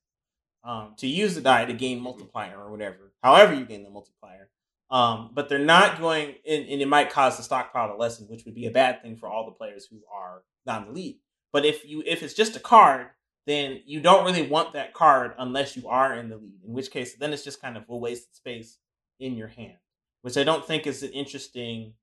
um, 0.63 0.93
to 0.97 1.07
use 1.07 1.35
the 1.35 1.41
die 1.41 1.65
to 1.65 1.73
gain 1.73 1.99
multiplier 1.99 2.57
or 2.57 2.71
whatever, 2.71 3.13
however 3.21 3.53
you 3.53 3.65
gain 3.65 3.83
the 3.83 3.89
multiplier. 3.89 4.49
Um, 4.89 5.31
but 5.33 5.49
they're 5.49 5.59
not 5.59 5.99
going, 5.99 6.35
and, 6.47 6.65
and 6.69 6.81
it 6.81 6.87
might 6.87 7.09
cause 7.09 7.37
the 7.37 7.43
stockpile 7.43 7.89
to 7.89 7.95
lessen, 7.95 8.27
which 8.29 8.45
would 8.45 8.55
be 8.55 8.65
a 8.67 8.71
bad 8.71 9.01
thing 9.01 9.17
for 9.17 9.27
all 9.27 9.45
the 9.45 9.51
players 9.51 9.85
who 9.89 9.97
are 10.13 10.43
not 10.65 10.83
in 10.83 10.87
the 10.87 10.93
lead. 10.93 11.19
But 11.51 11.65
if 11.65 11.85
you 11.85 12.01
if 12.05 12.23
it's 12.23 12.33
just 12.33 12.55
a 12.55 12.59
card, 12.59 13.07
then 13.45 13.81
you 13.85 13.99
don't 13.99 14.25
really 14.25 14.47
want 14.47 14.73
that 14.73 14.93
card 14.93 15.33
unless 15.37 15.75
you 15.75 15.87
are 15.89 16.13
in 16.13 16.29
the 16.29 16.37
lead. 16.37 16.59
In 16.65 16.73
which 16.73 16.91
case, 16.91 17.15
then 17.15 17.33
it's 17.33 17.43
just 17.43 17.61
kind 17.61 17.77
of 17.77 17.83
a 17.89 17.95
wasted 17.95 18.35
space 18.35 18.77
in 19.19 19.35
your 19.35 19.47
hand, 19.47 19.77
which 20.21 20.37
I 20.37 20.43
don't 20.43 20.65
think 20.65 20.87
is 20.87 21.03
an 21.03 21.11
interesting 21.11 21.93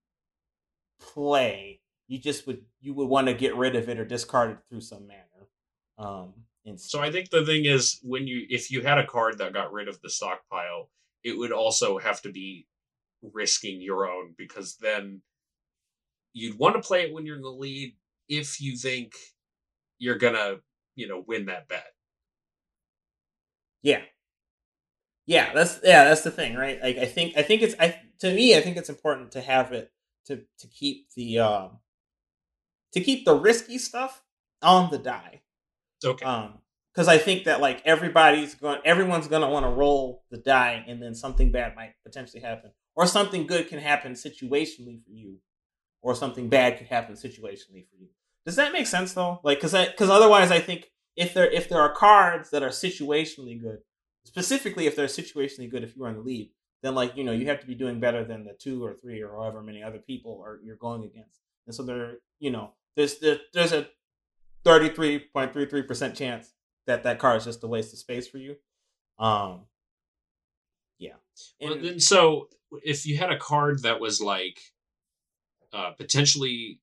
play. 1.01 1.81
You 2.09 2.19
just 2.19 2.47
would 2.47 2.65
you 2.81 2.95
would 2.95 3.09
want 3.09 3.29
to 3.29 3.35
get 3.35 3.57
rid 3.57 3.77
of 3.77 3.89
it 3.89 3.99
or 3.99 4.05
discard 4.05 4.51
it 4.51 4.59
through 4.69 4.81
some 4.81 5.07
manner. 5.07 5.49
Um. 5.99 6.35
So 6.77 7.01
I 7.01 7.11
think 7.11 7.31
the 7.31 7.45
thing 7.45 7.65
is 7.65 7.99
when 8.03 8.27
you 8.27 8.47
if 8.49 8.71
you 8.71 8.83
had 8.83 8.99
a 8.99 9.07
card 9.07 9.39
that 9.39 9.53
got 9.53 9.73
rid 9.73 9.89
of 9.89 10.01
the 10.01 10.11
stockpile, 10.11 10.91
it 11.25 11.37
would 11.37 11.53
also 11.53 11.99
have 11.99 12.23
to 12.23 12.31
be 12.31 12.67
risking 13.23 13.81
your 13.81 14.09
own 14.11 14.35
because 14.37 14.77
then 14.81 15.23
you'd 16.33 16.59
want 16.59 16.77
to 16.77 16.87
play 16.87 17.03
it 17.03 17.13
when 17.13 17.27
you're 17.27 17.37
in 17.37 17.43
the 17.43 17.49
lead 17.49 17.97
if 18.29 18.61
you 18.61 18.77
think 18.77 19.15
you're 19.99 20.19
gonna, 20.19 20.57
you 20.95 21.09
know, 21.09 21.25
win 21.27 21.47
that 21.47 21.69
bet. 21.69 21.87
Yeah. 23.83 24.03
Yeah, 25.27 25.53
that's 25.55 25.81
yeah, 25.85 26.05
that's 26.05 26.23
the 26.23 26.31
thing, 26.31 26.57
right? 26.57 26.81
Like 26.83 26.99
I 26.99 27.07
think 27.07 27.37
I 27.37 27.43
think 27.43 27.63
it's 27.63 27.75
I 27.79 28.01
to 28.21 28.35
me 28.35 28.57
I 28.57 28.61
think 28.61 28.77
it's 28.77 28.89
important 28.89 29.33
to 29.33 29.41
have 29.41 29.73
it 29.73 29.93
to 30.27 30.43
to 30.59 30.67
keep 30.69 31.13
the 31.15 31.39
um 31.39 31.79
to 32.93 33.01
keep 33.01 33.25
the 33.25 33.35
risky 33.35 33.79
stuff 33.79 34.23
on 34.63 34.91
the 34.91 34.99
die. 34.99 35.43
Okay. 36.05 36.25
Um 36.25 36.59
cuz 36.95 37.07
I 37.07 37.19
think 37.19 37.45
that 37.45 37.61
like 37.61 37.83
everybody's 37.85 38.55
going 38.57 38.81
everyone's 38.85 39.29
going 39.29 39.43
to 39.43 39.49
want 39.49 39.65
to 39.65 39.71
roll 39.71 40.25
the 40.31 40.39
die 40.39 40.85
and 40.89 41.01
then 41.03 41.15
something 41.15 41.53
bad 41.53 41.77
might 41.77 41.95
potentially 42.03 42.43
happen 42.43 42.73
or 42.97 43.07
something 43.07 43.47
good 43.47 43.69
can 43.69 43.79
happen 43.79 44.13
situationally 44.13 45.03
for 45.05 45.11
you 45.13 45.39
or 46.03 46.15
something 46.17 46.49
bad 46.49 46.79
could 46.79 46.89
happen 46.89 47.15
situationally 47.15 47.89
for 47.89 47.97
you. 47.99 48.09
Does 48.45 48.57
that 48.57 48.73
make 48.73 48.89
sense 48.89 49.15
though? 49.15 49.41
Like 49.45 49.65
I 49.65 49.87
cuz 49.87 50.11
otherwise 50.11 50.51
I 50.51 50.59
think 50.59 50.91
if 51.15 51.33
there 51.33 51.49
if 51.49 51.69
there 51.69 51.81
are 51.81 51.95
cards 51.95 52.51
that 52.51 52.65
are 52.65 52.71
situationally 52.71 53.61
good 53.61 53.79
specifically 54.25 54.87
if 54.87 54.97
they're 54.97 55.07
situationally 55.07 55.71
good 55.71 55.83
if 55.85 55.97
you 55.97 56.05
are 56.05 56.09
in 56.09 56.15
the 56.17 56.21
lead 56.21 56.51
then 56.83 56.95
like 56.95 57.17
you 57.17 57.25
know 57.25 57.33
you 57.33 57.47
have 57.47 57.61
to 57.61 57.67
be 57.67 57.75
doing 57.75 58.01
better 58.01 58.25
than 58.25 58.45
the 58.45 58.53
two 58.53 58.85
or 58.85 58.93
three 58.95 59.23
or 59.23 59.31
however 59.37 59.63
many 59.63 59.83
other 59.83 59.99
people 59.99 60.43
are 60.45 60.59
you're 60.65 60.77
going 60.77 61.05
against. 61.05 61.41
And 61.67 61.75
so 61.75 61.83
there 61.85 62.17
you 62.41 62.51
know 62.51 62.73
there's 62.97 63.19
there, 63.21 63.39
there's 63.55 63.73
a 63.73 63.89
33.33% 64.65 66.15
chance 66.15 66.53
that 66.87 67.03
that 67.05 67.19
card 67.19 67.39
is 67.39 67.45
just 67.45 67.65
a 67.65 67.67
waste 67.69 67.93
of 67.93 67.99
space 67.99 68.29
for 68.29 68.39
you. 68.39 68.57
Um 69.19 69.63
yeah. 70.99 71.15
Well, 71.61 71.75
And- 71.75 71.85
then, 71.85 72.01
so 72.01 72.49
if 72.83 73.07
you 73.07 73.17
had 73.17 73.31
a 73.31 73.39
card 73.39 73.83
that 73.83 74.01
was 74.01 74.21
like 74.21 74.59
uh, 75.73 75.93
potentially 75.93 76.81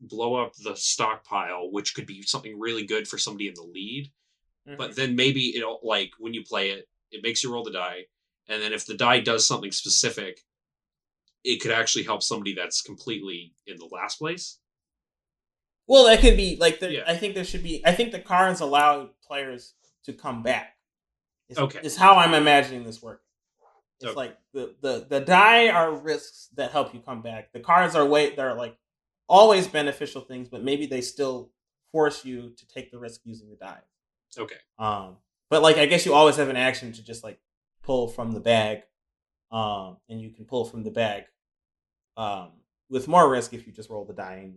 blow 0.00 0.34
up 0.34 0.52
the 0.56 0.76
stockpile, 0.76 1.70
which 1.70 1.94
could 1.94 2.06
be 2.06 2.22
something 2.22 2.58
really 2.58 2.84
good 2.84 3.08
for 3.08 3.16
somebody 3.18 3.48
in 3.48 3.54
the 3.54 3.62
lead, 3.62 4.10
but 4.76 4.90
Mhm. 4.90 4.94
then 4.96 5.16
maybe 5.16 5.56
it'll 5.56 5.80
like 5.82 6.10
when 6.18 6.34
you 6.34 6.44
play 6.44 6.70
it, 6.70 6.88
it 7.10 7.22
makes 7.22 7.42
you 7.42 7.52
roll 7.52 7.64
the 7.64 7.70
die, 7.72 8.06
and 8.48 8.62
then 8.62 8.72
if 8.72 8.84
the 8.86 8.94
die 8.96 9.20
does 9.20 9.46
something 9.46 9.72
specific, 9.72 10.44
it 11.44 11.60
could 11.60 11.70
actually 11.70 12.04
help 12.04 12.22
somebody 12.22 12.54
that's 12.54 12.82
completely 12.82 13.54
in 13.66 13.76
the 13.78 13.86
last 13.86 14.18
place. 14.18 14.58
Well, 15.86 16.04
that 16.04 16.20
could 16.20 16.36
be 16.36 16.56
like 16.56 16.80
the, 16.80 16.92
Yeah. 16.92 17.04
I 17.06 17.16
think 17.16 17.34
there 17.34 17.44
should 17.44 17.62
be. 17.62 17.82
I 17.86 17.94
think 17.94 18.12
the 18.12 18.20
cards 18.20 18.60
allow 18.60 19.06
players 19.22 19.74
to 20.04 20.12
come 20.12 20.42
back. 20.42 20.76
Is, 21.48 21.56
Okay. 21.56 21.80
is 21.82 21.96
how 21.96 22.16
I'm 22.16 22.34
imagining 22.34 22.84
this 22.84 23.00
work. 23.00 23.24
It's 24.00 24.10
Okay. 24.10 24.14
like 24.16 24.38
the, 24.52 24.76
the 24.82 25.06
the 25.08 25.20
die 25.20 25.68
are 25.70 25.94
risks 25.96 26.48
that 26.56 26.72
help 26.72 26.92
you 26.92 27.00
come 27.00 27.22
back. 27.22 27.52
The 27.52 27.60
cards 27.60 27.94
are 27.94 28.04
way 28.04 28.34
they're 28.34 28.54
like 28.54 28.76
always 29.28 29.66
beneficial 29.66 30.20
things, 30.20 30.48
but 30.50 30.62
maybe 30.62 30.84
they 30.86 31.00
still 31.00 31.50
force 31.90 32.22
you 32.24 32.50
to 32.50 32.66
take 32.68 32.90
the 32.90 32.98
risk 32.98 33.22
using 33.24 33.48
the 33.48 33.56
die. 33.56 33.80
Okay. 34.36 34.56
Um, 34.78 35.16
but 35.50 35.62
like 35.62 35.76
I 35.76 35.86
guess 35.86 36.04
you 36.04 36.14
always 36.14 36.36
have 36.36 36.48
an 36.48 36.56
action 36.56 36.92
to 36.92 37.02
just 37.02 37.24
like 37.24 37.38
pull 37.82 38.08
from 38.08 38.32
the 38.32 38.40
bag, 38.40 38.82
um, 39.50 39.96
and 40.08 40.20
you 40.20 40.30
can 40.30 40.44
pull 40.44 40.64
from 40.64 40.82
the 40.82 40.90
bag, 40.90 41.24
um, 42.16 42.50
with 42.90 43.08
more 43.08 43.30
risk 43.30 43.54
if 43.54 43.66
you 43.66 43.72
just 43.72 43.88
roll 43.90 44.04
the 44.04 44.12
die 44.12 44.40
and 44.44 44.56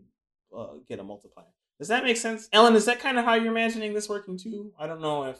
uh, 0.58 0.74
get 0.88 1.00
a 1.00 1.04
multiplier. 1.04 1.46
Does 1.80 1.88
that 1.88 2.04
make 2.04 2.18
sense, 2.18 2.48
Ellen? 2.54 2.76
Is 2.76 2.86
that 2.86 3.00
kind 3.00 3.18
of 3.18 3.26
how 3.26 3.34
you're 3.36 3.52
imagining 3.52 3.94
this 3.94 4.10
working 4.10 4.38
too? 4.38 4.74
I 4.78 4.86
don't 4.88 5.02
know 5.02 5.24
if 5.26 5.40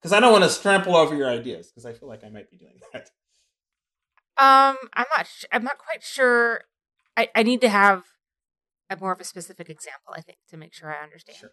because 0.00 0.12
I 0.12 0.20
don't 0.20 0.32
want 0.32 0.48
to 0.50 0.60
trample 0.60 0.96
over 0.96 1.14
your 1.14 1.28
ideas 1.28 1.68
because 1.68 1.86
I 1.86 1.92
feel 1.92 2.08
like 2.08 2.24
I 2.24 2.28
might 2.28 2.50
be 2.50 2.56
doing 2.56 2.74
that. 2.92 3.10
Um, 4.38 4.76
I'm 4.94 5.06
not. 5.16 5.26
Sh- 5.26 5.44
I'm 5.52 5.64
not 5.64 5.78
quite 5.78 6.02
sure. 6.02 6.62
I 7.16 7.28
I 7.34 7.42
need 7.42 7.60
to 7.60 7.68
have 7.68 8.04
a 8.90 8.96
more 8.96 9.12
of 9.12 9.20
a 9.20 9.24
specific 9.24 9.68
example. 9.68 10.14
I 10.16 10.20
think 10.20 10.38
to 10.50 10.56
make 10.56 10.74
sure 10.74 10.92
I 10.92 11.02
understand. 11.02 11.38
Sure. 11.38 11.52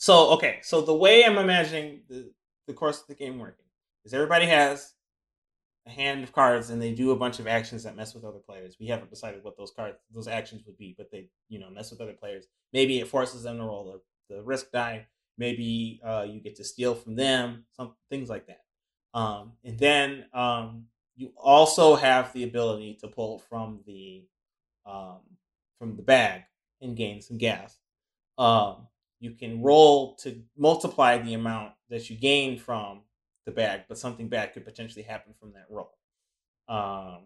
So 0.00 0.30
okay, 0.30 0.60
so 0.62 0.80
the 0.80 0.94
way 0.94 1.26
I'm 1.26 1.36
imagining 1.36 2.00
the 2.08 2.32
the 2.66 2.72
course 2.72 3.02
of 3.02 3.06
the 3.06 3.14
game 3.14 3.38
working 3.38 3.66
is 4.02 4.14
everybody 4.14 4.46
has 4.46 4.94
a 5.86 5.90
hand 5.90 6.24
of 6.24 6.32
cards 6.32 6.70
and 6.70 6.80
they 6.80 6.94
do 6.94 7.10
a 7.10 7.16
bunch 7.16 7.38
of 7.38 7.46
actions 7.46 7.82
that 7.82 7.96
mess 7.96 8.14
with 8.14 8.24
other 8.24 8.38
players. 8.38 8.76
We 8.80 8.86
haven't 8.86 9.10
decided 9.10 9.44
what 9.44 9.58
those 9.58 9.72
cards 9.76 9.98
those 10.10 10.26
actions 10.26 10.62
would 10.64 10.78
be, 10.78 10.94
but 10.96 11.10
they 11.10 11.28
you 11.50 11.58
know 11.58 11.68
mess 11.68 11.90
with 11.90 12.00
other 12.00 12.14
players. 12.14 12.46
Maybe 12.72 12.98
it 12.98 13.08
forces 13.08 13.42
them 13.42 13.58
to 13.58 13.64
roll 13.64 14.00
the, 14.30 14.34
the 14.34 14.42
risk 14.42 14.72
die. 14.72 15.06
Maybe 15.36 16.00
uh, 16.02 16.24
you 16.26 16.40
get 16.40 16.56
to 16.56 16.64
steal 16.64 16.94
from 16.94 17.14
them, 17.14 17.66
some 17.70 17.94
things 18.08 18.30
like 18.30 18.46
that. 18.46 18.62
Um, 19.12 19.52
and 19.64 19.78
then 19.78 20.24
um, 20.32 20.86
you 21.14 21.32
also 21.36 21.94
have 21.94 22.32
the 22.32 22.44
ability 22.44 22.96
to 23.02 23.08
pull 23.08 23.38
from 23.38 23.80
the 23.86 24.24
um, 24.86 25.18
from 25.78 25.96
the 25.96 26.02
bag 26.02 26.44
and 26.80 26.96
gain 26.96 27.20
some 27.20 27.36
gas. 27.36 27.76
You 29.20 29.32
can 29.32 29.62
roll 29.62 30.16
to 30.16 30.42
multiply 30.56 31.18
the 31.18 31.34
amount 31.34 31.72
that 31.90 32.10
you 32.10 32.16
gain 32.16 32.58
from 32.58 33.02
the 33.46 33.52
bag, 33.52 33.82
but 33.88 33.98
something 33.98 34.28
bad 34.28 34.52
could 34.52 34.64
potentially 34.64 35.02
happen 35.02 35.34
from 35.38 35.52
that 35.52 35.66
roll. 35.70 35.96
Um, 36.68 37.24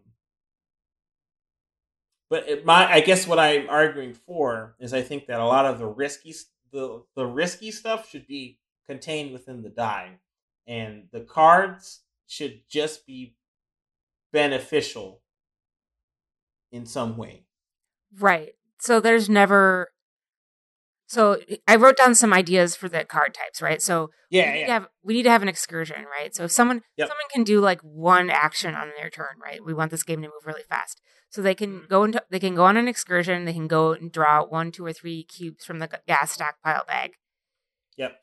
but 2.31 2.49
it, 2.49 2.65
my, 2.65 2.91
I 2.91 3.01
guess 3.01 3.27
what 3.27 3.39
I'm 3.39 3.69
arguing 3.69 4.15
for 4.15 4.75
is 4.81 4.93
I 4.93 5.03
think 5.03 5.27
that 5.27 5.41
a 5.41 5.45
lot 5.45 5.67
of 5.67 5.79
the 5.79 5.87
risky, 5.87 6.35
the 6.73 7.05
the 7.15 7.27
risky 7.27 7.71
stuff 7.71 8.11
should 8.11 8.27
be 8.27 8.59
contained 8.87 9.33
within 9.33 9.63
the 9.63 9.69
die, 9.69 10.19
and 10.67 11.05
the 11.13 11.21
cards 11.21 12.01
should 12.27 12.63
just 12.69 13.07
be 13.07 13.37
beneficial 14.33 15.21
in 16.73 16.87
some 16.87 17.17
way. 17.17 17.45
Right. 18.19 18.55
So 18.81 19.01
there's 19.01 19.29
never. 19.29 19.89
So 21.15 21.39
I 21.69 21.77
wrote 21.77 21.97
down 21.97 22.15
some 22.15 22.33
ideas 22.33 22.75
for 22.77 22.89
the 22.89 23.05
card 23.05 23.35
types, 23.35 23.62
right? 23.62 23.81
So 23.81 24.11
we 24.31 24.39
Yeah, 24.39 24.53
need 24.53 24.61
yeah. 24.61 24.67
to 24.67 24.73
have 24.73 24.89
we 25.03 25.15
need 25.15 25.23
to 25.25 25.31
have 25.31 25.43
an 25.43 25.49
excursion, 25.49 26.05
right? 26.11 26.35
So 26.35 26.45
if 26.45 26.51
someone 26.53 26.83
Yep. 26.97 27.09
someone 27.09 27.29
can 27.33 27.45
do 27.45 27.61
like 27.61 27.81
one 27.83 28.31
action 28.31 28.75
on 28.75 28.91
their 28.97 29.11
turn, 29.11 29.37
right? 29.43 29.65
We 29.65 29.75
want 29.75 29.91
this 29.91 30.03
game 30.03 30.23
to 30.23 30.29
move 30.29 30.45
really 30.47 30.65
fast. 30.69 31.01
So 31.31 31.41
they 31.43 31.55
can 31.55 31.81
Mhm. 31.83 31.89
go 31.89 32.05
into 32.05 32.23
they 32.31 32.41
can 32.41 32.55
go 32.55 32.65
on 32.65 32.77
an 32.77 32.89
excursion, 32.89 33.45
they 33.45 33.53
can 33.53 33.69
go 33.69 33.93
and 33.93 34.11
draw 34.12 34.45
one, 34.45 34.73
two, 34.73 34.85
or 34.85 34.93
three 34.93 35.25
cubes 35.25 35.65
from 35.65 35.79
the 35.79 35.89
gas 36.07 36.33
stockpile 36.33 36.85
bag. 36.87 37.12
Yep. 37.97 38.21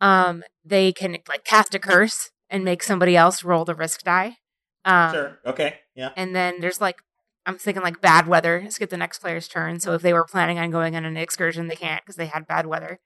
Um, 0.00 0.42
they 0.64 0.92
can 0.92 1.16
like 1.28 1.44
cast 1.44 1.74
a 1.74 1.78
curse 1.78 2.30
and 2.50 2.64
make 2.64 2.82
somebody 2.82 3.16
else 3.16 3.42
roll 3.44 3.64
the 3.64 3.74
risk 3.74 4.02
die. 4.02 4.36
Um, 4.84 5.12
Sure. 5.12 5.38
Okay. 5.46 5.80
Yeah. 5.94 6.10
and 6.16 6.34
then 6.36 6.60
there's 6.60 6.80
like 6.80 6.98
I'm 7.46 7.58
thinking 7.58 7.82
like 7.82 8.00
bad 8.00 8.26
weather. 8.26 8.66
Skip 8.70 8.90
the 8.90 8.96
next 8.96 9.18
player's 9.18 9.48
turn. 9.48 9.78
So 9.80 9.92
if 9.92 10.02
they 10.02 10.12
were 10.12 10.24
planning 10.24 10.58
on 10.58 10.70
going 10.70 10.96
on 10.96 11.04
an 11.04 11.16
excursion, 11.16 11.68
they 11.68 11.76
can't 11.76 12.02
because 12.02 12.16
they 12.16 12.26
had 12.26 12.46
bad 12.46 12.66
weather. 12.66 13.00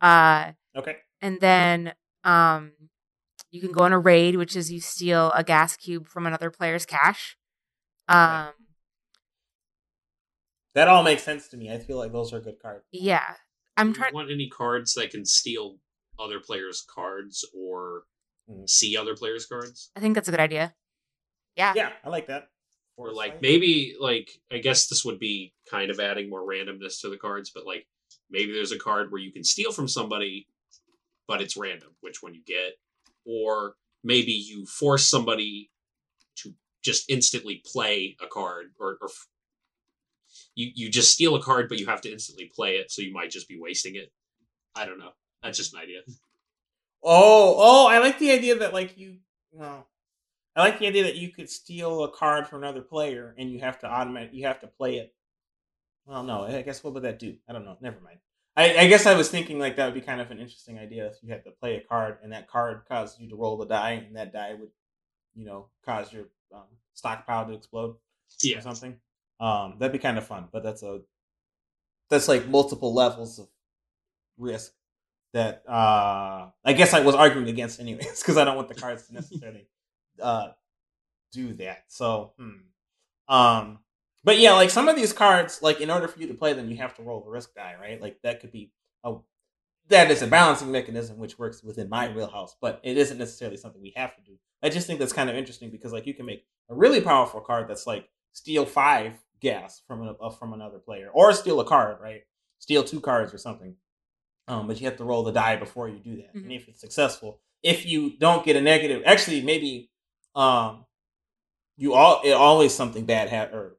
Uh, 0.00 0.52
Okay. 0.76 0.96
and 1.20 1.40
then 1.40 1.94
um, 2.24 2.72
you 3.50 3.60
can 3.60 3.70
go 3.72 3.82
on 3.84 3.92
a 3.92 3.98
raid, 3.98 4.36
which 4.36 4.56
is 4.56 4.72
you 4.72 4.80
steal 4.80 5.30
a 5.32 5.44
gas 5.44 5.76
cube 5.76 6.08
from 6.08 6.26
another 6.26 6.50
player's 6.50 6.84
cache. 6.86 7.36
Um, 8.08 8.50
That 10.74 10.88
all 10.88 11.02
makes 11.02 11.22
sense 11.22 11.48
to 11.48 11.56
me. 11.56 11.70
I 11.72 11.78
feel 11.78 11.98
like 11.98 12.12
those 12.12 12.32
are 12.32 12.40
good 12.40 12.58
cards. 12.60 12.84
yeah, 12.90 13.34
I'm 13.76 13.88
Do 13.92 13.98
you 13.98 14.02
trying. 14.02 14.14
want 14.14 14.30
any 14.30 14.48
cards 14.48 14.94
that 14.94 15.10
can 15.10 15.24
steal 15.24 15.76
other 16.18 16.40
players' 16.40 16.82
cards 16.82 17.44
or 17.56 18.04
Mhm. 18.50 18.68
see 18.68 18.96
other 18.96 19.14
players' 19.14 19.46
cards? 19.46 19.90
I 19.94 20.00
think 20.00 20.14
that's 20.14 20.28
a 20.28 20.30
good 20.32 20.40
idea. 20.40 20.74
Yeah, 21.56 21.72
Yeah, 21.76 21.92
I 22.02 22.08
like 22.08 22.26
that. 22.26 22.50
Or 22.96 23.12
like 23.12 23.40
maybe 23.40 23.96
like 23.98 24.30
I 24.52 24.58
guess 24.58 24.86
this 24.86 25.04
would 25.04 25.18
be 25.18 25.52
kind 25.68 25.90
of 25.90 25.98
adding 25.98 26.30
more 26.30 26.42
randomness 26.46 27.00
to 27.00 27.10
the 27.10 27.16
cards, 27.16 27.50
but 27.50 27.66
like 27.66 27.86
maybe 28.30 28.52
there's 28.52 28.72
a 28.72 28.78
card 28.78 29.10
where 29.10 29.20
you 29.20 29.32
can 29.32 29.42
steal 29.44 29.72
from 29.72 29.88
somebody, 29.88 30.46
but 31.26 31.40
it's 31.40 31.56
random 31.56 31.90
which 32.00 32.22
one 32.22 32.34
you 32.34 32.42
get, 32.46 32.74
or 33.24 33.74
maybe 34.04 34.32
you 34.32 34.64
force 34.66 35.06
somebody 35.08 35.70
to 36.36 36.54
just 36.82 37.10
instantly 37.10 37.62
play 37.64 38.16
a 38.22 38.26
card, 38.26 38.66
or, 38.78 38.98
or 39.00 39.08
f- 39.08 39.26
you 40.54 40.70
you 40.74 40.88
just 40.90 41.12
steal 41.12 41.34
a 41.34 41.42
card, 41.42 41.68
but 41.68 41.78
you 41.80 41.86
have 41.86 42.00
to 42.02 42.12
instantly 42.12 42.50
play 42.54 42.76
it, 42.76 42.92
so 42.92 43.02
you 43.02 43.12
might 43.12 43.30
just 43.30 43.48
be 43.48 43.58
wasting 43.58 43.96
it. 43.96 44.12
I 44.76 44.86
don't 44.86 44.98
know. 44.98 45.12
That's 45.42 45.58
just 45.58 45.74
an 45.74 45.80
idea. 45.80 46.00
Oh, 47.02 47.56
oh, 47.58 47.86
I 47.86 47.98
like 47.98 48.18
the 48.18 48.32
idea 48.32 48.56
that 48.58 48.72
like 48.72 48.96
you 48.96 49.16
no. 49.52 49.84
I 50.56 50.62
like 50.62 50.78
the 50.78 50.86
idea 50.86 51.02
that 51.04 51.16
you 51.16 51.30
could 51.30 51.50
steal 51.50 52.04
a 52.04 52.10
card 52.10 52.46
from 52.46 52.62
another 52.62 52.80
player 52.80 53.34
and 53.36 53.50
you 53.50 53.60
have 53.60 53.78
to 53.80 53.86
automatic 53.86 54.30
you 54.32 54.46
have 54.46 54.60
to 54.60 54.66
play 54.66 54.96
it. 54.96 55.14
Well, 56.06 56.22
no, 56.22 56.44
I 56.44 56.62
guess 56.62 56.84
what 56.84 56.94
would 56.94 57.02
that 57.04 57.18
do? 57.18 57.36
I 57.48 57.52
don't 57.52 57.64
know. 57.64 57.76
Never 57.80 57.98
mind. 58.00 58.18
I, 58.56 58.76
I 58.76 58.86
guess 58.86 59.06
I 59.06 59.14
was 59.14 59.28
thinking 59.28 59.58
like 59.58 59.76
that 59.76 59.86
would 59.86 59.94
be 59.94 60.00
kind 60.00 60.20
of 60.20 60.30
an 60.30 60.38
interesting 60.38 60.78
idea 60.78 61.06
if 61.06 61.16
you 61.22 61.32
had 61.32 61.44
to 61.44 61.50
play 61.50 61.76
a 61.76 61.80
card 61.80 62.18
and 62.22 62.32
that 62.32 62.48
card 62.48 62.82
caused 62.88 63.20
you 63.20 63.28
to 63.30 63.36
roll 63.36 63.56
the 63.56 63.66
die 63.66 64.04
and 64.06 64.16
that 64.16 64.32
die 64.32 64.54
would, 64.54 64.70
you 65.34 65.44
know, 65.44 65.66
cause 65.84 66.12
your 66.12 66.26
um, 66.54 66.62
stockpile 66.92 67.46
to 67.46 67.54
explode. 67.54 67.96
Yeah. 68.42 68.58
or 68.58 68.60
something. 68.60 68.96
Um, 69.40 69.76
that'd 69.78 69.92
be 69.92 69.98
kind 69.98 70.18
of 70.18 70.26
fun, 70.26 70.48
but 70.52 70.62
that's 70.62 70.82
a 70.82 71.00
that's 72.10 72.28
like 72.28 72.46
multiple 72.48 72.94
levels 72.94 73.38
of 73.38 73.48
risk 74.38 74.72
that 75.32 75.62
uh 75.68 76.48
I 76.64 76.72
guess 76.74 76.94
I 76.94 77.00
was 77.00 77.14
arguing 77.14 77.48
against 77.48 77.80
anyways 77.80 78.20
because 78.20 78.36
I 78.36 78.44
don't 78.44 78.56
want 78.56 78.68
the 78.68 78.74
cards 78.74 79.06
to 79.08 79.14
necessarily 79.14 79.66
uh 80.20 80.48
do 81.32 81.52
that. 81.54 81.84
So 81.88 82.32
hmm. 82.38 83.34
um 83.34 83.78
but 84.24 84.38
yeah, 84.38 84.54
like 84.54 84.70
some 84.70 84.88
of 84.88 84.96
these 84.96 85.12
cards, 85.12 85.60
like 85.60 85.80
in 85.80 85.90
order 85.90 86.08
for 86.08 86.18
you 86.18 86.26
to 86.28 86.34
play 86.34 86.54
them, 86.54 86.70
you 86.70 86.78
have 86.78 86.94
to 86.96 87.02
roll 87.02 87.20
the 87.20 87.30
risk 87.30 87.54
die, 87.54 87.74
right? 87.78 88.00
Like 88.00 88.20
that 88.22 88.40
could 88.40 88.52
be 88.52 88.72
a 89.04 89.16
that 89.88 90.10
is 90.10 90.22
a 90.22 90.26
balancing 90.26 90.72
mechanism 90.72 91.18
which 91.18 91.38
works 91.38 91.62
within 91.62 91.88
my 91.90 92.08
wheelhouse, 92.08 92.56
but 92.60 92.80
it 92.82 92.96
isn't 92.96 93.18
necessarily 93.18 93.58
something 93.58 93.82
we 93.82 93.92
have 93.96 94.16
to 94.16 94.22
do. 94.22 94.38
I 94.62 94.70
just 94.70 94.86
think 94.86 94.98
that's 94.98 95.12
kind 95.12 95.28
of 95.28 95.36
interesting 95.36 95.70
because 95.70 95.92
like 95.92 96.06
you 96.06 96.14
can 96.14 96.24
make 96.24 96.46
a 96.70 96.74
really 96.74 97.02
powerful 97.02 97.40
card 97.40 97.68
that's 97.68 97.86
like 97.86 98.08
steal 98.32 98.64
five 98.64 99.12
gas 99.40 99.82
from 99.86 100.02
a, 100.02 100.12
uh, 100.12 100.30
from 100.30 100.54
another 100.54 100.78
player, 100.78 101.10
or 101.12 101.32
steal 101.34 101.60
a 101.60 101.64
card, 101.64 101.98
right? 102.00 102.22
Steal 102.58 102.82
two 102.82 103.00
cards 103.00 103.34
or 103.34 103.38
something. 103.38 103.76
Um, 104.48 104.66
but 104.66 104.80
you 104.80 104.86
have 104.86 104.96
to 104.96 105.04
roll 105.04 105.22
the 105.22 105.32
die 105.32 105.56
before 105.56 105.88
you 105.88 105.98
do 105.98 106.16
that. 106.16 106.34
Mhm. 106.34 106.44
And 106.44 106.52
if 106.52 106.68
it's 106.68 106.80
successful, 106.80 107.40
if 107.62 107.86
you 107.86 108.16
don't 108.18 108.44
get 108.44 108.56
a 108.56 108.60
negative, 108.60 109.02
actually 109.04 109.42
maybe 109.42 109.90
um, 110.34 110.84
you 111.76 111.94
all 111.94 112.20
it 112.24 112.32
always 112.32 112.74
something 112.74 113.04
bad 113.06 113.30
ha- 113.30 113.54
or 113.56 113.76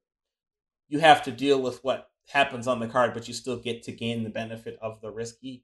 you 0.90 1.00
have 1.00 1.24
to 1.24 1.32
deal 1.32 1.62
with 1.62 1.84
what 1.84 2.10
happens 2.30 2.68
on 2.68 2.80
the 2.80 2.88
card, 2.88 3.14
but 3.14 3.28
you 3.28 3.34
still 3.34 3.58
get 3.58 3.84
to 3.84 3.92
gain 3.92 4.24
the 4.24 4.30
benefit 4.30 4.78
of 4.82 5.02
the 5.02 5.12
risky 5.12 5.64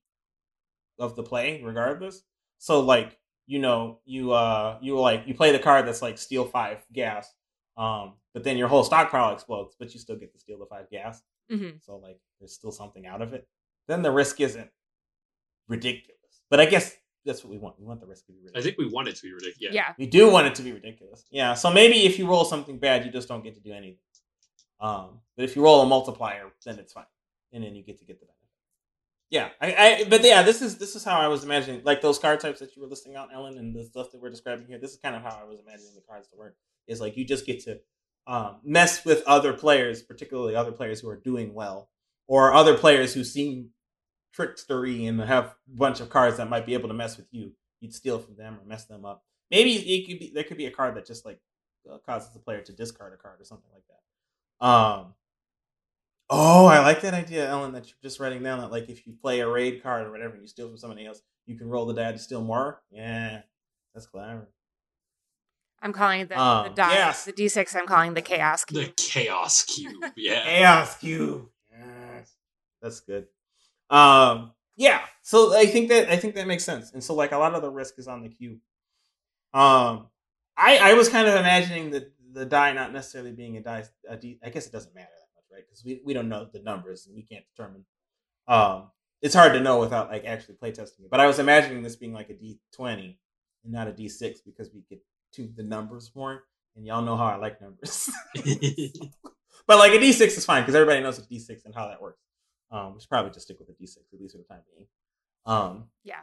of 1.00 1.16
the 1.16 1.24
play 1.24 1.62
regardless. 1.64 2.24
So 2.58 2.82
like 2.82 3.18
you 3.48 3.60
know 3.60 4.00
you 4.06 4.32
uh 4.32 4.78
you 4.82 5.00
like 5.00 5.24
you 5.26 5.34
play 5.34 5.52
the 5.52 5.60
card 5.60 5.88
that's 5.88 6.02
like 6.02 6.18
steal 6.18 6.46
five 6.46 6.84
gas, 6.94 7.34
um, 7.78 8.14
but 8.34 8.44
then 8.44 8.58
your 8.58 8.68
whole 8.68 8.84
stockpile 8.84 9.34
explodes, 9.34 9.76
but 9.80 9.94
you 9.94 10.00
still 10.00 10.16
get 10.16 10.34
to 10.34 10.39
steal 10.39 10.60
the 10.60 10.66
five 10.66 10.89
gas. 10.89 11.22
hmm 11.50 11.70
So 11.82 11.98
like 11.98 12.20
there's 12.39 12.54
still 12.54 12.72
something 12.72 13.06
out 13.06 13.22
of 13.22 13.34
it. 13.34 13.48
Then 13.88 14.02
the 14.02 14.12
risk 14.12 14.39
isn't 14.39 14.70
ridiculous. 15.68 16.16
But 16.50 16.60
I 16.60 16.66
guess 16.66 16.96
that's 17.26 17.44
what 17.44 17.52
we 17.52 17.58
want. 17.58 17.80
We 17.80 17.86
want 17.86 18.00
the 18.02 18.08
risk 18.08 18.26
to 18.28 18.32
be 18.32 18.40
ridiculous. 18.40 18.66
I 18.66 18.66
think 18.66 18.78
we 18.78 18.88
want 18.88 19.08
it 19.08 19.16
to 19.18 19.24
be 19.24 19.34
ridiculous. 19.34 19.58
yeah. 19.60 19.70
Yeah. 19.72 19.94
We 19.98 20.08
do 20.08 20.30
want 20.32 20.48
it 20.48 20.56
to 20.56 20.62
be 20.62 20.72
ridiculous. 20.72 21.26
Yeah. 21.32 21.54
So 21.54 21.72
maybe 21.72 22.06
if 22.06 22.18
you 22.18 22.28
roll 22.28 22.46
something 22.46 22.78
bad, 22.78 23.06
you 23.06 23.12
just 23.12 23.28
don't 23.28 23.44
get 23.44 23.56
to 23.56 23.62
do 23.62 23.72
anything. 23.72 23.98
Um, 24.80 25.20
but 25.36 25.46
if 25.46 25.56
you 25.56 25.64
roll 25.64 25.82
a 25.82 25.86
multiplier, 25.86 26.52
then 26.66 26.80
it's 26.80 26.94
fine, 26.94 27.06
and 27.54 27.64
then 27.64 27.76
you 27.76 27.84
get 27.84 28.00
to 28.00 28.06
get 28.06 28.20
the 28.20 28.26
benefit. 28.26 28.38
Yeah, 29.30 29.50
I, 29.62 29.76
I, 30.02 30.04
but 30.10 30.24
yeah, 30.24 30.42
this 30.42 30.62
is 30.62 30.78
this 30.78 30.96
is 30.96 31.04
how 31.04 31.20
I 31.20 31.28
was 31.28 31.44
imagining, 31.44 31.82
like 31.86 32.02
those 32.02 32.20
card 32.20 32.40
types 32.40 32.60
that 32.60 32.76
you 32.76 32.82
were 32.82 32.88
listing 32.88 33.16
out, 33.16 33.30
Ellen, 33.34 33.58
and 33.58 33.76
the 33.76 33.86
stuff 33.86 34.12
that 34.12 34.20
we're 34.20 34.32
describing 34.32 34.66
here. 34.68 34.80
This 34.80 34.92
is 34.92 34.98
kind 34.98 35.16
of 35.16 35.22
how 35.22 35.40
I 35.42 35.46
was 35.46 35.60
imagining 35.60 35.94
the 35.96 36.02
cards 36.02 36.28
to 36.30 36.36
work. 36.36 36.58
Is 36.88 37.00
like 37.00 37.16
you 37.16 37.24
just 37.24 37.46
get 37.46 37.64
to 37.66 37.80
um, 38.28 38.58
mess 38.64 39.06
with 39.06 39.24
other 39.28 39.54
players, 39.54 40.02
particularly 40.02 40.56
other 40.56 40.72
players 40.72 41.00
who 41.00 41.10
are 41.10 41.16
doing 41.16 41.54
well, 41.54 41.90
or 42.28 42.54
other 42.54 42.76
players 42.76 43.14
who 43.14 43.24
seem 43.24 43.70
trickstery 44.38 45.08
and 45.08 45.20
have 45.22 45.46
a 45.46 45.56
bunch 45.78 46.00
of 46.00 46.10
cards 46.10 46.38
that 46.38 46.50
might 46.50 46.66
be 46.66 46.74
able 46.74 46.88
to 46.90 46.94
mess 46.94 47.18
with 47.18 47.28
you. 47.32 47.52
You'd 47.80 47.94
steal 47.94 48.20
from 48.20 48.36
them 48.36 48.58
or 48.62 48.66
mess 48.68 48.86
them 48.86 49.06
up. 49.06 49.24
Maybe 49.50 49.74
it 49.74 50.08
could 50.08 50.20
be 50.20 50.32
there 50.34 50.44
could 50.44 50.58
be 50.58 50.68
a 50.68 50.72
card 50.72 50.96
that 50.96 51.06
just 51.06 51.26
like 51.26 51.40
uh, 51.92 51.98
causes 52.06 52.32
the 52.34 52.40
player 52.40 52.62
to 52.62 52.72
discard 52.74 53.14
a 53.14 53.18
card 53.18 53.42
or 53.42 53.46
something 53.46 53.70
like 53.74 53.84
that. 53.88 54.66
Um. 54.66 55.14
Oh, 56.34 56.66
I 56.68 56.80
like 56.80 57.02
that 57.02 57.14
idea, 57.14 57.50
Ellen. 57.50 57.74
That 57.74 57.88
you're 57.88 57.98
just 58.02 58.20
writing 58.22 58.42
down 58.42 58.60
that 58.60 58.72
like 58.72 58.88
if 58.90 59.06
you 59.06 59.14
play 59.22 59.42
a 59.42 59.50
raid 59.50 59.84
card 59.84 60.08
or 60.08 60.12
whatever, 60.12 60.34
and 60.34 60.42
you 60.42 60.48
steal 60.48 60.70
from 60.70 60.78
somebody 60.78 61.06
else, 61.06 61.22
you 61.46 61.58
can 61.58 61.68
roll 61.68 61.86
the 61.86 61.94
die 61.94 62.14
to 62.14 62.18
steal 62.20 62.42
more. 62.42 62.82
Yeah, 62.90 63.42
that's 63.94 64.06
clever. 64.06 64.48
I'm 65.82 65.94
calling 65.94 66.22
it 66.22 66.30
the, 66.30 66.36
the 66.36 66.42
Um, 66.42 66.74
die, 66.76 66.94
yes. 66.94 67.26
the 67.26 67.34
D6. 67.34 67.76
I'm 67.76 67.88
calling 67.88 68.14
the 68.14 68.22
chaos 68.22 68.64
cube. 68.64 68.86
The 68.86 68.92
chaos 68.96 69.64
cube. 69.64 70.04
Yeah. 70.16 70.44
Chaos 70.44 70.98
cube. 71.00 71.50
Yes. 71.72 72.32
That's 72.82 73.00
good. 73.00 73.26
Um 73.92 74.54
yeah. 74.78 75.02
So 75.22 75.56
I 75.56 75.68
think 75.68 75.89
that 75.89 76.10
I 76.10 76.18
think 76.18 76.36
that 76.36 76.48
makes 76.48 76.64
sense. 76.64 76.92
And 76.94 77.04
so 77.04 77.14
like 77.14 77.32
a 77.32 77.38
lot 77.38 77.54
of 77.54 77.62
the 77.62 77.70
risk 77.70 78.00
is 78.00 78.08
on 78.08 78.24
the 78.24 78.30
cube. 78.30 78.60
Um 79.54 80.08
I 80.58 80.78
I 80.78 80.94
was 80.94 81.10
kind 81.10 81.28
of 81.28 81.36
imagining 81.36 81.92
that 81.92 82.12
the 82.34 82.46
die 82.46 82.74
not 82.74 82.94
necessarily 82.94 83.32
being 83.32 83.58
a 83.58 83.62
die. 83.62 83.84
A 84.08 84.16
D, 84.16 84.39
I 84.44 84.50
guess 84.50 84.68
it 84.68 84.72
doesn't 84.72 84.96
matter 84.96 85.10
that 85.10 85.28
much, 85.36 85.46
right? 85.52 85.64
Because 85.68 85.84
we, 85.84 86.02
we 86.06 86.14
don't 86.14 86.30
know 86.30 86.48
the 86.52 86.60
numbers 86.60 87.06
and 87.08 87.16
we 87.16 87.24
can't 87.24 87.46
determine. 87.56 87.86
Um, 88.48 88.92
it's 89.22 89.36
hard 89.36 89.54
to 89.54 89.60
know 89.60 89.80
without 89.80 90.10
like 90.10 90.26
actually 90.26 90.56
playtesting 90.56 91.02
it. 91.02 91.10
But 91.12 91.20
I 91.20 91.28
was 91.28 91.39
imagining 91.39 91.84
this 91.84 91.96
being 91.96 92.14
like 92.14 92.30
a 92.30 92.34
D 92.34 92.60
twenty 92.74 93.20
and 93.64 93.74
not 93.74 93.88
a 93.88 93.94
D 93.94 94.10
six 94.10 94.42
because 94.42 94.72
we 94.74 94.84
get 94.89 95.02
to 95.34 95.50
the 95.56 95.64
numbers 95.64 96.12
more, 96.16 96.44
and 96.76 96.86
y'all 96.86 97.04
know 97.04 97.16
how 97.16 97.26
I 97.26 97.36
like 97.36 97.62
numbers. 97.62 98.10
but 99.68 99.78
like 99.78 99.94
a 99.94 100.00
D 100.00 100.12
six 100.12 100.38
is 100.38 100.46
fine 100.46 100.64
because 100.64 100.76
everybody 100.76 101.02
knows 101.02 101.20
a 101.20 101.28
D 101.28 101.39
six 101.39 101.66
and 101.66 101.76
how 101.76 101.88
that 101.88 102.02
works. 102.02 102.20
Um, 102.72 102.94
we 102.94 103.00
should 103.02 103.10
probably 103.10 103.32
just 103.32 103.46
stick 103.46 103.60
with 103.60 103.70
a 103.70 103.74
D 103.74 103.86
six 103.86 104.06
at 104.14 104.20
least 104.20 104.34
for 104.34 104.38
the 104.40 104.44
time 104.46 104.62
being. 104.76 104.88
Um, 105.46 105.86
Yeah, 106.04 106.22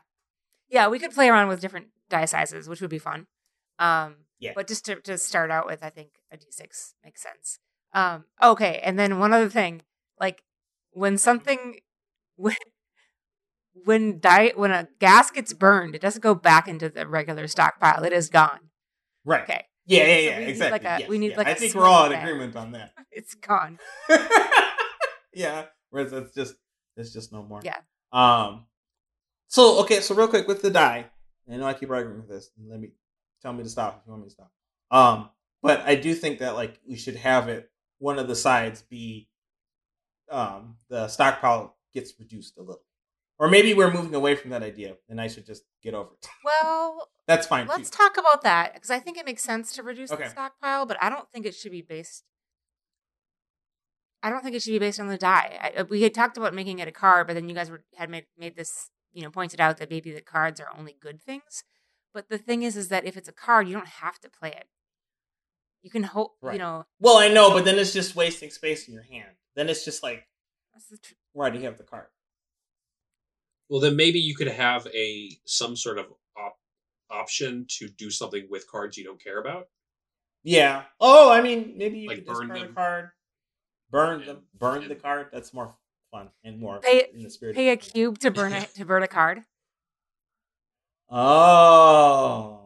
yeah, 0.69 0.89
we 0.89 0.99
could 0.99 1.13
play 1.13 1.29
around 1.29 1.49
with 1.49 1.61
different 1.61 1.89
die 2.09 2.25
sizes, 2.25 2.69
which 2.69 2.81
would 2.81 2.91
be 2.91 2.99
fun. 2.99 3.27
Um, 3.79 4.17
Yeah. 4.39 4.53
But 4.55 4.67
just 4.69 4.85
to, 4.87 4.97
to 5.03 5.19
start 5.19 5.51
out 5.51 5.67
with, 5.67 5.83
I 5.83 5.91
think 5.91 6.11
a 6.33 6.37
D6 6.37 6.95
makes 7.05 7.23
sense. 7.23 7.59
Um, 7.93 8.25
okay, 8.43 8.81
and 8.85 8.99
then 8.99 9.19
one 9.19 9.33
other 9.33 9.49
thing, 9.49 9.83
like 10.21 10.43
when 10.93 11.19
something 11.19 11.81
when 12.37 12.55
when 13.85 14.19
die 14.21 14.53
when 14.57 14.71
a 14.71 14.89
gas 15.01 15.31
gets 15.31 15.53
burned, 15.53 15.95
it 15.95 16.01
doesn't 16.01 16.21
go 16.23 16.35
back 16.35 16.67
into 16.69 16.89
the 16.89 17.07
regular 17.07 17.47
stockpile. 17.47 18.03
It 18.05 18.13
is 18.13 18.29
gone. 18.29 18.71
right. 19.25 19.43
Okay, 19.43 19.65
Yeah, 19.87 20.05
yeah, 20.05 20.15
So 20.15 20.21
yeah, 20.21 20.39
need 20.41 20.49
exactly. 20.49 20.73
like 20.73 20.85
a- 20.85 21.01
yes, 21.03 21.09
we 21.09 21.19
need 21.19 21.31
yeah. 21.33 21.37
like 21.39 21.47
I 21.49 21.51
a 21.51 21.55
think 21.55 21.75
we're 21.75 21.87
all 21.87 22.07
in 22.07 22.13
agreement 22.13 22.57
on 22.57 22.73
that. 22.73 22.93
it's 23.11 23.35
gone. 23.35 23.79
yeah, 25.33 25.67
whereas 25.91 26.13
it's 26.13 26.35
just 26.35 26.55
it's 26.97 27.13
just 27.13 27.33
no 27.33 27.43
more. 27.43 27.61
Yeah. 27.65 27.79
Um. 28.13 28.65
So 29.49 29.81
okay, 29.81 30.01
so 30.01 30.15
real 30.15 30.29
quick 30.29 30.47
with 30.49 30.63
the 30.63 30.71
die, 30.71 31.07
I 31.51 31.57
know 31.57 31.67
I 31.67 31.75
keep 31.75 31.91
arguing 31.91 32.19
with 32.21 32.29
this. 32.29 32.51
Let 32.69 32.81
me 32.81 32.91
tell 33.43 33.53
me 33.53 33.63
to 33.63 33.69
stop 33.69 34.01
if 34.01 34.07
you 34.07 34.13
want 34.13 34.23
me 34.25 34.29
to 34.29 34.35
stop. 34.35 34.53
Um, 34.91 35.31
but 35.63 35.81
I 35.81 35.95
do 35.95 36.15
think 36.15 36.39
that 36.41 36.55
like 36.55 36.81
we 36.89 36.97
should 36.97 37.17
have 37.17 37.49
it 37.49 37.71
one 37.99 38.19
of 38.19 38.29
the 38.29 38.37
sides 38.37 38.83
be, 38.83 39.29
um, 40.31 40.77
the 40.89 41.09
stockpile 41.09 41.77
gets 41.95 42.13
reduced 42.19 42.57
a 42.59 42.61
little, 42.61 42.83
or 43.39 43.49
maybe 43.49 43.75
we're 43.75 43.93
moving 43.93 44.15
away 44.15 44.35
from 44.35 44.51
that 44.51 44.63
idea, 44.63 44.97
and 45.09 45.21
I 45.21 45.29
should 45.29 45.47
just 45.47 45.65
get 45.83 45.95
over 45.95 46.11
it. 46.13 46.29
Well, 46.45 47.09
That's 47.27 47.47
fine. 47.47 47.67
let's 47.67 47.91
too. 47.91 47.97
talk 47.97 48.17
about 48.19 48.43
that 48.43 48.75
because 48.75 48.91
I 48.91 48.99
think 49.01 49.19
it 49.19 49.27
makes 49.27 49.43
sense 49.43 49.73
to 49.75 49.83
reduce 49.83 50.13
Okay. 50.13 50.25
the 50.25 50.31
stockpile, 50.31 50.87
but 50.87 50.97
I 51.03 51.09
don't 51.11 51.31
think 51.33 51.45
it 51.47 51.55
should 51.55 51.73
be 51.73 51.83
based. 51.83 52.25
I 54.23 54.31
don't 54.31 54.43
think 54.43 54.57
it 54.57 54.63
should 54.63 54.73
be 54.73 54.79
based 54.79 54.99
on 55.01 55.09
the 55.09 55.17
die. 55.19 55.59
I, 55.77 55.81
uh, 55.81 55.85
we 55.89 56.03
had 56.03 56.13
talked 56.15 56.37
about 56.37 56.55
making 56.55 56.79
it 56.81 56.89
a 56.89 56.93
card, 56.93 57.27
but 57.27 57.35
then 57.35 57.49
you 57.49 57.55
guys 57.55 57.71
were, 57.71 57.83
had 57.97 58.11
made 58.11 58.27
made 58.37 58.57
this, 58.57 58.91
you 59.13 59.23
know, 59.23 59.31
pointed 59.31 59.61
out 59.61 59.79
that 59.79 59.91
maybe 59.91 60.11
the 60.13 60.21
cards 60.21 60.61
are 60.61 60.69
only 60.77 60.97
good 61.01 61.21
things. 61.23 61.63
But 62.13 62.29
the 62.29 62.39
thing 62.39 62.63
is, 62.63 62.77
is 62.77 62.89
that 62.89 63.05
if 63.05 63.17
it's 63.17 63.29
a 63.29 63.33
card, 63.33 63.69
you 63.69 63.75
don't 63.75 63.87
have 63.87 64.19
to 64.21 64.29
play 64.31 64.49
it. 64.51 64.67
You 65.83 65.91
can 65.91 66.03
hope, 66.03 66.37
Right. 66.43 66.55
you 66.55 66.59
know. 66.59 66.87
Well, 66.99 67.19
I 67.19 67.29
know, 67.29 67.51
but 67.51 67.65
then 67.65 67.79
it's 67.79 67.93
just 67.93 68.17
wasting 68.17 68.51
space 68.51 68.89
in 68.89 68.95
your 68.95 69.05
hand. 69.05 69.37
Then 69.55 69.69
it's 69.69 69.85
just 69.85 70.03
like, 70.03 70.27
That's 70.73 70.87
the 70.89 70.99
tr- 70.99 71.15
why 71.33 71.51
do 71.51 71.59
you 71.59 71.65
have 71.67 71.79
the 71.79 71.85
card? 71.85 72.07
well, 73.69 73.81
then 73.81 73.97
maybe 73.97 74.19
you 74.19 74.35
could 74.35 74.49
have 74.49 74.87
a 74.95 75.31
some 75.45 75.77
sort 75.77 75.99
of 75.99 76.07
op- 76.37 76.59
option 77.11 77.67
to 77.69 77.89
do 77.89 78.11
something 78.11 78.47
with 78.51 78.67
cards 78.67 78.97
you 78.97 79.05
don't 79.05 79.23
care 79.23 79.39
about. 79.39 79.69
Yeah. 80.43 80.85
Oh, 81.01 81.31
I 81.31 81.43
mean, 81.43 81.75
maybe 81.77 81.99
you 82.01 82.09
Like 82.09 82.19
could 82.19 82.27
burn 82.27 82.49
discard 82.49 82.59
a 82.59 82.65
them. 82.65 82.75
card, 82.75 83.11
burn 83.91 84.21
And- 84.21 84.29
them, 84.29 84.43
burn 84.55 84.83
and- 84.83 84.91
the 84.91 84.95
card. 84.97 85.29
That's 85.33 85.53
more 85.53 85.75
fun 86.11 86.31
and 86.45 86.59
more 86.61 86.81
Pay- 86.81 87.11
in 87.13 87.23
the 87.23 87.31
spirit. 87.31 87.55
pay 87.57 87.69
a 87.69 87.73
of 87.75 87.81
the 87.81 87.91
cube 87.91 88.19
to 88.21 88.31
burn 88.31 88.53
it 88.53 88.71
to 88.75 88.85
burn 88.85 89.03
a 89.03 89.09
card. 89.09 89.45
Oh, 91.11 92.61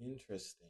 interesting. 0.00 0.68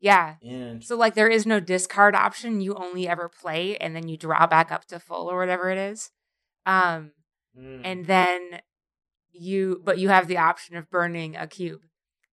Yeah. 0.00 0.36
Interesting. 0.40 0.80
So 0.82 0.96
like 0.96 1.14
there 1.14 1.28
is 1.28 1.44
no 1.46 1.60
discard 1.60 2.14
option. 2.14 2.60
You 2.60 2.74
only 2.74 3.06
ever 3.08 3.28
play 3.28 3.76
and 3.76 3.94
then 3.94 4.08
you 4.08 4.16
draw 4.16 4.46
back 4.46 4.70
up 4.72 4.86
to 4.86 4.98
full 4.98 5.30
or 5.30 5.38
whatever 5.38 5.70
it 5.70 5.78
is. 5.78 6.10
Um 6.66 7.12
Mm. 7.58 7.80
and 7.84 8.06
then 8.06 8.60
you 9.32 9.80
but 9.84 9.98
you 9.98 10.08
have 10.08 10.28
the 10.28 10.38
option 10.38 10.76
of 10.76 10.88
burning 10.88 11.34
a 11.34 11.48
cube 11.48 11.80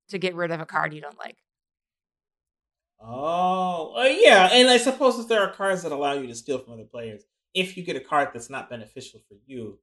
to 0.10 0.20
get 0.20 0.36
rid 0.36 0.52
of 0.52 0.60
a 0.62 0.66
card 0.66 0.94
you 0.94 1.02
don't 1.02 1.18
like. 1.18 1.38
Oh, 3.00 3.96
uh, 3.98 4.04
yeah, 4.04 4.50
and 4.52 4.70
I 4.70 4.78
suppose 4.78 5.20
if 5.20 5.28
there 5.28 5.42
are 5.42 5.52
cards 5.54 5.84
that 5.84 5.92
allow 5.92 6.14
you 6.14 6.28
to 6.28 6.36
steal 6.36 6.60
from 6.60 6.74
other 6.74 6.84
players, 6.86 7.24
if 7.54 7.78
you 7.78 7.84
get 7.84 7.96
a 7.96 8.00
card 8.02 8.30
that's 8.34 8.50
not 8.50 8.70
beneficial 8.70 9.22
for 9.28 9.36
you, 9.46 9.80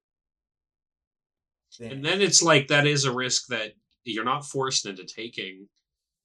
then, 1.79 1.91
And 1.93 2.05
then 2.05 2.21
it's 2.21 2.43
like 2.43 2.69
that 2.69 2.87
is 2.87 3.05
a 3.05 3.12
risk 3.12 3.49
that 3.49 3.73
you're 4.05 4.25
not 4.25 4.47
forced 4.47 4.87
into 4.87 5.05
taking, 5.05 5.69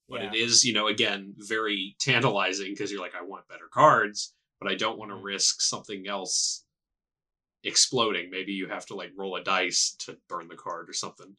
but 0.10 0.22
yeah. 0.22 0.32
it 0.34 0.36
is, 0.36 0.64
you 0.64 0.74
know, 0.74 0.88
again, 0.88 1.34
very 1.38 1.96
tantalizing 2.00 2.72
because 2.72 2.92
you're 2.92 3.02
like, 3.02 3.16
I 3.16 3.24
want 3.24 3.48
better 3.48 3.68
cards, 3.72 4.34
but 4.60 4.72
I 4.72 4.76
don't 4.76 4.98
want 5.00 5.12
to 5.12 5.16
Mhm. 5.16 5.24
risk 5.24 5.62
something 5.62 6.08
else 6.08 6.66
exploding. 7.64 8.30
Maybe 8.30 8.54
you 8.54 8.68
have 8.68 8.86
to 8.88 8.96
like 8.96 9.12
roll 9.18 9.36
a 9.38 9.44
dice 9.44 9.96
to 10.00 10.18
burn 10.28 10.48
the 10.50 10.56
card 10.58 10.90
or 10.90 10.94
something. 10.94 11.38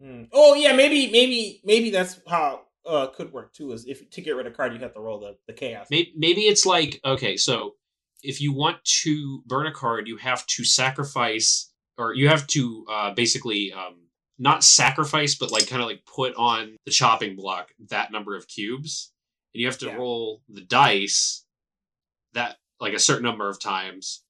Hmm. 0.00 0.24
Oh 0.32 0.54
yeah, 0.54 0.74
maybe 0.74 1.10
maybe 1.10 1.60
maybe 1.64 1.90
that's 1.90 2.20
how 2.28 2.67
uh 2.88 3.06
could 3.08 3.32
work 3.32 3.52
too. 3.52 3.72
Is 3.72 3.86
if 3.86 4.08
to 4.10 4.20
get 4.20 4.34
rid 4.34 4.46
of 4.46 4.52
a 4.52 4.56
card, 4.56 4.72
you 4.72 4.80
have 4.80 4.94
to 4.94 5.00
roll 5.00 5.20
the 5.20 5.36
the 5.46 5.52
chaos. 5.52 5.86
Maybe, 5.90 6.12
maybe 6.16 6.40
it's 6.42 6.66
like 6.66 7.00
okay, 7.04 7.36
so 7.36 7.74
if 8.22 8.40
you 8.40 8.52
want 8.52 8.82
to 8.84 9.42
burn 9.46 9.66
a 9.66 9.72
card, 9.72 10.08
you 10.08 10.16
have 10.16 10.44
to 10.46 10.64
sacrifice, 10.64 11.70
or 11.96 12.14
you 12.14 12.28
have 12.28 12.46
to 12.48 12.84
uh, 12.90 13.14
basically 13.14 13.72
um, 13.72 14.08
not 14.38 14.64
sacrifice, 14.64 15.36
but 15.36 15.52
like 15.52 15.68
kind 15.68 15.82
of 15.82 15.88
like 15.88 16.04
put 16.04 16.34
on 16.36 16.76
the 16.84 16.90
chopping 16.90 17.36
block 17.36 17.68
that 17.90 18.10
number 18.10 18.36
of 18.36 18.48
cubes, 18.48 19.12
and 19.54 19.60
you 19.60 19.66
have 19.66 19.78
to 19.78 19.86
Yeah. 19.86 19.96
roll 19.96 20.42
the 20.48 20.62
dice 20.62 21.44
that 22.32 22.56
like 22.80 22.94
a 22.94 22.98
certain 22.98 23.24
number 23.24 23.48
of 23.48 23.60
times, 23.60 24.24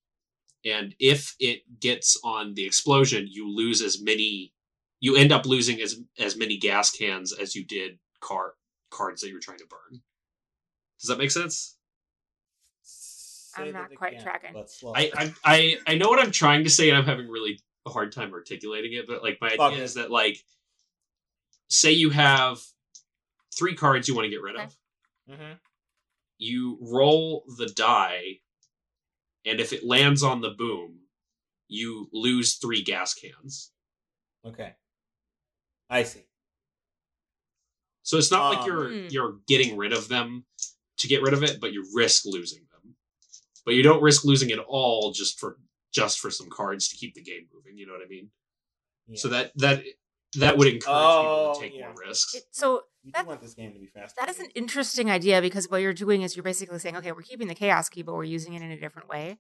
and 0.65 0.95
if 0.99 1.35
it 1.39 1.81
gets 1.81 2.19
on 2.25 2.55
the 2.55 2.67
explosion, 2.67 3.27
you 3.31 3.49
lose 3.49 3.81
as 3.83 4.03
many. 4.03 4.53
You 5.01 5.15
end 5.15 5.31
up 5.31 5.47
losing 5.47 5.81
as 5.81 6.01
as 6.19 6.37
many 6.37 6.57
gas 6.57 6.91
cans 6.91 7.33
as 7.33 7.55
you 7.55 7.65
did 7.65 8.01
card 8.21 8.53
cards 8.91 9.21
that 9.23 9.29
you're 9.31 9.41
trying 9.41 9.59
to 9.59 9.67
burn. 9.67 10.01
Does 11.01 11.09
that 11.09 11.19
make 11.19 11.31
sense? 11.31 11.77
I'm 13.57 13.73
not 13.73 13.95
quite 13.95 14.13
again, 14.13 14.23
tracking. 14.23 14.65
I, 14.95 15.11
I 15.17 15.35
I 15.45 15.77
I 15.87 15.95
know 15.97 16.09
what 16.09 16.21
I'm 16.21 16.31
trying 16.31 16.65
to 16.65 16.71
say, 16.71 16.89
and 16.89 16.97
I'm 16.99 17.05
having 17.05 17.29
really 17.29 17.59
a 17.87 17.91
hard 17.91 18.13
time 18.13 18.33
articulating 18.33 18.93
it. 18.93 19.07
But 19.07 19.23
like 19.23 19.39
my 19.41 19.49
idea 19.49 19.67
Okay. 19.67 19.83
is 19.83 19.95
that 19.95 20.11
like, 20.11 20.45
say 21.69 21.93
you 21.93 22.11
have 22.11 22.61
three 23.57 23.75
cards 23.75 24.07
you 24.07 24.15
want 24.15 24.27
to 24.27 24.31
get 24.31 24.43
rid 24.43 24.57
Okay. 24.57 24.65
of. 24.65 24.77
Mhm. 25.39 25.59
You 26.39 26.79
roll 26.81 27.45
the 27.57 27.67
die, 27.67 28.41
and 29.45 29.61
if 29.61 29.73
it 29.73 29.85
lands 29.85 30.23
on 30.23 30.41
the 30.41 30.51
boom, 30.51 31.01
you 31.67 32.09
lose 32.13 32.55
three 32.57 32.83
gas 32.83 33.13
cans. 33.15 33.73
Okay. 34.45 34.75
I 35.91 36.05
see. 36.05 36.28
So 38.09 38.17
it's 38.17 38.31
not 38.31 38.49
like 38.49 38.61
Um, 38.61 38.67
you're 38.69 38.89
Hmm. 38.91 39.07
you're 39.11 39.33
getting 39.47 39.77
rid 39.77 39.93
of 39.93 40.09
them 40.09 40.47
to 40.97 41.07
get 41.09 41.21
rid 41.21 41.35
of 41.35 41.43
it, 41.43 41.61
but 41.61 41.75
you 41.75 41.87
risk 41.95 42.25
losing 42.25 42.67
them. 42.73 42.97
But 43.67 43.75
you 43.75 43.83
don't 43.83 44.03
risk 44.03 44.25
losing 44.25 44.49
it 44.49 44.59
all 44.61 45.13
just 45.13 45.39
for 45.39 45.59
just 45.93 46.19
for 46.19 46.31
some 46.31 46.49
cards 46.49 46.89
to 46.89 46.97
keep 46.97 47.13
the 47.15 47.21
game 47.23 47.49
moving. 47.53 47.77
You 47.77 47.87
know 47.87 47.93
what 47.93 48.01
I 48.03 48.09
mean? 48.09 48.31
Yeah. 49.09 49.19
So 49.21 49.29
that 49.29 49.53
that 49.57 49.85
that 50.37 50.57
would 50.57 50.69
encourage 50.69 50.85
people 50.87 51.53
Oh, 51.53 51.55
to 51.55 51.61
take 51.61 51.75
yeah. 51.75 51.89
more 51.93 51.95
risks. 52.07 52.35
It, 52.35 52.45
so 52.51 52.85
you 53.03 53.13
that- 53.13 53.27
want 53.27 53.43
this 53.43 53.53
game 53.53 53.75
to 53.75 53.79
be 53.79 53.89
fast. 53.89 54.17
that 54.17 54.31
is 54.31 54.39
an 54.41 54.49
interesting 54.55 55.11
idea 55.11 55.43
because 55.43 55.69
what 55.69 55.83
you're 55.83 55.93
doing 55.95 56.23
is 56.23 56.35
you're 56.35 56.43
basically 56.43 56.79
saying, 56.79 56.97
okay, 56.97 57.13
we're 57.13 57.23
keeping 57.23 57.47
the 57.49 57.55
chaos 57.55 57.91
cube, 57.91 58.07
but 58.07 58.15
we're 58.15 58.25
using 58.25 58.55
it 58.55 58.63
in 58.63 58.71
a 58.71 58.81
different 58.81 59.09
way. 59.11 59.39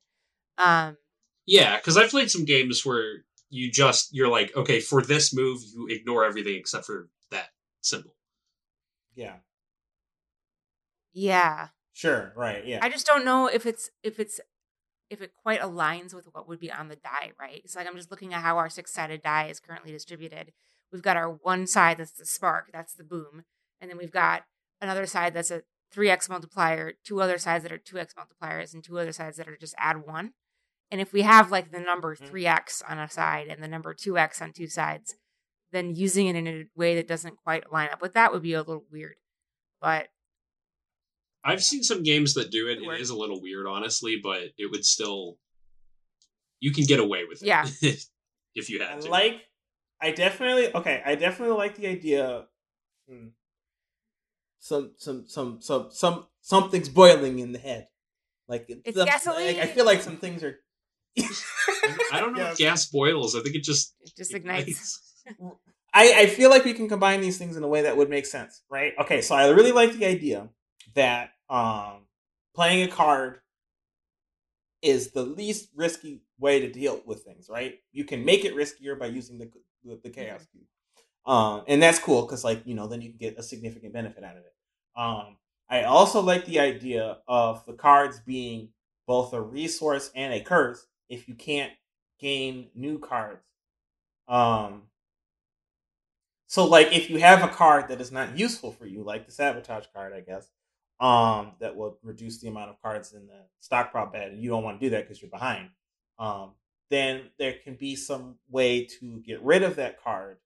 Um, 0.58 0.98
yeah, 1.46 1.76
because 1.78 1.96
I've 1.96 2.10
played 2.10 2.30
some 2.30 2.44
games 2.44 2.84
where 2.84 3.24
you 3.48 3.70
just 3.72 4.14
you're 4.14 4.28
like, 4.28 4.54
okay, 4.54 4.78
for 4.80 5.00
this 5.00 5.32
move, 5.34 5.62
you 5.72 5.86
ignore 5.88 6.26
everything 6.26 6.56
except 6.56 6.84
for 6.84 7.08
that 7.30 7.48
symbol. 7.80 8.14
Yeah. 9.18 9.34
yeah. 11.12 11.68
Sure. 11.92 12.32
Right. 12.36 12.64
Yeah. 12.64 12.78
I 12.82 12.88
just 12.88 13.06
don't 13.06 13.24
know 13.24 13.48
if 13.48 13.66
it's 13.66 13.90
if 14.04 14.20
it's 14.20 14.40
if 15.10 15.20
it 15.20 15.32
quite 15.42 15.60
aligns 15.60 16.14
with 16.14 16.28
what 16.32 16.46
would 16.48 16.60
be 16.60 16.70
on 16.70 16.88
the 16.88 16.96
die, 16.96 17.32
right? 17.40 17.60
It's 17.64 17.74
like 17.74 17.88
I'm 17.88 17.96
just 17.96 18.10
looking 18.10 18.32
at 18.34 18.42
how 18.42 18.56
our 18.58 18.68
six 18.68 18.92
sided 18.92 19.22
die 19.22 19.48
is 19.48 19.58
currently 19.58 19.90
distributed. 19.90 20.52
We've 20.92 21.02
got 21.02 21.16
our 21.16 21.28
one 21.30 21.66
side 21.66 21.98
that's 21.98 22.12
the 22.12 22.24
spark, 22.24 22.70
that's 22.72 22.94
the 22.94 23.02
boom, 23.04 23.44
and 23.80 23.90
then 23.90 23.98
we've 23.98 24.12
got 24.12 24.44
another 24.80 25.06
side 25.06 25.34
that's 25.34 25.50
a 25.50 25.62
three 25.90 26.08
x 26.10 26.28
multiplier, 26.28 26.92
two 27.04 27.20
other 27.20 27.38
sides 27.38 27.64
that 27.64 27.72
are 27.72 27.78
two 27.78 27.98
x 27.98 28.14
multipliers, 28.14 28.72
and 28.72 28.84
two 28.84 28.98
other 28.98 29.12
sides 29.12 29.36
that 29.38 29.48
are 29.48 29.56
just 29.56 29.74
add 29.78 30.06
one. 30.06 30.34
And 30.90 31.00
if 31.00 31.12
we 31.12 31.22
have 31.22 31.50
like 31.50 31.72
the 31.72 31.80
number 31.80 32.14
Mhm. 32.14 32.28
three 32.28 32.46
x 32.46 32.80
on 32.88 32.98
a 32.98 33.08
side 33.10 33.48
and 33.48 33.62
the 33.62 33.68
number 33.68 33.92
two 33.94 34.16
x 34.16 34.40
on 34.40 34.52
two 34.52 34.68
sides, 34.68 35.16
then 35.72 35.94
using 35.94 36.26
it 36.28 36.36
in 36.36 36.46
a 36.48 36.64
way 36.76 36.94
that 36.96 37.06
doesn't 37.08 37.36
quite 37.44 37.70
line 37.72 37.88
up 37.92 38.00
with 38.02 38.14
that 38.14 38.32
would 38.32 38.42
be 38.42 38.54
a 38.54 38.58
little 38.62 38.84
weird. 38.90 39.14
But 39.80 40.08
I've 41.44 41.62
seen 41.62 41.82
some 41.82 42.02
games 42.02 42.34
that 42.34 42.50
do 42.50 42.68
it. 42.68 42.76
Could 42.76 42.84
It 42.84 42.86
work. 42.86 43.00
is 43.00 43.10
a 43.10 43.16
little 43.16 43.40
weird, 43.40 43.66
honestly, 43.66 44.18
but 44.22 44.42
it 44.58 44.70
would 44.70 44.84
still 44.84 45.38
you 46.60 46.72
can 46.72 46.84
get 46.84 47.00
away 47.00 47.24
with 47.28 47.42
it. 47.42 47.46
Yeah. 47.46 47.66
if 48.54 48.68
you 48.70 48.82
I 48.82 48.86
had 48.86 49.02
to. 49.02 49.10
like. 49.10 49.42
I 50.00 50.12
definitely 50.12 50.72
okay. 50.74 51.02
I 51.04 51.14
definitely 51.16 51.56
like 51.56 51.74
the 51.76 51.86
idea. 51.88 52.46
Hmm. 53.10 53.28
some 54.60 54.92
some 54.96 55.24
some 55.28 55.58
some 55.60 55.88
some 55.90 56.26
something's 56.40 56.88
boiling 56.88 57.38
in 57.40 57.52
the 57.52 57.58
head. 57.58 57.88
Like 58.48 58.66
It's 58.68 58.96
the- 58.96 59.04
gasoline. 59.04 59.56
I, 59.58 59.62
I 59.62 59.66
feel 59.66 59.84
like 59.84 60.00
some 60.02 60.16
things 60.16 60.42
are. 60.44 60.58
I 62.12 62.20
don't 62.20 62.32
know 62.34 62.42
Yes. 62.42 62.52
if 62.52 62.58
gas 62.58 62.86
boils. 62.86 63.34
I 63.34 63.40
think 63.40 63.56
it 63.56 63.64
just 63.64 63.94
It 64.02 64.12
just 64.16 64.32
ignites. 64.34 65.07
I, 65.94 66.12
I 66.22 66.26
feel 66.26 66.50
like 66.50 66.64
we 66.64 66.74
can 66.74 66.88
combine 66.88 67.20
these 67.20 67.38
things 67.38 67.56
in 67.56 67.62
a 67.62 67.68
way 67.68 67.82
that 67.82 67.96
would 67.96 68.10
make 68.10 68.26
sense, 68.26 68.62
right? 68.70 68.92
Okay, 69.00 69.22
so 69.22 69.34
I 69.34 69.48
really 69.48 69.72
like 69.72 69.92
the 69.92 70.06
idea 70.06 70.48
that 70.94 71.30
um, 71.48 72.06
playing 72.54 72.82
a 72.82 72.88
card 72.88 73.40
is 74.82 75.10
the 75.10 75.22
least 75.22 75.70
risky 75.74 76.22
way 76.38 76.60
to 76.60 76.70
deal 76.70 77.00
with 77.06 77.22
things, 77.24 77.48
right? 77.48 77.78
You 77.92 78.04
can 78.04 78.24
make 78.24 78.44
it 78.44 78.54
riskier 78.54 78.98
by 78.98 79.06
using 79.06 79.38
the 79.38 79.50
the, 79.84 79.98
the 80.02 80.10
chaos 80.10 80.46
cube, 80.52 80.64
um, 81.26 81.62
and 81.66 81.82
that's 81.82 81.98
cool 81.98 82.22
because, 82.22 82.44
like, 82.44 82.62
you 82.66 82.74
know, 82.74 82.86
then 82.86 83.00
you 83.00 83.10
can 83.10 83.18
get 83.18 83.38
a 83.38 83.42
significant 83.42 83.92
benefit 83.92 84.24
out 84.24 84.36
of 84.36 84.44
it. 84.44 84.54
Um, 84.96 85.36
I 85.70 85.84
also 85.84 86.20
like 86.20 86.46
the 86.46 86.60
idea 86.60 87.18
of 87.28 87.64
the 87.66 87.74
cards 87.74 88.20
being 88.20 88.70
both 89.06 89.32
a 89.32 89.40
resource 89.40 90.10
and 90.14 90.32
a 90.32 90.40
curse 90.40 90.86
if 91.08 91.28
you 91.28 91.34
can't 91.34 91.72
gain 92.18 92.68
new 92.74 92.98
cards. 92.98 93.44
Um, 94.26 94.82
so 96.48 96.64
like 96.64 96.92
if 96.92 97.10
you 97.10 97.18
have 97.18 97.44
a 97.44 97.48
card 97.48 97.88
that 97.88 98.00
is 98.00 98.10
not 98.10 98.38
useful 98.38 98.72
for 98.72 98.86
you, 98.86 99.04
like 99.04 99.26
the 99.26 99.32
sabotage 99.32 99.84
card, 99.94 100.14
I 100.14 100.20
guess, 100.20 100.50
um, 100.98 101.52
that 101.60 101.76
will 101.76 101.98
reduce 102.02 102.40
the 102.40 102.48
amount 102.48 102.70
of 102.70 102.80
cards 102.82 103.12
in 103.12 103.26
the 103.26 103.44
stock 103.60 103.92
prop 103.92 104.14
bed, 104.14 104.32
and 104.32 104.42
you 104.42 104.48
don't 104.48 104.64
want 104.64 104.80
to 104.80 104.86
do 104.86 104.90
that 104.90 105.04
because 105.04 105.20
you're 105.20 105.30
behind. 105.30 105.68
Um, 106.18 106.52
then 106.90 107.24
there 107.38 107.54
can 107.62 107.74
be 107.74 107.94
some 107.94 108.36
way 108.48 108.86
to 108.98 109.20
get 109.26 109.42
rid 109.42 109.62
of 109.62 109.76
that 109.76 110.02
card, 110.02 110.38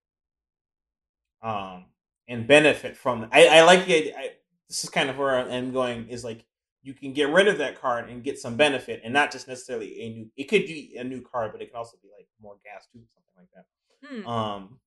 um, 1.41 1.87
and 2.29 2.49
benefit 2.49 2.97
from. 2.97 3.29
I, 3.31 3.47
I 3.47 3.63
like 3.63 3.87
the 3.87 3.97
idea. 3.97 4.15
I, 4.19 4.31
this 4.69 4.83
is 4.83 4.91
kind 4.91 5.09
of 5.09 5.17
where 5.17 5.39
I'm 5.39 5.73
going. 5.73 6.09
Is 6.09 6.25
like 6.25 6.45
you 6.83 6.95
can 6.95 7.13
get 7.13 7.31
rid 7.31 7.47
of 7.47 7.59
that 7.59 7.81
card 7.81 8.11
and 8.11 8.25
get 8.25 8.41
some 8.41 8.57
benefit, 8.57 9.03
and 9.05 9.15
not 9.15 9.31
just 9.31 9.47
necessarily 9.47 10.03
a 10.03 10.09
new. 10.09 10.31
It 10.37 10.49
could 10.49 10.67
be 10.67 10.97
a 10.99 11.05
new 11.05 11.21
card, 11.21 11.53
but 11.53 11.63
it 11.63 11.71
can 11.71 11.77
also 11.77 11.97
be 12.03 12.09
like 12.15 12.27
more 12.41 12.57
gas 12.65 12.89
too, 12.93 13.03
something 13.15 13.35
like 13.37 13.49
that. 13.55 13.67
Hmm. 14.05 14.27
Um. 14.29 14.79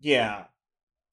Yeah. 0.00 0.44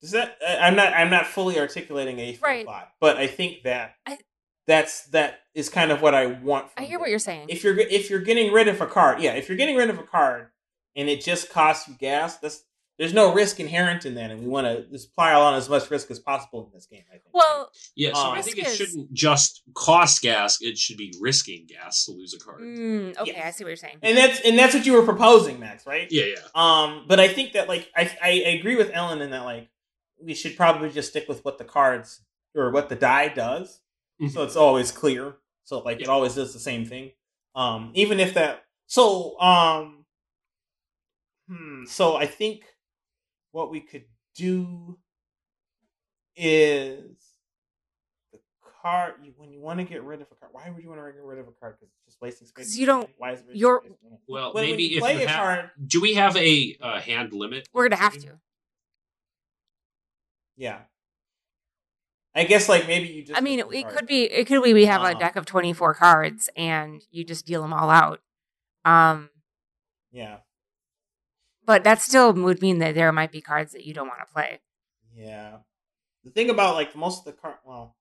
Does 0.00 0.10
that? 0.12 0.36
I- 0.46 0.58
I'm 0.58 0.76
not. 0.76 0.92
I'm 0.92 1.10
not 1.10 1.26
fully 1.26 1.58
articulating 1.58 2.18
a 2.18 2.38
Right. 2.42 2.66
thought, 2.66 2.92
but 3.00 3.16
I 3.16 3.26
think 3.26 3.62
that 3.62 3.94
I- 4.06 4.18
that's 4.66 5.06
that 5.08 5.40
is 5.54 5.68
kind 5.70 5.90
of 5.90 6.02
what 6.02 6.14
I 6.14 6.26
want. 6.26 6.70
I 6.76 6.82
hear 6.84 6.98
this. 6.98 7.00
what 7.00 7.10
you're 7.10 7.18
saying. 7.18 7.46
If 7.48 7.64
you're 7.64 7.78
if 7.78 8.10
you're 8.10 8.20
getting 8.20 8.52
rid 8.52 8.68
of 8.68 8.80
a 8.80 8.86
card, 8.86 9.20
yeah, 9.22 9.32
if 9.32 9.48
you're 9.48 9.56
getting 9.56 9.76
rid 9.76 9.88
of 9.90 9.98
a 9.98 10.02
card 10.02 10.50
and 10.94 11.08
it 11.08 11.22
just 11.22 11.48
costs 11.50 11.88
you 11.88 11.94
gas, 11.94 12.36
that's 12.38 12.64
there's 12.98 13.12
no 13.12 13.34
risk 13.34 13.58
inherent 13.58 14.06
in 14.06 14.14
that, 14.14 14.30
and 14.30 14.40
we 14.40 14.46
want 14.46 14.66
to 14.66 14.86
just 14.90 15.14
pile 15.16 15.40
on 15.42 15.54
as 15.54 15.68
much 15.68 15.90
risk 15.90 16.10
as 16.10 16.20
possible 16.20 16.64
in 16.66 16.70
this 16.72 16.86
game. 16.86 17.02
I 17.08 17.14
think. 17.18 17.32
well, 17.32 17.70
yeah. 17.96 18.12
So 18.14 18.20
Um, 18.20 18.34
I 18.34 18.42
think 18.42 18.58
it 18.58 18.68
shouldn't 18.68 19.12
just 19.12 19.62
cost 19.74 20.22
gas. 20.22 20.58
It 20.60 20.78
should 20.78 20.96
be 20.96 21.12
risking 21.20 21.66
gas 21.66 22.04
to 22.04 22.12
lose 22.12 22.34
a 22.34 22.38
card. 22.38 22.60
mm, 22.60 23.16
okay, 23.18 23.32
Yes. 23.34 23.44
I 23.46 23.50
see 23.50 23.64
what 23.64 23.68
you're 23.70 23.76
saying. 23.76 23.96
and 24.02 24.16
that's 24.16 24.40
and 24.40 24.58
that's 24.58 24.74
what 24.74 24.86
you 24.86 24.92
were 24.92 25.02
proposing, 25.04 25.58
Max, 25.58 25.86
right? 25.86 26.06
Yeah, 26.10 26.26
yeah. 26.26 26.36
Um, 26.54 27.04
but 27.08 27.18
I 27.18 27.28
think 27.28 27.52
that 27.54 27.68
like 27.68 27.90
I, 27.96 28.02
I 28.22 28.28
I 28.28 28.50
agree 28.58 28.76
with 28.76 28.90
Ellen 28.92 29.20
in 29.20 29.30
that 29.30 29.44
like 29.44 29.68
we 30.22 30.34
should 30.34 30.56
probably 30.56 30.90
just 30.90 31.10
stick 31.10 31.28
with 31.28 31.44
what 31.44 31.58
the 31.58 31.64
cards 31.64 32.20
or 32.54 32.70
what 32.70 32.88
the 32.88 32.94
die 32.96 33.28
does, 33.28 33.80
so 34.30 34.44
it's 34.44 34.56
always 34.56 34.92
clear. 34.92 35.34
So 35.64 35.80
like 35.80 36.00
it 36.00 36.08
always 36.08 36.34
does 36.36 36.52
the 36.52 36.60
same 36.60 36.84
thing. 36.86 37.10
Um, 37.56 37.90
even 37.94 38.20
if 38.20 38.34
that. 38.34 38.64
So 38.86 39.38
um, 39.40 40.04
hmm. 41.48 41.84
So 41.86 42.16
I 42.16 42.26
think 42.26 42.64
what 43.54 43.70
we 43.70 43.78
could 43.78 44.04
do 44.34 44.98
is 46.34 47.04
the 48.32 48.40
card 48.82 49.14
you, 49.22 49.32
when 49.36 49.52
you 49.52 49.60
want 49.60 49.78
to 49.78 49.84
get 49.84 50.02
rid 50.02 50.20
of 50.20 50.26
a 50.32 50.34
card. 50.34 50.50
Why 50.52 50.68
would 50.70 50.82
you 50.82 50.88
want 50.88 51.00
to 51.00 51.12
get 51.12 51.22
rid 51.22 51.38
of 51.38 51.46
a 51.46 51.52
card? 51.52 51.76
Because 51.78 51.92
it's 51.94 52.04
just 52.06 52.20
wasting 52.20 52.48
space. 52.48 52.66
'Cause 52.66 52.76
you 52.76 52.84
don't- 52.86 53.08
Why 53.16 53.30
is 53.30 53.38
it 53.40 53.46
wasting 53.46 53.60
you're- 53.60 53.80
Well, 54.26 54.52
When- 54.52 54.62
when 54.64 54.70
maybe 54.72 54.82
you 54.84 54.96
if 54.96 55.00
play 55.02 55.18
you 55.18 55.24
a 55.24 55.28
have, 55.28 55.36
card. 55.38 55.70
do 55.86 56.00
we 56.00 56.14
have 56.14 56.36
a 56.36 56.76
uh, 56.80 57.00
hand 57.00 57.32
limit? 57.32 57.68
We're 57.72 57.88
gonna 57.88 58.02
have 58.02 58.18
to. 58.18 58.40
Yeah. 60.56 60.82
I 62.34 62.42
guess 62.42 62.68
like 62.68 62.88
maybe 62.88 63.06
you 63.12 63.22
just. 63.22 63.38
I 63.38 63.40
mean, 63.40 63.60
it 63.60 63.68
card. 63.84 63.96
could 63.96 64.06
be. 64.08 64.24
It 64.24 64.48
could 64.48 64.64
be 64.64 64.74
we 64.74 64.86
have 64.86 65.02
a 65.02 65.04
Uh-huh. 65.10 65.18
deck 65.20 65.36
of 65.36 65.46
24 65.46 65.94
cards 65.94 66.50
and 66.56 67.00
you 67.12 67.22
just 67.22 67.46
deal 67.46 67.62
them 67.62 67.72
all 67.72 67.88
out. 67.90 68.20
Um, 68.84 69.30
Yeah, 70.10 70.40
but 71.66 71.84
that 71.84 72.00
still 72.00 72.32
would 72.32 72.60
mean 72.62 72.78
that 72.78 72.94
there 72.94 73.12
might 73.12 73.32
be 73.32 73.40
cards 73.40 73.72
that 73.72 73.84
you 73.84 73.94
don't 73.94 74.08
want 74.08 74.20
to 74.26 74.32
play. 74.32 74.60
yeah. 75.16 75.58
The 76.24 76.30
thing 76.30 76.48
about 76.48 76.74
like 76.74 76.96
most 76.96 77.18
of 77.18 77.24
the 77.26 77.32
card, 77.32 77.56
well, 77.66 77.96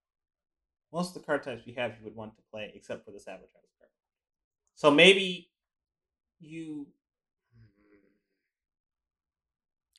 most 0.93 1.13
of 1.15 1.21
the 1.21 1.25
card 1.25 1.43
types 1.43 1.65
we 1.65 1.73
have, 1.73 1.91
you 1.99 2.05
would 2.05 2.15
want 2.15 2.37
to 2.37 2.43
play 2.51 2.71
except 2.73 3.03
for 3.03 3.11
the 3.11 3.19
sabotage 3.19 3.49
card. 3.51 3.89
So 4.75 4.89
maybe 4.89 5.49
you. 6.39 6.87
Hmm. 7.53 8.07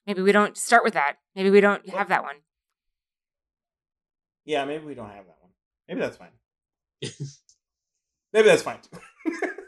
Maybe 0.07 0.23
we 0.23 0.33
don't 0.33 0.57
start 0.57 0.85
with 0.85 0.95
that. 0.95 1.17
Maybe 1.35 1.51
we 1.51 1.61
don't 1.61 1.87
have 1.91 2.09
that 2.09 2.23
one. 2.23 2.37
Yeah, 4.45 4.65
maybe 4.65 4.85
we 4.85 4.95
don't 4.95 5.11
have 5.11 5.27
that 5.27 5.37
one. 5.41 5.51
Maybe 5.89 6.01
that's 6.01 6.17
fine. 6.17 6.29
maybe 8.33 8.49
that's 8.49 8.62
fine. 8.62 8.79
too. 8.81 8.99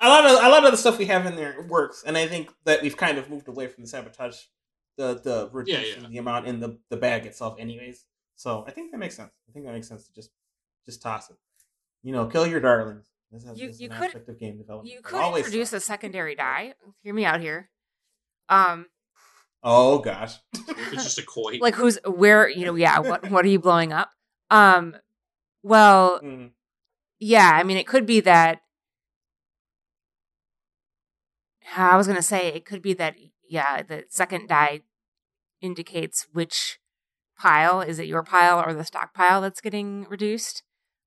a 0.00 0.08
lot 0.08 0.24
of 0.26 0.30
a 0.44 0.48
lot 0.48 0.64
of 0.64 0.70
the 0.70 0.76
stuff 0.76 0.98
we 0.98 1.06
have 1.06 1.26
in 1.26 1.36
there 1.36 1.66
works, 1.68 2.02
and 2.06 2.16
I 2.16 2.26
think 2.26 2.50
that 2.64 2.82
we've 2.82 2.96
kind 2.96 3.18
of 3.18 3.30
moved 3.30 3.48
away 3.48 3.66
from 3.68 3.82
the 3.84 3.88
sabotage, 3.88 4.38
the 4.96 5.14
the 5.22 5.48
reducing 5.52 6.02
yeah. 6.02 6.08
the 6.08 6.18
amount 6.18 6.46
in 6.46 6.60
the 6.60 6.78
the 6.90 6.96
bag 6.96 7.26
itself, 7.26 7.56
anyways. 7.58 8.04
So 8.36 8.64
I 8.66 8.70
think 8.70 8.90
that 8.92 8.98
makes 8.98 9.16
sense. 9.16 9.32
I 9.48 9.52
think 9.52 9.64
that 9.66 9.72
makes 9.72 9.88
sense 9.88 10.06
to 10.06 10.12
just 10.12 10.30
just 10.84 11.00
toss 11.02 11.30
it. 11.30 11.36
You 12.02 12.12
know, 12.12 12.26
kill 12.26 12.46
your 12.46 12.60
darlings. 12.60 13.06
This 13.32 13.44
is, 13.44 13.58
You- 13.58 13.66
this 13.68 13.80
you 13.80 13.88
an 13.90 13.96
could- 13.96 14.06
aspect 14.08 14.28
of 14.28 14.38
game 14.38 14.56
development. 14.58 14.94
You 14.94 15.00
could 15.02 15.18
always 15.20 15.46
introduce 15.46 15.72
a 15.72 15.80
secondary 15.80 16.34
die. 16.36 16.74
Hear 17.02 17.12
me 17.14 17.24
out 17.24 17.40
here. 17.40 17.70
Um, 18.48 18.86
Oh 19.62 19.98
gosh. 19.98 20.36
It's 20.68 21.02
just 21.02 21.18
a 21.18 21.22
coin. 21.26 21.58
like 21.60 21.74
who's 21.74 21.98
where? 22.06 22.48
You 22.48 22.66
know, 22.66 22.74
yeah. 22.76 23.00
What 23.00 23.28
what 23.30 23.44
are 23.44 23.48
you 23.48 23.58
blowing 23.58 23.92
up? 23.92 24.10
Um, 24.50 24.94
well, 25.64 26.20
Mm, 26.20 26.50
yeah. 27.18 27.50
I 27.52 27.64
mean, 27.64 27.76
it 27.78 27.86
could 27.88 28.06
be 28.06 28.20
that. 28.20 28.60
I 31.76 31.96
was 31.96 32.06
gonna 32.06 32.22
say 32.22 32.48
it 32.48 32.64
could 32.64 32.82
be 32.82 32.92
that 32.94 33.16
yeah, 33.48 33.82
the 33.82 34.04
second 34.08 34.48
die 34.48 34.80
indicates 35.60 36.26
which 36.32 36.78
pile 37.38 37.80
is 37.80 37.98
it 37.98 38.06
your 38.06 38.22
pile 38.22 38.60
or 38.64 38.72
the 38.74 38.84
stockpile 38.84 39.40
that's 39.40 39.60
getting 39.60 40.04
reduced. 40.08 40.62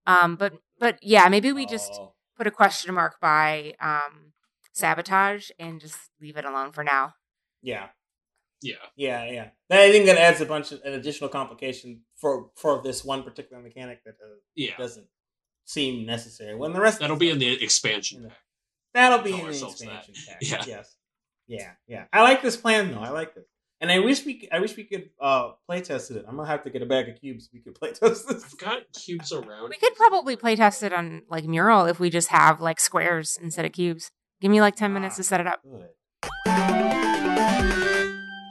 Um, 0.08 0.36
but 0.36 0.54
but 0.80 0.98
yeah, 1.02 1.28
maybe 1.30 1.52
we 1.52 1.66
just 1.66 1.92
oh, 1.96 2.14
put 2.38 2.48
a 2.48 2.52
question 2.52 2.94
mark 2.94 3.20
by 3.22 3.74
um 3.82 4.34
sabotage 4.74 5.50
and 5.60 5.80
just 5.80 5.98
leave 6.22 6.38
it 6.38 6.46
alone 6.46 6.72
for 6.72 6.84
now. 6.84 7.14
yeah. 7.62 7.88
yeah. 8.62 8.76
Yeah, 8.96 9.26
yeah. 9.30 9.48
That- 9.70 9.82
I 9.82 9.92
think 9.92 10.06
that 10.06 10.18
adds 10.18 10.40
a 10.42 10.46
bunch 10.46 10.72
of 10.72 10.82
an 10.86 10.94
additional 10.94 11.30
complication 11.30 12.02
for 12.18 12.50
for 12.56 12.82
this 12.82 13.04
one 13.04 13.24
particular 13.24 13.62
mechanic 13.62 14.04
that 14.06 14.16
uh, 14.24 14.36
Yeah. 14.56 14.78
doesn't 14.78 15.08
seem 15.66 16.06
necessary. 16.06 16.56
When 16.56 16.74
the 16.74 16.82
rest 16.82 17.00
That'll 17.00 17.16
the 17.16 17.20
be 17.20 17.28
stuff- 17.28 17.34
in 17.34 17.40
the 17.40 17.64
expansion 17.64 18.22
Yeah. 18.24 18.30
pack. 18.30 18.38
That'll 18.94 19.20
be 19.24 19.32
Tell 19.32 19.40
in 19.42 19.46
the 19.54 19.60
that. 19.60 19.70
expansion 19.72 20.14
pack. 20.28 20.38
Yeah. 20.42 20.64
Yes. 20.68 20.96
Yeah, 21.48 21.72
yeah. 21.88 22.06
I 22.14 22.22
like 22.22 22.42
this 22.42 22.56
plan 22.58 22.92
though. 22.92 23.00
I 23.00 23.10
like 23.10 23.34
this. 23.36 23.46
And 23.82 23.90
I 23.92 24.00
wish 24.00 24.26
we 24.26 24.42
c- 24.42 24.50
I 24.52 24.60
wish 24.60 24.76
we 24.76 24.84
could 24.84 25.10
uh 25.22 25.52
play 25.68 25.82
test 25.82 26.12
it. 26.12 26.26
I'm 26.28 26.36
gonna 26.36 26.48
have 26.48 26.64
to 26.66 26.70
get 26.70 26.82
a 26.82 26.86
bag 26.86 27.08
of 27.10 27.20
cubes 27.20 27.50
we 27.54 27.60
could 27.62 27.76
play 27.80 27.92
test 27.94 28.28
this. 28.28 28.44
I've 28.44 28.58
got 28.58 28.82
cubes 28.94 29.32
around. 29.32 29.70
We 29.70 29.78
could 29.78 29.96
probably 29.96 30.36
play 30.36 30.56
test 30.56 30.84
it 30.84 30.94
on 30.94 31.24
like 31.30 31.46
Miro 31.46 31.86
if 31.86 32.00
we 32.00 32.10
just 32.10 32.28
have 32.28 32.62
like 32.62 32.80
squares 32.80 33.40
instead 33.42 33.66
of 33.66 33.72
cubes. 33.72 34.12
Give 34.42 34.52
me 34.52 34.62
like 34.62 34.76
ten 34.76 34.94
minutes 34.94 35.16
to 35.16 35.24
set 35.24 35.40
it 35.40 35.48
up. 35.48 35.62
Good. 35.64 35.90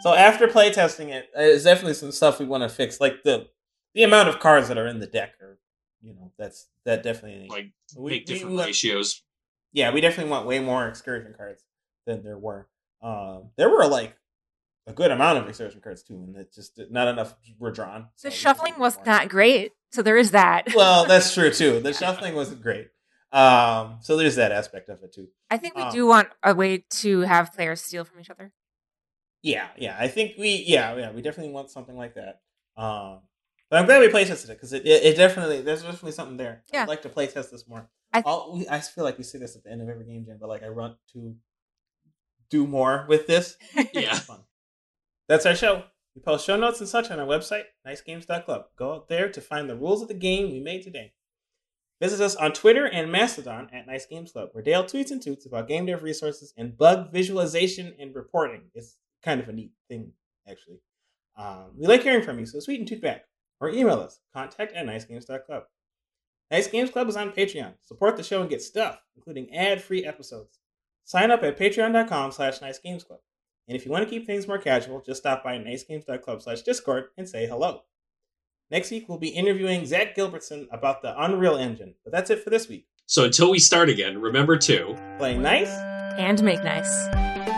So 0.00 0.14
after 0.14 0.46
playtesting 0.46 1.08
it, 1.08 1.28
there's 1.34 1.64
definitely 1.64 1.94
some 1.94 2.12
stuff 2.12 2.38
we 2.38 2.46
want 2.46 2.62
to 2.62 2.68
fix, 2.68 3.00
like 3.00 3.22
the 3.24 3.48
the 3.94 4.04
amount 4.04 4.28
of 4.28 4.38
cards 4.38 4.68
that 4.68 4.78
are 4.78 4.86
in 4.86 5.00
the 5.00 5.06
deck, 5.08 5.32
or 5.40 5.58
you 6.00 6.14
know, 6.14 6.32
that's 6.38 6.68
that 6.84 7.02
definitely 7.02 7.48
like 7.48 7.72
we- 7.96 8.10
make 8.12 8.26
different 8.26 8.52
we 8.52 8.56
want- 8.56 8.66
ratios. 8.68 9.22
Yeah, 9.72 9.92
we 9.92 10.00
definitely 10.00 10.30
want 10.30 10.46
way 10.46 10.60
more 10.60 10.86
excursion 10.88 11.34
cards 11.36 11.62
than 12.06 12.22
there 12.22 12.38
were. 12.38 12.68
Um, 13.02 13.50
there 13.56 13.68
were 13.70 13.86
like 13.86 14.16
a 14.86 14.92
good 14.92 15.10
amount 15.10 15.38
of 15.38 15.48
excursion 15.48 15.80
cards 15.80 16.02
too, 16.02 16.14
and 16.14 16.36
it 16.36 16.52
just 16.52 16.80
not 16.90 17.08
enough 17.08 17.34
were 17.58 17.70
drawn. 17.70 18.08
so 18.16 18.28
The 18.28 18.34
shuffling 18.34 18.78
was 18.78 18.96
more. 18.96 19.06
not 19.06 19.28
great, 19.28 19.72
so 19.92 20.02
there 20.02 20.16
is 20.16 20.30
that. 20.32 20.68
Well, 20.74 21.04
that's 21.06 21.34
true 21.34 21.52
too. 21.52 21.80
The 21.80 21.92
shuffling 22.02 22.34
wasn't 22.34 22.62
great. 22.62 22.88
Um, 23.30 23.98
so 24.00 24.16
there's 24.16 24.36
that 24.36 24.52
aspect 24.52 24.88
of 24.88 25.02
it 25.02 25.12
too. 25.12 25.28
I 25.50 25.58
think 25.58 25.76
we 25.76 25.82
um, 25.82 25.92
do 25.92 26.06
want 26.06 26.28
a 26.42 26.54
way 26.54 26.84
to 26.90 27.20
have 27.20 27.52
players 27.52 27.82
steal 27.82 28.04
from 28.04 28.20
each 28.20 28.30
other. 28.30 28.52
Yeah, 29.42 29.68
yeah. 29.76 29.96
I 29.98 30.08
think 30.08 30.32
we, 30.38 30.64
yeah, 30.66 30.96
yeah, 30.96 31.10
we 31.12 31.22
definitely 31.22 31.52
want 31.52 31.70
something 31.70 31.96
like 31.96 32.14
that. 32.14 32.40
Um, 32.76 33.20
but 33.70 33.78
I'm 33.78 33.86
glad 33.86 34.00
we 34.00 34.08
playtested 34.08 34.46
it 34.46 34.48
because 34.54 34.72
it, 34.72 34.86
it, 34.86 35.04
it 35.04 35.16
definitely, 35.16 35.60
there's 35.60 35.82
definitely 35.82 36.12
something 36.12 36.38
there. 36.38 36.62
Yeah. 36.72 36.82
I'd 36.82 36.88
like 36.88 37.02
to 37.02 37.08
playtest 37.10 37.50
this 37.50 37.68
more. 37.68 37.88
I- 38.18 38.22
All, 38.30 38.62
I 38.70 38.80
feel 38.80 39.04
like 39.04 39.18
we 39.18 39.24
say 39.24 39.38
this 39.38 39.56
at 39.56 39.64
the 39.64 39.70
end 39.70 39.82
of 39.82 39.88
every 39.88 40.04
game 40.04 40.24
jam, 40.24 40.38
but 40.40 40.48
like 40.48 40.62
I 40.62 40.70
want 40.70 40.96
to 41.14 41.34
do 42.50 42.66
more 42.66 43.06
with 43.08 43.26
this. 43.26 43.56
Yeah. 43.92 44.18
That's 45.28 45.44
our 45.46 45.54
show. 45.54 45.84
We 46.14 46.22
post 46.22 46.46
show 46.46 46.56
notes 46.56 46.80
and 46.80 46.88
such 46.88 47.10
on 47.10 47.20
our 47.20 47.26
website, 47.26 47.64
nicegames.club. 47.86 48.64
Go 48.76 48.94
out 48.94 49.08
there 49.08 49.28
to 49.30 49.40
find 49.40 49.68
the 49.68 49.76
rules 49.76 50.02
of 50.02 50.08
the 50.08 50.14
game 50.14 50.50
we 50.50 50.58
made 50.60 50.82
today. 50.82 51.12
Visit 52.00 52.20
us 52.24 52.34
on 52.36 52.52
Twitter 52.52 52.86
and 52.86 53.10
Mastodon 53.12 53.68
at 53.72 53.86
Nice 53.86 54.06
Games 54.06 54.32
Club, 54.32 54.50
where 54.52 54.62
Dale 54.62 54.84
tweets 54.84 55.10
and 55.10 55.20
toots 55.20 55.46
about 55.46 55.68
game 55.68 55.84
dev 55.86 56.02
resources 56.02 56.54
and 56.56 56.78
bug 56.78 57.12
visualization 57.12 57.94
and 57.98 58.14
reporting. 58.14 58.62
It's 58.74 58.96
kind 59.22 59.40
of 59.40 59.48
a 59.48 59.52
neat 59.52 59.72
thing, 59.88 60.12
actually. 60.48 60.78
Um, 61.36 61.72
we 61.76 61.86
like 61.86 62.02
hearing 62.04 62.22
from 62.22 62.38
you, 62.38 62.46
so 62.46 62.60
tweet 62.60 62.78
and 62.78 62.88
toot 62.88 63.02
back. 63.02 63.24
Or 63.60 63.68
email 63.68 63.98
us, 64.00 64.20
contact 64.32 64.72
at 64.74 64.86
nicegames.club. 64.86 65.64
Nice 66.50 66.68
Games 66.68 66.90
Club 66.90 67.08
is 67.08 67.16
on 67.16 67.32
Patreon. 67.32 67.74
Support 67.84 68.16
the 68.16 68.22
show 68.22 68.40
and 68.40 68.48
get 68.48 68.62
stuff, 68.62 69.00
including 69.16 69.54
ad-free 69.54 70.04
episodes. 70.04 70.58
Sign 71.04 71.30
up 71.30 71.42
at 71.42 71.58
patreon.com 71.58 72.32
slash 72.32 72.60
nicegamesclub. 72.60 73.18
And 73.66 73.76
if 73.76 73.84
you 73.84 73.90
want 73.92 74.04
to 74.04 74.10
keep 74.10 74.26
things 74.26 74.48
more 74.48 74.58
casual, 74.58 75.02
just 75.04 75.20
stop 75.20 75.44
by 75.44 75.58
nicegames.club 75.58 76.42
slash 76.42 76.62
discord 76.62 77.08
and 77.18 77.28
say 77.28 77.46
hello. 77.46 77.82
Next 78.70 78.90
week, 78.90 79.08
we'll 79.08 79.18
be 79.18 79.28
interviewing 79.28 79.86
Zach 79.86 80.14
Gilbertson 80.14 80.66
about 80.70 81.02
the 81.02 81.14
Unreal 81.22 81.56
Engine. 81.56 81.94
But 82.04 82.12
that's 82.12 82.30
it 82.30 82.42
for 82.42 82.50
this 82.50 82.68
week. 82.68 82.86
So 83.06 83.24
until 83.24 83.50
we 83.50 83.58
start 83.58 83.88
again, 83.88 84.20
remember 84.20 84.56
to 84.58 84.94
Play 85.18 85.38
nice. 85.38 85.70
And 86.18 86.42
make 86.42 86.62
nice. 86.62 87.57